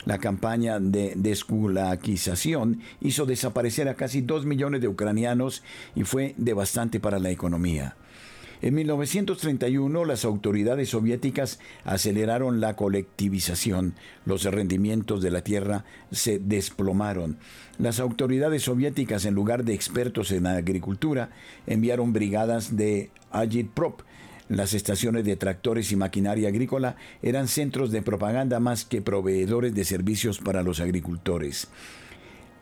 La 0.04 0.18
campaña 0.18 0.78
de 0.78 1.14
desculaquización 1.16 2.82
hizo 3.00 3.24
desaparecer 3.24 3.88
a 3.88 3.94
casi 3.94 4.20
dos 4.20 4.44
millones 4.44 4.82
de 4.82 4.88
ucranianos 4.88 5.62
y 5.94 6.04
fue 6.04 6.34
devastante 6.36 7.00
para 7.00 7.18
la 7.18 7.30
economía. 7.30 7.96
En 8.62 8.74
1931 8.74 10.04
las 10.04 10.24
autoridades 10.24 10.90
soviéticas 10.90 11.58
aceleraron 11.84 12.60
la 12.60 12.74
colectivización. 12.74 13.94
Los 14.24 14.44
rendimientos 14.44 15.22
de 15.22 15.30
la 15.30 15.42
tierra 15.42 15.84
se 16.10 16.38
desplomaron. 16.38 17.38
Las 17.78 18.00
autoridades 18.00 18.62
soviéticas, 18.62 19.26
en 19.26 19.34
lugar 19.34 19.64
de 19.64 19.74
expertos 19.74 20.32
en 20.32 20.46
agricultura, 20.46 21.30
enviaron 21.66 22.12
brigadas 22.12 22.76
de 22.76 23.10
agitprop. 23.30 24.00
Las 24.48 24.74
estaciones 24.74 25.24
de 25.24 25.36
tractores 25.36 25.90
y 25.90 25.96
maquinaria 25.96 26.48
agrícola 26.48 26.96
eran 27.20 27.48
centros 27.48 27.90
de 27.90 28.02
propaganda 28.02 28.60
más 28.60 28.84
que 28.84 29.02
proveedores 29.02 29.74
de 29.74 29.84
servicios 29.84 30.38
para 30.38 30.62
los 30.62 30.80
agricultores. 30.80 31.68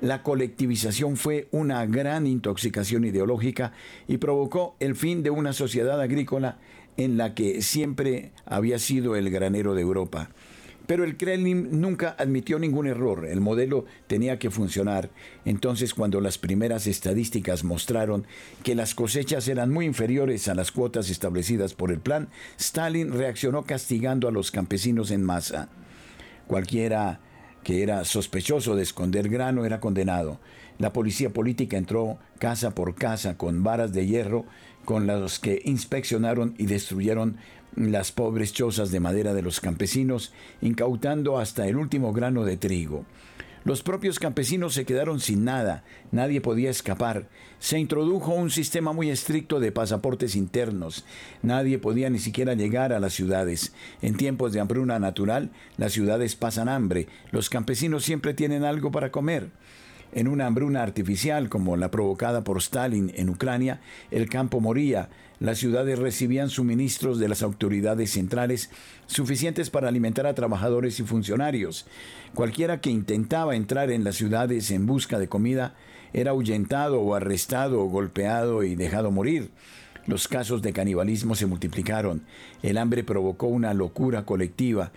La 0.05 0.23
colectivización 0.23 1.17
fue 1.17 1.49
una 1.51 1.87
gran 1.87 2.27
intoxicación 2.27 3.07
ideológica 3.07 3.73
y 4.07 4.19
provocó 4.19 4.77
el 4.79 4.97
fin 4.97 5.23
de 5.23 5.31
una 5.31 5.55
sociedad 5.55 5.99
agrícola 5.99 6.59
en 6.99 7.17
la 7.17 7.35
que 7.35 7.63
siempre 7.63 8.33
había 8.45 8.79
sido 8.79 9.17
el 9.17 9.31
granero 9.31 9.75
de 9.75 9.81
Europa. 9.81 10.29
Pero 10.87 11.05
el 11.05 11.17
Kremlin 11.17 11.81
nunca 11.81 12.15
admitió 12.19 12.59
ningún 12.59 12.87
error, 12.87 13.25
el 13.25 13.41
modelo 13.41 13.87
tenía 14.07 14.39
que 14.39 14.51
funcionar. 14.51 15.09
Entonces 15.47 15.95
cuando 15.95 16.21
las 16.21 16.37
primeras 16.37 16.87
estadísticas 16.87 17.65
mostraron 17.65 18.27
que 18.63 18.75
las 18.75 18.95
cosechas 18.95 19.49
eran 19.49 19.73
muy 19.73 19.87
inferiores 19.87 20.49
a 20.49 20.55
las 20.55 20.71
cuotas 20.71 21.09
establecidas 21.09 21.73
por 21.73 21.91
el 21.91 22.01
plan, 22.01 22.29
Stalin 22.59 23.11
reaccionó 23.11 23.63
castigando 23.63 24.29
a 24.29 24.33
los 24.33 24.51
campesinos 24.51 25.11
en 25.11 25.25
masa. 25.25 25.71
Cualquiera 26.47 27.21
que 27.65 27.83
era 27.83 28.05
sospechoso 28.05 28.77
de 28.77 28.85
esconder 28.85 29.29
grano, 29.29 29.65
era 29.65 29.81
condenado. 29.81 30.39
La 30.79 30.93
policía 30.93 31.31
política 31.31 31.77
entró 31.77 32.19
casa 32.39 32.75
por 32.75 32.95
casa 32.95 33.37
con 33.37 33.65
varas 33.65 33.93
de 33.93 34.07
hierro 34.07 34.45
con 34.85 35.07
los 35.07 35.39
que 35.39 35.63
inspeccionaron 35.65 36.55
y 36.59 36.67
destruyeron 36.67 37.39
las 37.75 38.13
pobres 38.13 38.53
chozas 38.53 38.91
de 38.91 39.01
madera 39.01 39.35
de 39.35 39.43
los 39.43 39.61
campesinos, 39.61 40.33
incautando 40.61 41.39
hasta 41.39 41.67
el 41.67 41.77
último 41.77 42.13
grano 42.13 42.45
de 42.45 42.57
trigo. 42.57 43.05
Los 43.65 43.83
propios 43.83 44.19
campesinos 44.19 44.75
se 44.75 44.85
quedaron 44.85 45.21
sin 45.21 45.45
nada, 45.45 45.85
nadie 46.13 46.43
podía 46.43 46.69
escapar. 46.69 47.29
Se 47.61 47.79
introdujo 47.79 48.35
un 48.35 48.51
sistema 48.51 48.93
muy 48.93 49.09
estricto 49.09 49.59
de 49.59 49.73
pasaportes 49.73 50.37
internos. 50.37 51.07
Nadie 51.41 51.79
podía 51.79 52.11
ni 52.11 52.19
siquiera 52.19 52.53
llegar 52.53 52.93
a 52.93 53.01
las 53.01 53.15
ciudades. 53.15 53.73
En 54.03 54.19
tiempos 54.19 54.53
de 54.53 54.61
hambruna 54.61 54.99
natural, 54.99 55.51
las 55.79 55.93
ciudades 55.93 56.37
pasan 56.37 56.69
hambre. 56.69 57.09
Los 57.31 57.49
campesinos 57.49 58.05
siempre 58.05 58.35
tienen 58.35 58.65
algo 58.65 58.91
para 58.91 59.11
comer. 59.11 59.49
En 60.13 60.29
una 60.29 60.47
hambruna 60.47 60.83
artificial 60.83 61.49
como 61.49 61.79
la 61.79 61.91
provocada 61.91 62.45
por 62.45 62.59
Stalin 62.59 63.13
en 63.17 63.31
Ucrania, 63.31 63.81
el 64.11 64.29
campo 64.29 64.61
moría, 64.61 65.09
las 65.41 65.59
ciudades 65.59 65.99
recibían 65.99 66.49
suministros 66.49 67.19
de 67.19 67.29
las 67.29 67.43
autoridades 67.43 68.13
centrales 68.13 68.71
suficientes 69.07 69.71
para 69.71 69.89
alimentar 69.89 70.27
a 70.27 70.35
trabajadores 70.35 71.01
y 71.01 71.03
funcionarios. 71.03 71.87
Cualquiera 72.35 72.81
que 72.81 72.91
intentaba 72.91 73.57
entrar 73.57 73.91
en 73.91 74.05
las 74.05 74.17
ciudades 74.17 74.71
en 74.71 74.87
busca 74.87 75.19
de 75.19 75.29
comida 75.29 75.75
era 76.13 76.31
ahuyentado 76.31 77.01
o 77.01 77.15
arrestado 77.15 77.81
o 77.81 77.89
golpeado 77.89 78.63
y 78.63 78.77
dejado 78.77 79.11
morir. 79.11 79.51
Los 80.07 80.29
casos 80.29 80.63
de 80.63 80.73
canibalismo 80.73 81.35
se 81.35 81.47
multiplicaron. 81.47 82.23
El 82.63 82.79
hambre 82.79 83.05
provocó 83.05 83.47
una 83.47 83.75
locura 83.75 84.25
colectiva. 84.25 84.93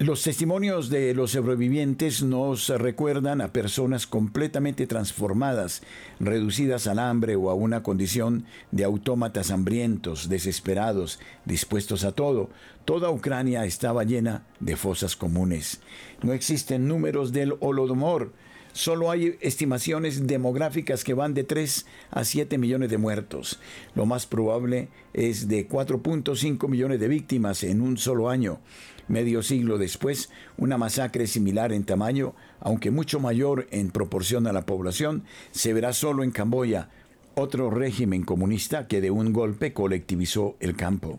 Los 0.00 0.22
testimonios 0.22 0.90
de 0.90 1.12
los 1.12 1.32
sobrevivientes 1.32 2.22
nos 2.22 2.68
recuerdan 2.68 3.40
a 3.40 3.52
personas 3.52 4.06
completamente 4.06 4.86
transformadas, 4.86 5.82
reducidas 6.20 6.86
al 6.86 7.00
hambre 7.00 7.34
o 7.34 7.50
a 7.50 7.54
una 7.54 7.82
condición 7.82 8.44
de 8.70 8.84
autómatas 8.84 9.50
hambrientos, 9.50 10.28
desesperados, 10.28 11.18
dispuestos 11.46 12.04
a 12.04 12.12
todo. 12.12 12.48
Toda 12.84 13.10
Ucrania 13.10 13.64
estaba 13.64 14.04
llena 14.04 14.46
de 14.60 14.76
fosas 14.76 15.16
comunes. 15.16 15.80
No 16.22 16.32
existen 16.32 16.86
números 16.86 17.32
del 17.32 17.56
Holodomor. 17.58 18.32
Solo 18.78 19.10
hay 19.10 19.36
estimaciones 19.40 20.28
demográficas 20.28 21.02
que 21.02 21.12
van 21.12 21.34
de 21.34 21.42
3 21.42 21.84
a 22.12 22.22
7 22.22 22.58
millones 22.58 22.88
de 22.90 22.96
muertos. 22.96 23.58
Lo 23.96 24.06
más 24.06 24.26
probable 24.26 24.86
es 25.12 25.48
de 25.48 25.68
4.5 25.68 26.68
millones 26.68 27.00
de 27.00 27.08
víctimas 27.08 27.64
en 27.64 27.80
un 27.80 27.98
solo 27.98 28.28
año. 28.28 28.60
Medio 29.08 29.42
siglo 29.42 29.78
después, 29.78 30.30
una 30.56 30.78
masacre 30.78 31.26
similar 31.26 31.72
en 31.72 31.82
tamaño, 31.82 32.36
aunque 32.60 32.92
mucho 32.92 33.18
mayor 33.18 33.66
en 33.72 33.90
proporción 33.90 34.46
a 34.46 34.52
la 34.52 34.64
población, 34.64 35.24
se 35.50 35.72
verá 35.72 35.92
solo 35.92 36.22
en 36.22 36.30
Camboya, 36.30 36.88
otro 37.34 37.70
régimen 37.70 38.22
comunista 38.22 38.86
que 38.86 39.00
de 39.00 39.10
un 39.10 39.32
golpe 39.32 39.72
colectivizó 39.72 40.56
el 40.60 40.76
campo. 40.76 41.18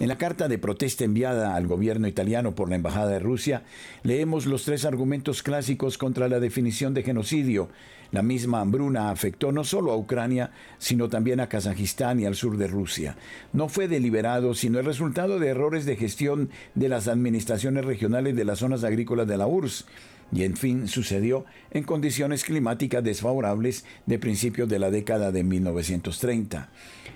En 0.00 0.06
la 0.06 0.16
carta 0.16 0.46
de 0.46 0.58
protesta 0.58 1.02
enviada 1.02 1.56
al 1.56 1.66
gobierno 1.66 2.06
italiano 2.06 2.54
por 2.54 2.68
la 2.68 2.76
Embajada 2.76 3.08
de 3.08 3.18
Rusia, 3.18 3.64
leemos 4.04 4.46
los 4.46 4.64
tres 4.64 4.84
argumentos 4.84 5.42
clásicos 5.42 5.98
contra 5.98 6.28
la 6.28 6.38
definición 6.38 6.94
de 6.94 7.02
genocidio. 7.02 7.68
La 8.12 8.22
misma 8.22 8.60
hambruna 8.60 9.10
afectó 9.10 9.50
no 9.50 9.64
solo 9.64 9.90
a 9.90 9.96
Ucrania, 9.96 10.52
sino 10.78 11.08
también 11.08 11.40
a 11.40 11.48
Kazajistán 11.48 12.20
y 12.20 12.26
al 12.26 12.36
sur 12.36 12.56
de 12.56 12.68
Rusia. 12.68 13.16
No 13.52 13.68
fue 13.68 13.88
deliberado, 13.88 14.54
sino 14.54 14.78
el 14.78 14.86
resultado 14.86 15.40
de 15.40 15.48
errores 15.48 15.84
de 15.84 15.96
gestión 15.96 16.48
de 16.76 16.88
las 16.88 17.08
administraciones 17.08 17.84
regionales 17.84 18.36
de 18.36 18.44
las 18.44 18.60
zonas 18.60 18.84
agrícolas 18.84 19.26
de 19.26 19.36
la 19.36 19.48
URSS 19.48 19.84
y 20.32 20.44
en 20.44 20.56
fin 20.56 20.86
sucedió 20.86 21.44
en 21.72 21.82
condiciones 21.82 22.44
climáticas 22.44 23.02
desfavorables 23.02 23.84
de 24.06 24.18
principios 24.20 24.68
de 24.68 24.78
la 24.78 24.90
década 24.92 25.32
de 25.32 25.42
1930. 25.42 26.68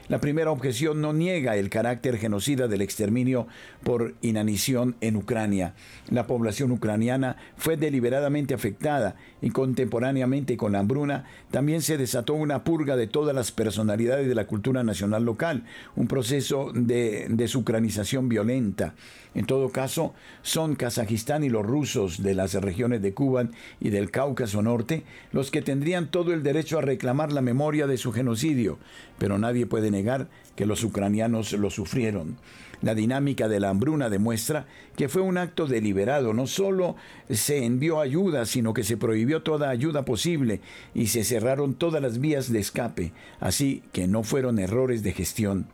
La 0.08 0.20
primera 0.20 0.50
objeción 0.50 1.00
no 1.00 1.12
niega 1.12 1.56
el 1.56 1.70
carácter 1.70 2.18
genocida 2.18 2.66
del 2.66 2.82
exterminio 2.82 3.46
por 3.84 4.14
inanición 4.20 4.96
en 5.00 5.16
Ucrania. 5.16 5.74
La 6.10 6.26
población 6.26 6.72
ucraniana 6.72 7.36
fue 7.56 7.76
deliberadamente 7.76 8.52
afectada 8.52 9.14
y 9.40 9.50
contemporáneamente 9.50 10.56
con 10.56 10.72
la 10.72 10.80
hambruna 10.80 11.24
también 11.50 11.82
se 11.82 11.98
desató 11.98 12.34
una 12.34 12.64
purga 12.64 12.96
de 12.96 13.06
todas 13.06 13.34
las 13.34 13.52
personalidades 13.52 14.28
de 14.28 14.34
la 14.34 14.46
cultura 14.46 14.82
nacional 14.82 15.24
local, 15.24 15.64
un 15.94 16.08
proceso 16.08 16.72
de 16.74 17.26
desucranización 17.30 18.28
violenta. 18.28 18.94
En 19.34 19.46
todo 19.46 19.70
caso, 19.70 20.14
son 20.42 20.74
Kazajistán 20.74 21.42
y 21.42 21.48
los 21.48 21.64
rusos 21.64 22.22
de 22.22 22.34
las 22.34 22.52
regiones 22.54 23.00
de 23.00 23.14
Cuba 23.14 23.48
y 23.80 23.88
del 23.88 24.10
Cáucaso 24.10 24.60
Norte 24.60 25.04
los 25.30 25.50
que 25.50 25.62
tendrían 25.62 26.10
todo 26.10 26.34
el 26.34 26.42
derecho 26.42 26.78
a 26.78 26.82
reclamar 26.82 27.32
la 27.32 27.40
memoria 27.40 27.86
de 27.86 27.96
su 27.96 28.12
genocidio, 28.12 28.78
pero 29.18 29.38
nadie 29.38 29.64
puede 29.64 29.90
negar 29.92 30.28
que 30.56 30.66
los 30.66 30.82
ucranianos 30.82 31.52
lo 31.52 31.70
sufrieron. 31.70 32.36
La 32.82 32.96
dinámica 32.96 33.46
de 33.46 33.60
la 33.60 33.70
hambruna 33.70 34.10
demuestra 34.10 34.66
que 34.96 35.08
fue 35.08 35.22
un 35.22 35.38
acto 35.38 35.68
deliberado. 35.68 36.34
No 36.34 36.48
solo 36.48 36.96
se 37.30 37.64
envió 37.64 38.00
ayuda, 38.00 38.44
sino 38.44 38.74
que 38.74 38.82
se 38.82 38.96
prohibió 38.96 39.42
toda 39.42 39.70
ayuda 39.70 40.04
posible 40.04 40.60
y 40.92 41.06
se 41.06 41.22
cerraron 41.22 41.74
todas 41.74 42.02
las 42.02 42.18
vías 42.18 42.50
de 42.50 42.58
escape. 42.58 43.12
Así 43.38 43.84
que 43.92 44.08
no 44.08 44.24
fueron 44.24 44.58
errores 44.58 45.04
de 45.04 45.12
gestión. 45.12 45.68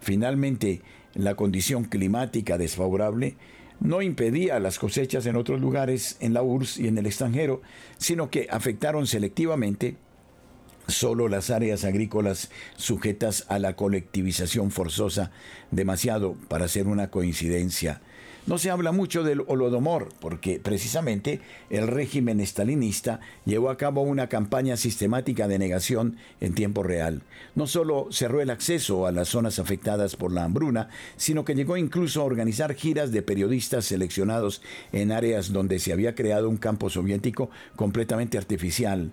Finalmente, 0.00 0.82
la 1.14 1.36
condición 1.36 1.84
climática 1.84 2.58
desfavorable 2.58 3.36
no 3.80 4.02
impedía 4.02 4.58
las 4.58 4.80
cosechas 4.80 5.26
en 5.26 5.36
otros 5.36 5.60
lugares, 5.60 6.16
en 6.20 6.34
la 6.34 6.42
URSS 6.42 6.78
y 6.78 6.88
en 6.88 6.98
el 6.98 7.06
extranjero, 7.06 7.62
sino 7.98 8.30
que 8.30 8.48
afectaron 8.50 9.06
selectivamente 9.06 9.96
solo 10.88 11.28
las 11.28 11.50
áreas 11.50 11.84
agrícolas 11.84 12.50
sujetas 12.76 13.44
a 13.48 13.58
la 13.58 13.76
colectivización 13.76 14.70
forzosa, 14.70 15.30
demasiado 15.70 16.34
para 16.48 16.66
ser 16.66 16.88
una 16.88 17.10
coincidencia. 17.10 18.00
No 18.48 18.56
se 18.56 18.70
habla 18.70 18.92
mucho 18.92 19.24
del 19.24 19.42
Holodomor, 19.46 20.08
porque 20.20 20.58
precisamente 20.58 21.42
el 21.68 21.86
régimen 21.86 22.40
estalinista 22.40 23.20
llevó 23.44 23.68
a 23.68 23.76
cabo 23.76 24.00
una 24.00 24.30
campaña 24.30 24.78
sistemática 24.78 25.46
de 25.48 25.58
negación 25.58 26.16
en 26.40 26.54
tiempo 26.54 26.82
real. 26.82 27.20
No 27.54 27.66
solo 27.66 28.08
cerró 28.10 28.40
el 28.40 28.48
acceso 28.48 29.06
a 29.06 29.12
las 29.12 29.28
zonas 29.28 29.58
afectadas 29.58 30.16
por 30.16 30.32
la 30.32 30.44
hambruna, 30.44 30.88
sino 31.18 31.44
que 31.44 31.54
llegó 31.54 31.76
incluso 31.76 32.22
a 32.22 32.24
organizar 32.24 32.72
giras 32.72 33.12
de 33.12 33.20
periodistas 33.20 33.84
seleccionados 33.84 34.62
en 34.92 35.12
áreas 35.12 35.52
donde 35.52 35.78
se 35.78 35.92
había 35.92 36.14
creado 36.14 36.48
un 36.48 36.56
campo 36.56 36.88
soviético 36.88 37.50
completamente 37.76 38.38
artificial 38.38 39.12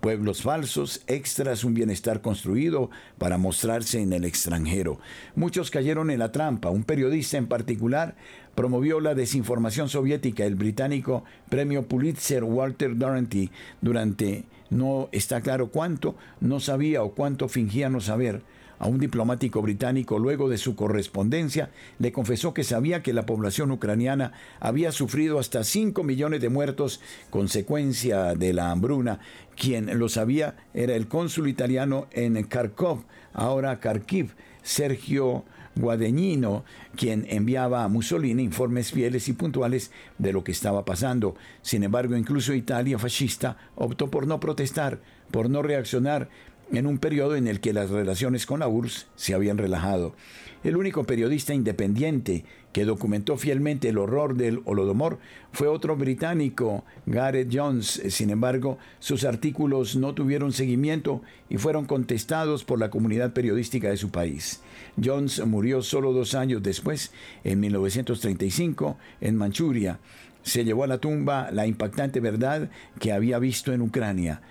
pueblos 0.00 0.42
falsos, 0.42 1.02
extras, 1.06 1.64
un 1.64 1.74
bienestar 1.74 2.20
construido 2.20 2.90
para 3.18 3.38
mostrarse 3.38 4.00
en 4.00 4.12
el 4.12 4.24
extranjero. 4.24 4.98
Muchos 5.34 5.70
cayeron 5.70 6.10
en 6.10 6.18
la 6.18 6.32
trampa. 6.32 6.70
Un 6.70 6.84
periodista 6.84 7.36
en 7.36 7.46
particular 7.46 8.16
promovió 8.54 9.00
la 9.00 9.14
desinformación 9.14 9.88
soviética. 9.88 10.44
El 10.44 10.54
británico 10.54 11.24
premio 11.48 11.86
Pulitzer 11.86 12.44
Walter 12.44 12.96
Duranty 12.96 13.50
durante 13.80 14.44
no 14.70 15.08
está 15.12 15.40
claro 15.40 15.68
cuánto 15.68 16.16
no 16.40 16.60
sabía 16.60 17.02
o 17.02 17.12
cuánto 17.12 17.48
fingía 17.48 17.88
no 17.90 18.00
saber 18.00 18.42
a 18.80 18.88
un 18.88 18.98
diplomático 18.98 19.62
británico 19.62 20.18
luego 20.18 20.48
de 20.48 20.58
su 20.58 20.74
correspondencia, 20.74 21.70
le 21.98 22.12
confesó 22.12 22.52
que 22.52 22.64
sabía 22.64 23.02
que 23.02 23.12
la 23.12 23.26
población 23.26 23.70
ucraniana 23.70 24.32
había 24.58 24.90
sufrido 24.90 25.38
hasta 25.38 25.62
5 25.62 26.02
millones 26.02 26.40
de 26.40 26.48
muertos 26.48 27.00
consecuencia 27.28 28.34
de 28.34 28.52
la 28.54 28.70
hambruna. 28.70 29.20
Quien 29.54 29.98
lo 29.98 30.08
sabía 30.08 30.56
era 30.72 30.96
el 30.96 31.08
cónsul 31.08 31.48
italiano 31.48 32.08
en 32.10 32.42
Kharkov, 32.42 33.04
ahora 33.34 33.78
Kharkiv, 33.80 34.34
Sergio 34.62 35.44
Guadagnino, 35.76 36.64
quien 36.96 37.26
enviaba 37.28 37.84
a 37.84 37.88
Mussolini 37.88 38.42
informes 38.42 38.92
fieles 38.92 39.28
y 39.28 39.34
puntuales 39.34 39.90
de 40.18 40.32
lo 40.32 40.42
que 40.42 40.52
estaba 40.52 40.84
pasando. 40.84 41.36
Sin 41.62 41.84
embargo, 41.84 42.16
incluso 42.16 42.54
Italia 42.54 42.98
fascista 42.98 43.56
optó 43.76 44.10
por 44.10 44.26
no 44.26 44.40
protestar, 44.40 45.00
por 45.30 45.48
no 45.48 45.62
reaccionar 45.62 46.28
en 46.72 46.86
un 46.86 46.98
periodo 46.98 47.36
en 47.36 47.48
el 47.48 47.60
que 47.60 47.72
las 47.72 47.90
relaciones 47.90 48.46
con 48.46 48.60
la 48.60 48.68
URSS 48.68 49.06
se 49.16 49.34
habían 49.34 49.58
relajado. 49.58 50.14
El 50.62 50.76
único 50.76 51.04
periodista 51.04 51.54
independiente 51.54 52.44
que 52.72 52.84
documentó 52.84 53.38
fielmente 53.38 53.88
el 53.88 53.96
horror 53.96 54.36
del 54.36 54.60
Holodomor 54.66 55.18
fue 55.52 55.68
otro 55.68 55.96
británico, 55.96 56.84
Gareth 57.06 57.48
Jones. 57.50 58.02
Sin 58.10 58.28
embargo, 58.28 58.76
sus 58.98 59.24
artículos 59.24 59.96
no 59.96 60.14
tuvieron 60.14 60.52
seguimiento 60.52 61.22
y 61.48 61.56
fueron 61.56 61.86
contestados 61.86 62.64
por 62.64 62.78
la 62.78 62.90
comunidad 62.90 63.32
periodística 63.32 63.88
de 63.88 63.96
su 63.96 64.10
país. 64.10 64.60
Jones 65.02 65.44
murió 65.46 65.80
solo 65.80 66.12
dos 66.12 66.34
años 66.34 66.62
después, 66.62 67.10
en 67.42 67.58
1935, 67.60 68.98
en 69.22 69.36
Manchuria. 69.36 69.98
Se 70.42 70.64
llevó 70.64 70.84
a 70.84 70.88
la 70.88 70.98
tumba 70.98 71.50
la 71.52 71.66
impactante 71.66 72.20
verdad 72.20 72.70
que 72.98 73.12
había 73.12 73.38
visto 73.38 73.72
en 73.72 73.80
Ucrania. 73.80 74.42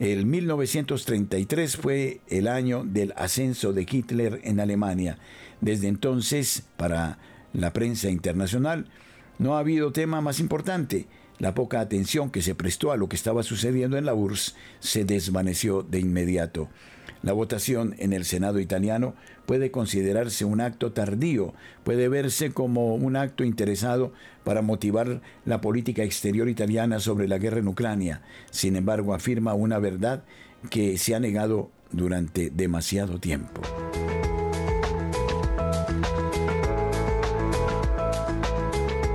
El 0.00 0.24
1933 0.24 1.76
fue 1.76 2.22
el 2.26 2.48
año 2.48 2.84
del 2.86 3.12
ascenso 3.16 3.74
de 3.74 3.82
Hitler 3.82 4.40
en 4.44 4.58
Alemania. 4.58 5.18
Desde 5.60 5.88
entonces, 5.88 6.62
para 6.78 7.18
la 7.52 7.74
prensa 7.74 8.08
internacional, 8.08 8.86
no 9.38 9.56
ha 9.56 9.58
habido 9.58 9.92
tema 9.92 10.22
más 10.22 10.40
importante. 10.40 11.06
La 11.38 11.54
poca 11.54 11.80
atención 11.80 12.30
que 12.30 12.40
se 12.40 12.54
prestó 12.54 12.92
a 12.92 12.96
lo 12.96 13.10
que 13.10 13.16
estaba 13.16 13.42
sucediendo 13.42 13.98
en 13.98 14.06
la 14.06 14.14
URSS 14.14 14.54
se 14.78 15.04
desvaneció 15.04 15.82
de 15.82 16.00
inmediato. 16.00 16.70
La 17.22 17.32
votación 17.32 17.94
en 17.98 18.12
el 18.12 18.24
Senado 18.24 18.60
italiano 18.60 19.14
puede 19.44 19.70
considerarse 19.70 20.44
un 20.44 20.60
acto 20.60 20.92
tardío, 20.92 21.52
puede 21.84 22.08
verse 22.08 22.52
como 22.52 22.94
un 22.94 23.16
acto 23.16 23.44
interesado 23.44 24.12
para 24.42 24.62
motivar 24.62 25.20
la 25.44 25.60
política 25.60 26.02
exterior 26.02 26.48
italiana 26.48 26.98
sobre 26.98 27.28
la 27.28 27.38
guerra 27.38 27.58
en 27.58 27.68
Ucrania. 27.68 28.22
Sin 28.50 28.76
embargo, 28.76 29.12
afirma 29.12 29.54
una 29.54 29.78
verdad 29.78 30.24
que 30.70 30.96
se 30.98 31.14
ha 31.14 31.20
negado 31.20 31.70
durante 31.92 32.50
demasiado 32.50 33.18
tiempo. 33.18 33.60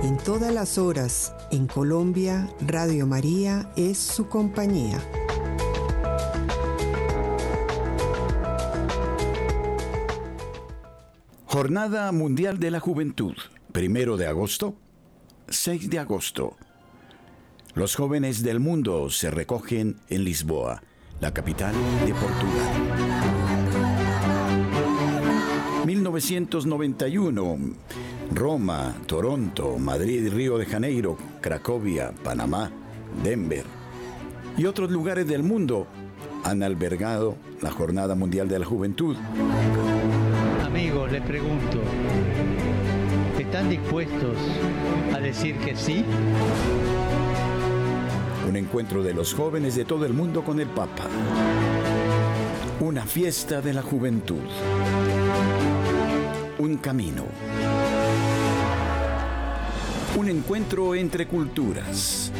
En 0.02 0.16
todas 0.18 0.52
las 0.52 0.78
horas, 0.78 1.34
en 1.50 1.66
Colombia, 1.66 2.48
Radio 2.60 3.06
María 3.06 3.70
es 3.76 3.98
su 3.98 4.28
compañía. 4.28 5.00
Jornada 11.56 12.12
Mundial 12.12 12.58
de 12.58 12.70
la 12.70 12.80
Juventud, 12.80 13.32
primero 13.72 14.18
de 14.18 14.26
agosto, 14.26 14.74
6 15.48 15.88
de 15.88 15.98
agosto. 15.98 16.54
Los 17.72 17.96
jóvenes 17.96 18.42
del 18.42 18.60
mundo 18.60 19.08
se 19.08 19.30
recogen 19.30 19.96
en 20.10 20.24
Lisboa, 20.24 20.82
la 21.18 21.32
capital 21.32 21.74
de 22.04 22.12
Portugal. 22.12 22.68
1991. 25.86 27.58
Roma, 28.32 28.94
Toronto, 29.06 29.78
Madrid, 29.78 30.30
Río 30.30 30.58
de 30.58 30.66
Janeiro, 30.66 31.16
Cracovia, 31.40 32.12
Panamá, 32.22 32.70
Denver 33.24 33.64
y 34.58 34.66
otros 34.66 34.90
lugares 34.90 35.26
del 35.26 35.42
mundo 35.42 35.86
han 36.44 36.62
albergado 36.62 37.36
la 37.62 37.70
Jornada 37.70 38.14
Mundial 38.14 38.46
de 38.46 38.58
la 38.58 38.66
Juventud 38.66 39.16
pregunto, 41.20 41.80
¿están 43.38 43.68
dispuestos 43.68 44.36
a 45.14 45.18
decir 45.18 45.56
que 45.58 45.76
sí? 45.76 46.04
Un 48.48 48.56
encuentro 48.56 49.02
de 49.02 49.14
los 49.14 49.34
jóvenes 49.34 49.74
de 49.76 49.84
todo 49.84 50.06
el 50.06 50.12
mundo 50.12 50.44
con 50.44 50.60
el 50.60 50.68
Papa. 50.68 51.04
Una 52.80 53.04
fiesta 53.06 53.60
de 53.60 53.72
la 53.72 53.82
juventud. 53.82 54.42
Un 56.58 56.76
camino. 56.76 57.24
Un 60.16 60.28
encuentro 60.28 60.94
entre 60.94 61.26
culturas. 61.26 62.32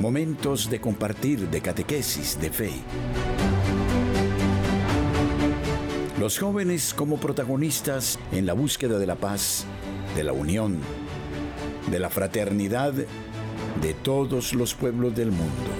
Momentos 0.00 0.68
de 0.68 0.80
compartir, 0.80 1.48
de 1.48 1.60
catequesis, 1.60 2.38
de 2.40 2.50
fe. 2.50 2.72
Los 6.26 6.40
jóvenes 6.40 6.92
como 6.92 7.18
protagonistas 7.18 8.18
en 8.32 8.46
la 8.46 8.52
búsqueda 8.52 8.98
de 8.98 9.06
la 9.06 9.14
paz, 9.14 9.64
de 10.16 10.24
la 10.24 10.32
unión, 10.32 10.80
de 11.88 12.00
la 12.00 12.10
fraternidad 12.10 12.92
de 12.92 13.94
todos 14.02 14.52
los 14.52 14.74
pueblos 14.74 15.14
del 15.14 15.30
mundo. 15.30 15.70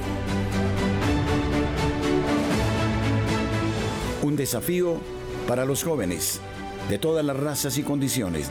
Un 4.22 4.36
desafío 4.36 5.00
para 5.48 5.64
los 5.64 5.82
jóvenes 5.82 6.40
de 6.88 6.98
todas 6.98 7.24
las 7.24 7.36
razas 7.36 7.76
y 7.76 7.82
condiciones 7.82 8.48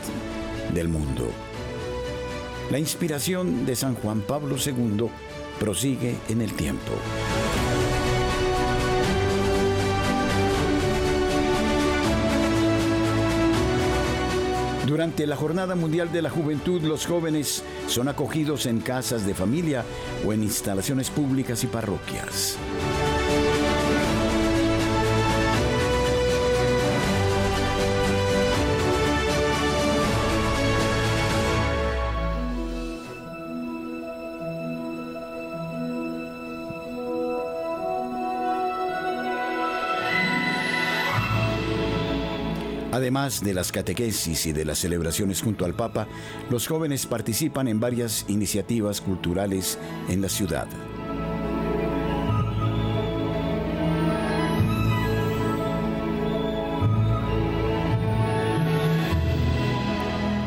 del 0.74 0.88
mundo. 0.88 1.30
La 2.70 2.78
inspiración 2.78 3.64
de 3.64 3.74
San 3.74 3.94
Juan 3.94 4.20
Pablo 4.20 4.56
II 4.62 5.08
prosigue 5.58 6.14
en 6.28 6.42
el 6.42 6.52
tiempo. 6.52 6.92
Durante 14.86 15.26
la 15.26 15.34
Jornada 15.34 15.74
Mundial 15.74 16.12
de 16.12 16.22
la 16.22 16.30
Juventud, 16.30 16.80
los 16.80 17.06
jóvenes 17.06 17.64
son 17.88 18.06
acogidos 18.06 18.66
en 18.66 18.80
casas 18.80 19.26
de 19.26 19.34
familia 19.34 19.84
o 20.24 20.32
en 20.32 20.44
instalaciones 20.44 21.10
públicas 21.10 21.64
y 21.64 21.66
parroquias. 21.66 22.56
Además 42.96 43.44
de 43.44 43.52
las 43.52 43.72
catequesis 43.72 44.46
y 44.46 44.54
de 44.54 44.64
las 44.64 44.78
celebraciones 44.78 45.42
junto 45.42 45.66
al 45.66 45.74
Papa, 45.74 46.08
los 46.48 46.66
jóvenes 46.66 47.04
participan 47.04 47.68
en 47.68 47.78
varias 47.78 48.24
iniciativas 48.26 49.02
culturales 49.02 49.78
en 50.08 50.22
la 50.22 50.30
ciudad. 50.30 50.66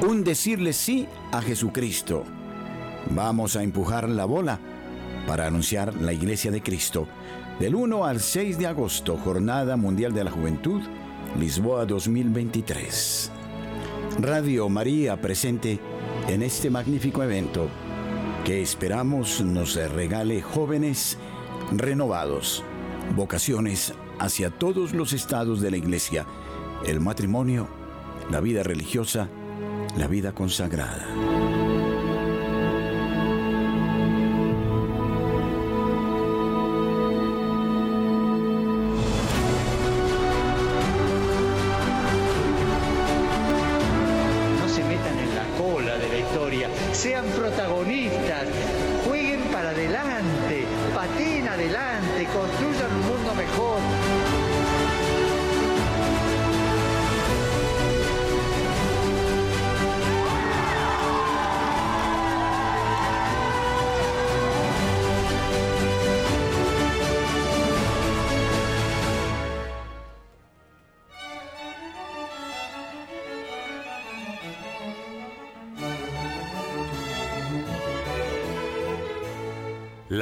Un 0.01 0.23
decirle 0.23 0.73
sí 0.73 1.07
a 1.31 1.43
Jesucristo. 1.43 2.23
Vamos 3.11 3.57
a 3.57 3.61
empujar 3.61 4.09
la 4.09 4.25
bola 4.25 4.59
para 5.27 5.45
anunciar 5.45 5.93
la 6.01 6.13
Iglesia 6.13 6.49
de 6.49 6.63
Cristo. 6.63 7.07
Del 7.59 7.75
1 7.75 8.05
al 8.05 8.19
6 8.19 8.57
de 8.57 8.65
agosto, 8.65 9.17
Jornada 9.17 9.77
Mundial 9.77 10.13
de 10.13 10.23
la 10.23 10.31
Juventud, 10.31 10.81
Lisboa 11.37 11.85
2023. 11.85 13.31
Radio 14.19 14.67
María 14.67 15.21
presente 15.21 15.79
en 16.27 16.41
este 16.43 16.69
magnífico 16.69 17.23
evento 17.23 17.69
que 18.43 18.61
esperamos 18.61 19.41
nos 19.41 19.75
regale 19.75 20.41
jóvenes 20.41 21.17
renovados, 21.71 22.63
vocaciones 23.15 23.93
hacia 24.17 24.49
todos 24.49 24.93
los 24.93 25.13
estados 25.13 25.61
de 25.61 25.71
la 25.71 25.77
Iglesia, 25.77 26.25
el 26.85 26.99
matrimonio, 26.99 27.67
la 28.29 28.39
vida 28.41 28.63
religiosa, 28.63 29.29
la 29.97 30.07
vida 30.07 30.33
consagrada. 30.33 31.58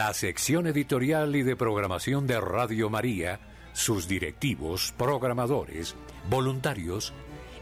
La 0.08 0.14
sección 0.14 0.68
editorial 0.68 1.36
y 1.36 1.44
de 1.44 1.58
programación 1.58 2.28
de 2.28 2.40
Radio 2.40 2.90
María, 2.90 3.42
sus 3.74 4.08
directivos, 4.08 4.94
programadores, 4.98 5.98
voluntarios, 6.30 7.12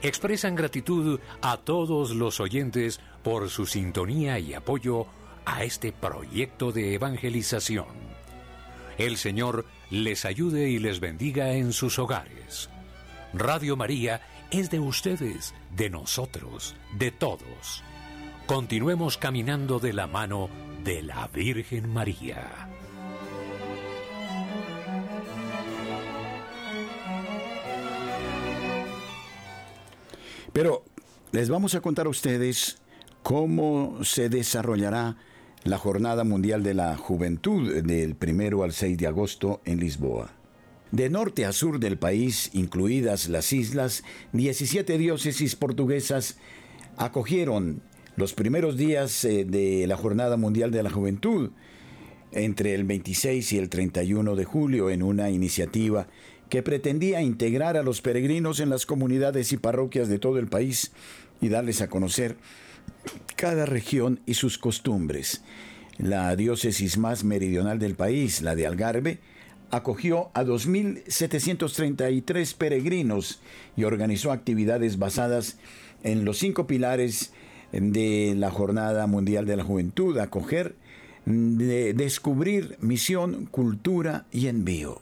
expresan 0.04 0.54
gratitud 0.54 1.20
a 1.42 1.58
todos 1.58 2.12
los 2.12 2.40
oyentes 2.40 3.00
por 3.24 3.50
su 3.50 3.66
sintonía 3.66 4.38
y 4.38 4.54
apoyo 4.54 5.08
a 5.44 5.64
este 5.64 5.92
proyecto 5.92 6.72
de 6.72 6.94
evangelización. 6.94 7.88
El 9.00 9.18
Señor 9.18 9.66
les 9.90 10.24
ayude 10.24 10.70
y 10.70 10.78
les 10.78 11.00
bendiga 11.00 11.54
en 11.54 11.74
sus 11.74 11.98
hogares. 11.98 12.70
Radio 13.34 13.76
María 13.76 14.22
es 14.52 14.70
de 14.70 14.80
ustedes, 14.80 15.56
de 15.76 15.90
nosotros, 15.90 16.76
de 16.94 17.10
todos. 17.10 17.84
Continuemos 18.46 19.18
caminando 19.18 19.80
de 19.80 19.94
la 19.94 20.06
mano 20.06 20.48
de 20.86 21.02
la 21.02 21.28
Virgen 21.34 21.92
María. 21.92 22.70
Pero 30.54 30.84
les 31.32 31.50
vamos 31.50 31.74
a 31.74 31.82
contar 31.82 32.06
a 32.06 32.10
ustedes 32.10 32.78
cómo 33.24 34.04
se 34.04 34.30
desarrollará 34.30 35.18
la 35.64 35.80
Jornada 35.80 36.24
Mundial 36.24 36.62
de 36.62 36.76
la 36.76 36.96
Juventud 36.96 37.82
del 37.82 38.16
primero 38.16 38.64
al 38.64 38.72
6 38.72 39.00
de 39.00 39.08
agosto 39.08 39.62
en 39.66 39.80
Lisboa. 39.80 40.30
De 40.92 41.10
norte 41.10 41.46
a 41.46 41.52
sur 41.52 41.80
del 41.80 41.98
país, 41.98 42.52
incluidas 42.54 43.28
las 43.28 43.52
islas, 43.54 44.04
17 44.34 45.00
diócesis 45.00 45.56
portuguesas 45.56 46.38
acogieron 46.96 47.82
los 48.16 48.34
primeros 48.34 48.78
días 48.78 49.26
eh, 49.26 49.46
de 49.46 49.86
la 49.88 49.98
Jornada 49.98 50.38
Mundial 50.38 50.72
de 50.72 50.84
la 50.84 50.90
Juventud, 50.90 51.52
entre 52.32 52.74
el 52.74 52.84
26 52.84 53.54
y 53.54 53.58
el 53.58 53.70
31 53.70 54.36
de 54.36 54.46
julio, 54.46 54.90
en 54.90 55.04
una 55.04 55.30
iniciativa 55.30 56.08
que 56.50 56.64
pretendía 56.64 57.22
integrar 57.22 57.78
a 57.78 57.84
los 57.84 58.02
peregrinos 58.02 58.60
en 58.60 58.70
las 58.70 58.86
comunidades 58.86 59.52
y 59.52 59.58
parroquias 59.58 60.10
de 60.10 60.20
todo 60.20 60.38
el 60.40 60.48
país 60.48 60.92
y 61.42 61.50
darles 61.50 61.82
a 61.82 61.90
conocer 61.90 62.38
cada 63.36 63.66
región 63.66 64.22
y 64.26 64.36
sus 64.36 64.58
costumbres. 64.58 65.42
La 65.98 66.36
diócesis 66.36 66.98
más 66.98 67.24
meridional 67.24 67.80
del 67.80 67.96
país, 67.96 68.42
la 68.42 68.54
de 68.56 68.68
Algarve, 68.68 69.20
acogió 69.72 70.30
a 70.34 70.44
2.733 70.44 72.56
peregrinos 72.56 73.40
y 73.76 73.86
organizó 73.86 74.32
actividades 74.32 75.00
basadas 75.00 75.58
en 76.04 76.26
los 76.26 76.38
cinco 76.38 76.68
pilares 76.68 77.34
de 77.80 78.34
la 78.38 78.52
Jornada 78.52 79.08
Mundial 79.08 79.46
de 79.46 79.58
la 79.58 79.64
Juventud, 79.64 80.18
acoger, 80.18 80.76
de 81.26 81.94
descubrir 81.94 82.78
misión, 82.80 83.46
cultura 83.46 84.26
y 84.32 84.48
envío. 84.48 85.02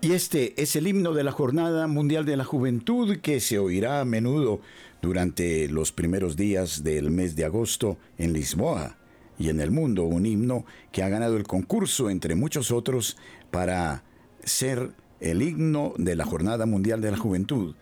Y 0.00 0.12
este 0.12 0.60
es 0.62 0.76
el 0.76 0.86
himno 0.86 1.12
de 1.14 1.24
la 1.24 1.32
Jornada 1.32 1.86
Mundial 1.86 2.26
de 2.26 2.36
la 2.36 2.44
Juventud 2.44 3.18
que 3.18 3.40
se 3.40 3.58
oirá 3.58 4.00
a 4.00 4.04
menudo 4.04 4.60
durante 5.00 5.68
los 5.68 5.92
primeros 5.92 6.36
días 6.36 6.84
del 6.84 7.10
mes 7.10 7.36
de 7.36 7.44
agosto 7.44 7.98
en 8.18 8.32
Lisboa 8.32 8.96
y 9.38 9.48
en 9.48 9.60
el 9.60 9.70
mundo, 9.70 10.04
un 10.04 10.26
himno 10.26 10.64
que 10.92 11.02
ha 11.02 11.08
ganado 11.08 11.36
el 11.36 11.44
concurso, 11.44 12.10
entre 12.10 12.34
muchos 12.34 12.70
otros, 12.70 13.16
para 13.50 14.04
ser 14.44 14.92
el 15.20 15.42
himno 15.42 15.94
de 15.96 16.16
la 16.16 16.24
Jornada 16.24 16.66
Mundial 16.66 17.00
de 17.00 17.10
la 17.10 17.16
Juventud, 17.16 17.74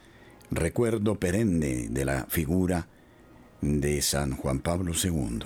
recuerdo 0.50 1.16
perenne 1.16 1.88
de 1.90 2.04
la 2.04 2.26
figura 2.28 2.86
de 3.62 4.02
San 4.02 4.36
Juan 4.36 4.58
Pablo 4.58 4.92
II. 4.92 5.38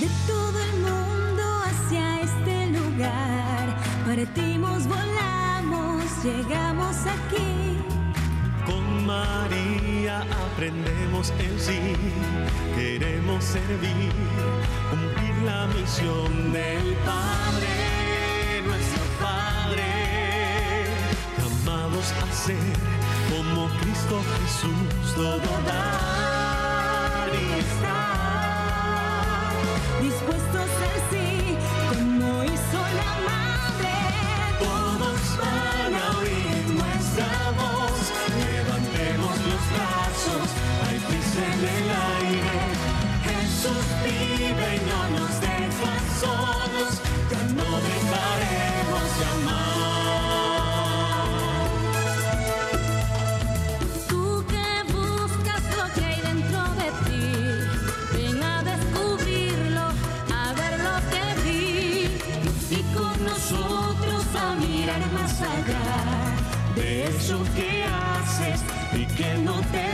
De 0.00 0.08
todo 0.26 0.58
el 0.58 0.80
mundo 0.80 1.42
hacia 1.66 2.20
este 2.22 2.66
lugar, 2.70 3.76
partimos, 4.06 4.86
volamos, 4.88 6.24
llegamos 6.24 6.96
aquí. 7.06 7.76
Con 8.64 9.06
María 9.06 10.22
aprendemos 10.54 11.32
el 11.38 11.60
sí, 11.60 11.94
queremos 12.74 13.44
servir, 13.44 14.12
cumplir 14.90 15.31
la 15.44 15.66
misión 15.66 16.52
del 16.52 16.94
Padre, 17.04 18.62
nuestro 18.64 19.02
Padre, 19.20 20.86
llamados 21.38 22.12
a 22.22 22.32
ser 22.32 22.56
como 23.30 23.68
Cristo 23.80 24.16
Jesús, 24.38 25.14
todo 25.14 25.52
dar 25.66 27.28
y 27.34 27.34
estar, 27.60 29.52
dispuestos 30.00 30.70
al 30.86 30.98
sí, 31.10 31.21
no 69.44 69.60
te 69.72 69.91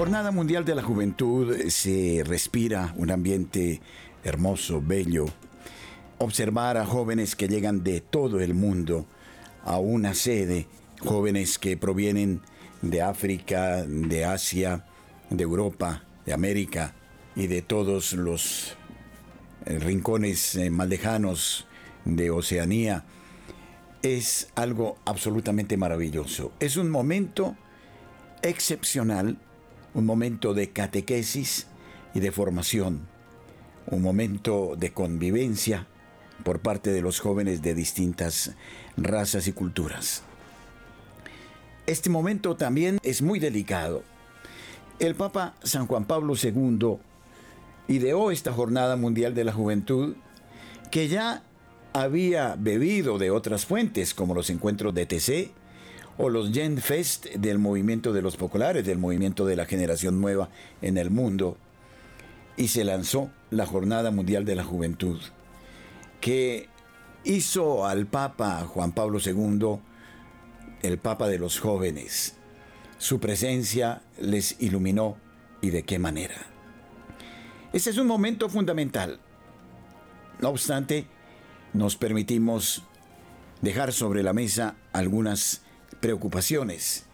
Jornada 0.00 0.30
Mundial 0.30 0.64
de 0.64 0.74
la 0.74 0.82
Juventud 0.82 1.68
se 1.68 2.22
respira 2.24 2.94
un 2.96 3.10
ambiente 3.10 3.82
hermoso, 4.24 4.80
bello. 4.82 5.26
Observar 6.16 6.78
a 6.78 6.86
jóvenes 6.86 7.36
que 7.36 7.48
llegan 7.48 7.84
de 7.84 8.00
todo 8.00 8.40
el 8.40 8.54
mundo 8.54 9.04
a 9.62 9.78
una 9.78 10.14
sede, 10.14 10.66
jóvenes 11.00 11.58
que 11.58 11.76
provienen 11.76 12.40
de 12.80 13.02
África, 13.02 13.84
de 13.84 14.24
Asia, 14.24 14.86
de 15.28 15.42
Europa, 15.42 16.02
de 16.24 16.32
América 16.32 16.94
y 17.36 17.46
de 17.46 17.60
todos 17.60 18.14
los 18.14 18.78
eh, 19.66 19.78
rincones 19.80 20.56
eh, 20.56 20.70
más 20.70 20.88
lejanos 20.88 21.66
de 22.06 22.30
Oceanía, 22.30 23.04
es 24.00 24.48
algo 24.54 24.96
absolutamente 25.04 25.76
maravilloso. 25.76 26.52
Es 26.58 26.78
un 26.78 26.88
momento 26.88 27.54
excepcional, 28.40 29.36
un 29.94 30.06
momento 30.06 30.54
de 30.54 30.70
catequesis 30.70 31.66
y 32.14 32.20
de 32.20 32.32
formación, 32.32 33.06
un 33.86 34.02
momento 34.02 34.74
de 34.76 34.92
convivencia 34.92 35.86
por 36.44 36.60
parte 36.60 36.90
de 36.90 37.02
los 37.02 37.20
jóvenes 37.20 37.62
de 37.62 37.74
distintas 37.74 38.52
razas 38.96 39.46
y 39.46 39.52
culturas. 39.52 40.22
Este 41.86 42.10
momento 42.10 42.56
también 42.56 42.98
es 43.02 43.22
muy 43.22 43.38
delicado. 43.38 44.02
El 44.98 45.14
Papa 45.14 45.54
San 45.62 45.86
Juan 45.86 46.04
Pablo 46.04 46.34
II 46.40 46.98
ideó 47.88 48.30
esta 48.30 48.52
Jornada 48.52 48.96
Mundial 48.96 49.34
de 49.34 49.44
la 49.44 49.52
Juventud 49.52 50.14
que 50.90 51.08
ya 51.08 51.42
había 51.92 52.54
bebido 52.58 53.18
de 53.18 53.30
otras 53.30 53.66
fuentes 53.66 54.14
como 54.14 54.34
los 54.34 54.50
encuentros 54.50 54.94
de 54.94 55.06
TC 55.06 55.59
o 56.20 56.28
los 56.28 56.52
Gen 56.52 56.78
Fest 56.78 57.26
del 57.26 57.58
movimiento 57.58 58.12
de 58.12 58.20
los 58.20 58.36
populares, 58.36 58.84
del 58.84 58.98
movimiento 58.98 59.46
de 59.46 59.56
la 59.56 59.64
generación 59.64 60.20
nueva 60.20 60.50
en 60.82 60.98
el 60.98 61.10
mundo, 61.10 61.56
y 62.56 62.68
se 62.68 62.84
lanzó 62.84 63.30
la 63.50 63.64
Jornada 63.64 64.10
Mundial 64.10 64.44
de 64.44 64.54
la 64.54 64.64
Juventud, 64.64 65.18
que 66.20 66.68
hizo 67.24 67.86
al 67.86 68.06
Papa 68.06 68.66
Juan 68.66 68.92
Pablo 68.92 69.18
II 69.24 69.78
el 70.82 70.98
Papa 70.98 71.26
de 71.26 71.38
los 71.38 71.58
jóvenes. 71.58 72.36
Su 72.98 73.18
presencia 73.18 74.02
les 74.18 74.60
iluminó 74.60 75.16
y 75.62 75.70
de 75.70 75.84
qué 75.84 75.98
manera. 75.98 76.36
Ese 77.72 77.90
es 77.90 77.98
un 77.98 78.06
momento 78.06 78.50
fundamental. 78.50 79.20
No 80.38 80.50
obstante, 80.50 81.06
nos 81.72 81.96
permitimos 81.96 82.82
dejar 83.62 83.92
sobre 83.92 84.22
la 84.22 84.32
mesa 84.32 84.76
algunas 84.92 85.62
preocupaciones, 86.00 87.04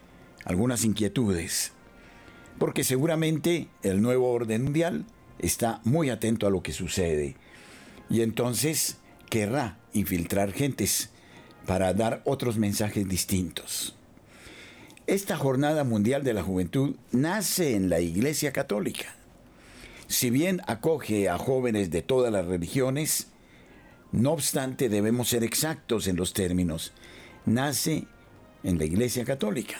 algunas 0.44 0.84
inquietudes, 0.84 1.72
porque 2.58 2.84
seguramente 2.84 3.68
el 3.82 4.00
nuevo 4.00 4.30
orden 4.30 4.64
mundial 4.64 5.04
está 5.38 5.80
muy 5.84 6.10
atento 6.10 6.46
a 6.46 6.50
lo 6.50 6.62
que 6.62 6.72
sucede 6.72 7.36
y 8.08 8.22
entonces 8.22 8.98
querrá 9.28 9.78
infiltrar 9.92 10.52
gentes 10.52 11.10
para 11.66 11.92
dar 11.92 12.22
otros 12.24 12.56
mensajes 12.56 13.08
distintos. 13.08 13.96
Esta 15.06 15.36
Jornada 15.36 15.84
Mundial 15.84 16.24
de 16.24 16.34
la 16.34 16.42
Juventud 16.42 16.96
nace 17.12 17.74
en 17.74 17.88
la 17.88 18.00
Iglesia 18.00 18.52
Católica. 18.52 19.14
Si 20.08 20.30
bien 20.30 20.62
acoge 20.66 21.28
a 21.28 21.38
jóvenes 21.38 21.90
de 21.90 22.02
todas 22.02 22.32
las 22.32 22.46
religiones, 22.46 23.28
no 24.12 24.32
obstante 24.32 24.88
debemos 24.88 25.28
ser 25.28 25.44
exactos 25.44 26.06
en 26.06 26.16
los 26.16 26.32
términos. 26.32 26.92
Nace 27.44 28.06
en 28.66 28.78
la 28.78 28.84
Iglesia 28.84 29.24
Católica. 29.24 29.76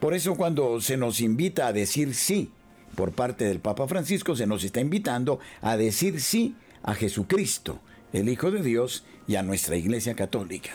Por 0.00 0.14
eso 0.14 0.34
cuando 0.36 0.80
se 0.80 0.96
nos 0.96 1.20
invita 1.20 1.66
a 1.66 1.72
decir 1.72 2.14
sí 2.14 2.50
por 2.94 3.12
parte 3.12 3.44
del 3.44 3.60
Papa 3.60 3.86
Francisco, 3.86 4.34
se 4.34 4.46
nos 4.46 4.64
está 4.64 4.80
invitando 4.80 5.38
a 5.60 5.76
decir 5.76 6.20
sí 6.20 6.56
a 6.82 6.94
Jesucristo, 6.94 7.78
el 8.12 8.28
Hijo 8.28 8.50
de 8.50 8.62
Dios, 8.62 9.04
y 9.26 9.36
a 9.36 9.42
nuestra 9.42 9.76
Iglesia 9.76 10.16
Católica. 10.16 10.70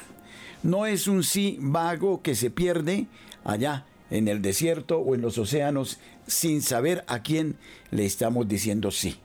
No 0.62 0.86
es 0.86 1.08
un 1.08 1.24
sí 1.24 1.58
vago 1.60 2.22
que 2.22 2.36
se 2.36 2.52
pierde 2.52 3.08
allá 3.44 3.86
en 4.12 4.28
el 4.28 4.42
desierto 4.44 5.00
o 5.00 5.16
en 5.16 5.22
los 5.22 5.40
océanos 5.40 6.00
sin 6.28 6.62
saber 6.62 7.04
a 7.08 7.24
quién 7.24 7.58
le 7.90 8.06
estamos 8.06 8.48
diciendo 8.48 8.92
sí. 8.92 9.18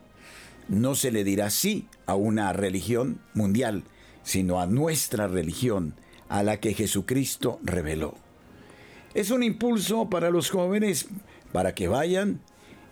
No 0.68 0.94
se 0.94 1.12
le 1.12 1.22
dirá 1.22 1.50
sí 1.50 1.86
a 2.06 2.14
una 2.14 2.52
religión 2.54 3.20
mundial, 3.34 3.84
sino 4.22 4.60
a 4.60 4.66
nuestra 4.66 5.28
religión, 5.28 5.94
a 6.28 6.42
la 6.42 6.58
que 6.58 6.74
Jesucristo 6.74 7.58
reveló. 7.62 8.14
Es 9.14 9.30
un 9.30 9.42
impulso 9.42 10.10
para 10.10 10.30
los 10.30 10.50
jóvenes 10.50 11.08
para 11.52 11.74
que 11.74 11.88
vayan 11.88 12.40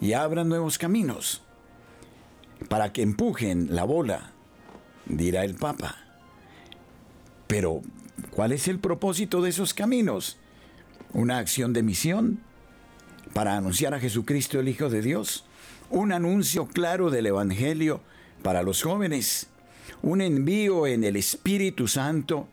y 0.01 0.13
abran 0.15 0.49
nuevos 0.49 0.79
caminos, 0.79 1.43
para 2.69 2.93
que 2.93 3.03
empujen 3.03 3.75
la 3.75 3.85
bola, 3.85 4.33
dirá 5.07 5.45
el 5.45 5.55
Papa. 5.55 5.97
Pero, 7.47 7.83
¿cuál 8.31 8.53
es 8.53 8.67
el 8.69 8.79
propósito 8.79 9.43
de 9.43 9.51
esos 9.51 9.75
caminos? 9.75 10.39
¿Una 11.13 11.39
acción 11.39 11.73
de 11.73 11.83
misión 11.83 12.41
para 13.33 13.57
anunciar 13.57 13.95
a 13.95 14.01
Jesucristo 14.01 14.59
el 14.59 14.69
Hijo 14.69 14.89
de 14.89 15.03
Dios? 15.03 15.45
¿Un 15.91 16.13
anuncio 16.13 16.67
claro 16.67 17.11
del 17.11 17.27
Evangelio 17.27 18.01
para 18.43 18.63
los 18.63 18.83
jóvenes? 18.83 19.49
¿Un 20.03 20.21
envío 20.21 20.87
en 20.87 21.05
el 21.05 21.17
Espíritu 21.17 21.87
Santo 21.87 22.49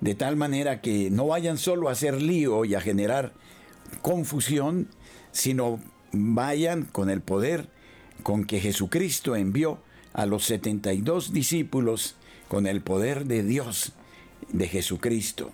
de 0.00 0.14
tal 0.14 0.36
manera 0.36 0.80
que 0.80 1.10
no 1.10 1.26
vayan 1.26 1.58
solo 1.58 1.88
a 1.88 1.92
hacer 1.92 2.20
lío 2.20 2.64
y 2.64 2.74
a 2.74 2.80
generar 2.80 3.32
confusión, 4.02 4.88
sino 5.32 5.80
vayan 6.12 6.84
con 6.84 7.10
el 7.10 7.20
poder 7.20 7.68
con 8.22 8.44
que 8.44 8.60
Jesucristo 8.60 9.36
envió 9.36 9.78
a 10.12 10.26
los 10.26 10.44
72 10.44 11.32
discípulos 11.32 12.16
con 12.48 12.66
el 12.66 12.80
poder 12.80 13.26
de 13.26 13.42
Dios, 13.42 13.92
de 14.52 14.68
Jesucristo. 14.68 15.52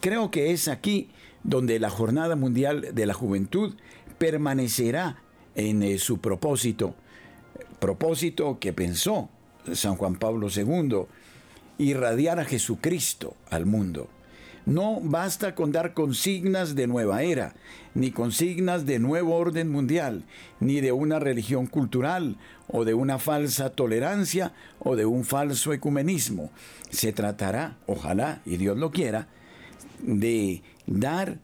Creo 0.00 0.30
que 0.30 0.52
es 0.52 0.68
aquí 0.68 1.10
donde 1.44 1.78
la 1.78 1.90
Jornada 1.90 2.36
Mundial 2.36 2.88
de 2.92 3.06
la 3.06 3.14
Juventud 3.14 3.74
permanecerá 4.18 5.22
en 5.54 5.82
eh, 5.82 5.98
su 5.98 6.18
propósito, 6.18 6.94
propósito 7.78 8.58
que 8.58 8.72
pensó 8.72 9.28
San 9.72 9.96
Juan 9.96 10.16
Pablo 10.16 10.48
II, 10.54 11.06
irradiar 11.78 12.40
a 12.40 12.44
Jesucristo 12.44 13.34
al 13.50 13.66
mundo. 13.66 14.08
No 14.66 14.98
basta 15.02 15.54
con 15.54 15.72
dar 15.72 15.92
consignas 15.92 16.74
de 16.74 16.86
nueva 16.86 17.22
era, 17.22 17.54
ni 17.94 18.10
consignas 18.10 18.86
de 18.86 18.98
nuevo 18.98 19.36
orden 19.36 19.70
mundial, 19.70 20.24
ni 20.58 20.80
de 20.80 20.90
una 20.90 21.18
religión 21.18 21.66
cultural, 21.66 22.38
o 22.68 22.86
de 22.86 22.94
una 22.94 23.18
falsa 23.18 23.70
tolerancia, 23.70 24.54
o 24.78 24.96
de 24.96 25.04
un 25.04 25.24
falso 25.24 25.74
ecumenismo. 25.74 26.50
Se 26.88 27.12
tratará, 27.12 27.76
ojalá, 27.86 28.40
y 28.46 28.56
Dios 28.56 28.78
lo 28.78 28.90
quiera, 28.90 29.28
de 30.00 30.62
dar 30.86 31.38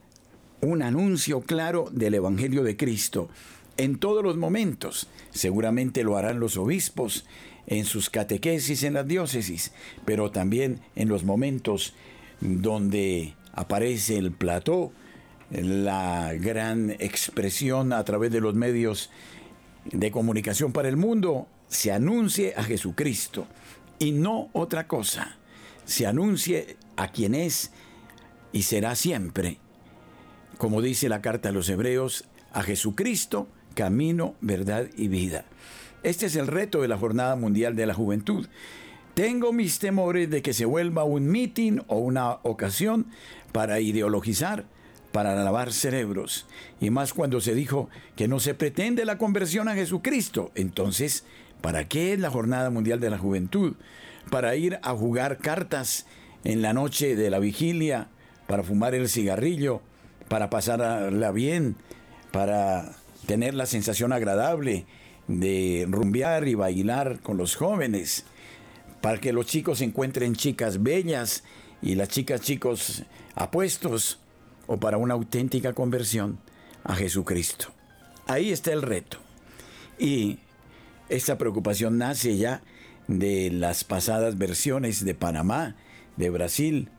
un 0.61 0.81
anuncio 0.81 1.41
claro 1.41 1.89
del 1.91 2.15
Evangelio 2.15 2.63
de 2.63 2.75
Cristo 2.75 3.29
en 3.77 3.97
todos 3.97 4.23
los 4.23 4.37
momentos. 4.37 5.07
Seguramente 5.31 6.03
lo 6.03 6.17
harán 6.17 6.39
los 6.39 6.57
obispos 6.57 7.25
en 7.67 7.85
sus 7.85 8.09
catequesis 8.09 8.83
en 8.83 8.93
las 8.93 9.07
diócesis, 9.07 9.71
pero 10.05 10.31
también 10.31 10.81
en 10.95 11.09
los 11.09 11.23
momentos 11.23 11.93
donde 12.39 13.35
aparece 13.53 14.17
el 14.17 14.31
plató, 14.31 14.91
la 15.49 16.33
gran 16.33 16.91
expresión 16.91 17.93
a 17.93 18.03
través 18.03 18.31
de 18.31 18.41
los 18.41 18.55
medios 18.55 19.09
de 19.85 20.11
comunicación 20.11 20.71
para 20.71 20.89
el 20.89 20.97
mundo, 20.97 21.47
se 21.67 21.91
anuncie 21.91 22.53
a 22.55 22.63
Jesucristo 22.63 23.47
y 23.99 24.11
no 24.11 24.49
otra 24.53 24.87
cosa. 24.87 25.37
Se 25.85 26.05
anuncie 26.05 26.77
a 26.95 27.11
quien 27.11 27.35
es 27.35 27.71
y 28.51 28.63
será 28.63 28.95
siempre, 28.95 29.57
como 30.57 30.81
dice 30.81 31.09
la 31.09 31.21
carta 31.21 31.49
a 31.49 31.51
los 31.51 31.69
hebreos, 31.69 32.25
a 32.53 32.63
Jesucristo, 32.63 33.47
camino, 33.73 34.35
verdad 34.41 34.87
y 34.95 35.07
vida. 35.07 35.45
Este 36.03 36.25
es 36.25 36.35
el 36.35 36.47
reto 36.47 36.81
de 36.81 36.87
la 36.87 36.97
Jornada 36.97 37.35
Mundial 37.35 37.75
de 37.75 37.85
la 37.85 37.93
Juventud. 37.93 38.47
Tengo 39.13 39.53
mis 39.53 39.77
temores 39.77 40.31
de 40.31 40.41
que 40.41 40.53
se 40.53 40.65
vuelva 40.65 41.03
un 41.03 41.27
mitin 41.27 41.83
o 41.87 41.97
una 41.97 42.39
ocasión 42.41 43.05
para 43.51 43.79
ideologizar, 43.81 44.65
para 45.11 45.35
lavar 45.35 45.71
cerebros. 45.71 46.47
Y 46.79 46.89
más 46.89 47.13
cuando 47.13 47.39
se 47.39 47.53
dijo 47.53 47.87
que 48.15 48.27
no 48.27 48.39
se 48.39 48.55
pretende 48.55 49.05
la 49.05 49.19
conversión 49.19 49.67
a 49.67 49.75
Jesucristo. 49.75 50.51
Entonces, 50.55 51.23
¿para 51.61 51.87
qué 51.87 52.13
es 52.13 52.19
la 52.19 52.31
Jornada 52.31 52.71
Mundial 52.71 52.99
de 52.99 53.11
la 53.11 53.19
Juventud? 53.19 53.75
Para 54.31 54.55
ir 54.55 54.79
a 54.81 54.93
jugar 54.93 55.37
cartas 55.37 56.07
en 56.43 56.63
la 56.63 56.73
noche 56.73 57.15
de 57.15 57.29
la 57.29 57.37
vigilia, 57.37 58.07
para 58.47 58.63
fumar 58.63 58.95
el 58.95 59.07
cigarrillo, 59.07 59.81
para 60.29 60.49
pasarla 60.49 61.31
bien, 61.31 61.75
para 62.31 62.95
tener 63.27 63.53
la 63.53 63.67
sensación 63.67 64.13
agradable 64.13 64.87
de 65.27 65.85
rumbear 65.89 66.47
y 66.47 66.55
bailar 66.55 67.19
con 67.21 67.37
los 67.37 67.55
jóvenes, 67.55 68.25
para 69.01 69.19
que 69.19 69.33
los 69.33 69.45
chicos 69.45 69.81
encuentren 69.81 70.35
chicas 70.35 70.83
bellas 70.83 71.43
y 71.81 71.95
las 71.95 72.09
chicas 72.09 72.41
chicos 72.41 73.03
apuestos, 73.35 74.19
o 74.67 74.77
para 74.77 74.97
una 74.97 75.15
auténtica 75.15 75.73
conversión 75.73 76.39
a 76.83 76.95
Jesucristo. 76.95 77.67
Ahí 78.27 78.51
está 78.51 78.71
el 78.71 78.81
reto. 78.81 79.17
Y 79.99 80.39
esta 81.09 81.37
preocupación 81.37 81.97
nace 81.97 82.37
ya 82.37 82.61
de 83.07 83.51
las 83.51 83.83
pasadas 83.83 84.37
versiones 84.37 85.03
de 85.03 85.13
Panamá, 85.13 85.75
de 86.17 86.29
Brasil, 86.29 86.89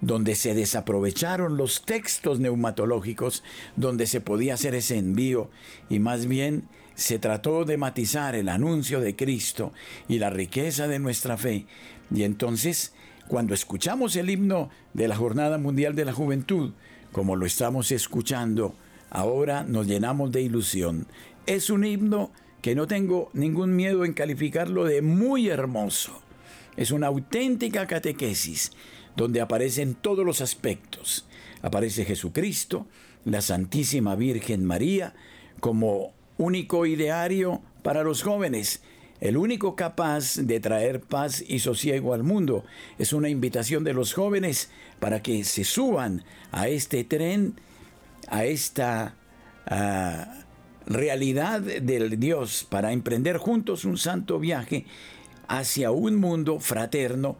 donde 0.00 0.34
se 0.34 0.54
desaprovecharon 0.54 1.56
los 1.56 1.84
textos 1.84 2.38
neumatológicos, 2.38 3.42
donde 3.76 4.06
se 4.06 4.20
podía 4.20 4.54
hacer 4.54 4.74
ese 4.74 4.98
envío 4.98 5.50
y 5.88 5.98
más 5.98 6.26
bien 6.26 6.68
se 6.96 7.18
trató 7.18 7.64
de 7.64 7.76
matizar 7.76 8.34
el 8.34 8.48
anuncio 8.48 9.00
de 9.00 9.14
Cristo 9.14 9.72
y 10.08 10.18
la 10.18 10.30
riqueza 10.30 10.88
de 10.88 10.98
nuestra 10.98 11.36
fe. 11.36 11.66
Y 12.12 12.24
entonces, 12.24 12.94
cuando 13.28 13.54
escuchamos 13.54 14.16
el 14.16 14.30
himno 14.30 14.70
de 14.94 15.06
la 15.06 15.14
Jornada 15.14 15.58
Mundial 15.58 15.94
de 15.94 16.06
la 16.06 16.14
Juventud, 16.14 16.72
como 17.12 17.36
lo 17.36 17.46
estamos 17.46 17.92
escuchando, 17.92 18.74
ahora 19.10 19.62
nos 19.62 19.86
llenamos 19.86 20.32
de 20.32 20.42
ilusión. 20.42 21.06
Es 21.46 21.70
un 21.70 21.84
himno 21.84 22.32
que 22.62 22.74
no 22.74 22.86
tengo 22.86 23.30
ningún 23.34 23.76
miedo 23.76 24.04
en 24.04 24.14
calificarlo 24.14 24.84
de 24.84 25.02
muy 25.02 25.48
hermoso. 25.48 26.20
Es 26.76 26.90
una 26.90 27.08
auténtica 27.08 27.86
catequesis 27.86 28.72
donde 29.16 29.42
aparecen 29.42 29.94
todos 29.94 30.24
los 30.24 30.40
aspectos. 30.40 31.26
Aparece 31.62 32.04
Jesucristo, 32.04 32.86
la 33.24 33.42
Santísima 33.42 34.16
Virgen 34.16 34.64
María, 34.64 35.14
como 35.60 36.15
único 36.38 36.86
ideario 36.86 37.62
para 37.82 38.02
los 38.02 38.22
jóvenes, 38.22 38.82
el 39.20 39.36
único 39.36 39.76
capaz 39.76 40.36
de 40.36 40.60
traer 40.60 41.00
paz 41.00 41.42
y 41.46 41.60
sosiego 41.60 42.14
al 42.14 42.22
mundo. 42.22 42.64
Es 42.98 43.12
una 43.12 43.28
invitación 43.28 43.84
de 43.84 43.94
los 43.94 44.12
jóvenes 44.12 44.70
para 45.00 45.22
que 45.22 45.44
se 45.44 45.64
suban 45.64 46.24
a 46.52 46.68
este 46.68 47.04
tren, 47.04 47.54
a 48.28 48.44
esta 48.44 49.14
ah, 49.66 50.42
realidad 50.86 51.60
del 51.60 52.20
Dios, 52.20 52.66
para 52.68 52.92
emprender 52.92 53.38
juntos 53.38 53.84
un 53.84 53.96
santo 53.96 54.38
viaje 54.38 54.84
hacia 55.48 55.90
un 55.90 56.16
mundo 56.16 56.60
fraterno 56.60 57.36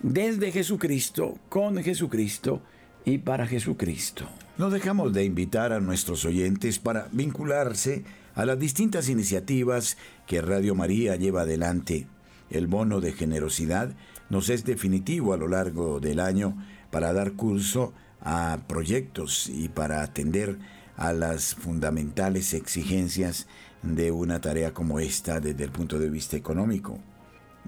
desde 0.00 0.50
Jesucristo, 0.50 1.38
con 1.48 1.82
Jesucristo 1.82 2.60
y 3.04 3.18
para 3.18 3.46
Jesucristo. 3.46 4.26
No 4.58 4.70
dejamos 4.70 5.12
de 5.12 5.24
invitar 5.24 5.72
a 5.72 5.80
nuestros 5.80 6.24
oyentes 6.24 6.78
para 6.78 7.08
vincularse 7.12 8.04
a 8.34 8.44
las 8.44 8.58
distintas 8.58 9.08
iniciativas 9.08 9.96
que 10.26 10.40
Radio 10.40 10.74
María 10.74 11.16
lleva 11.16 11.42
adelante. 11.42 12.06
El 12.50 12.66
bono 12.66 13.00
de 13.00 13.12
generosidad 13.12 13.94
nos 14.30 14.48
es 14.48 14.64
definitivo 14.64 15.32
a 15.32 15.36
lo 15.36 15.48
largo 15.48 16.00
del 16.00 16.20
año 16.20 16.56
para 16.90 17.12
dar 17.12 17.32
curso 17.32 17.92
a 18.20 18.58
proyectos 18.66 19.48
y 19.48 19.68
para 19.68 20.02
atender 20.02 20.58
a 20.96 21.12
las 21.12 21.54
fundamentales 21.54 22.54
exigencias 22.54 23.46
de 23.82 24.10
una 24.10 24.40
tarea 24.40 24.72
como 24.72 25.00
esta 25.00 25.40
desde 25.40 25.64
el 25.64 25.70
punto 25.70 25.98
de 25.98 26.08
vista 26.08 26.36
económico. 26.36 26.98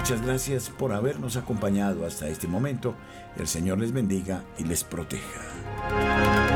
Muchas 0.00 0.22
gracias 0.24 0.70
por 0.70 0.94
habernos 0.94 1.36
acompañado 1.36 2.06
hasta 2.06 2.26
este 2.26 2.48
momento. 2.48 2.94
El 3.36 3.46
Señor 3.46 3.80
les 3.80 3.92
bendiga 3.92 4.42
y 4.56 4.64
les 4.64 4.82
proteja. 4.82 6.49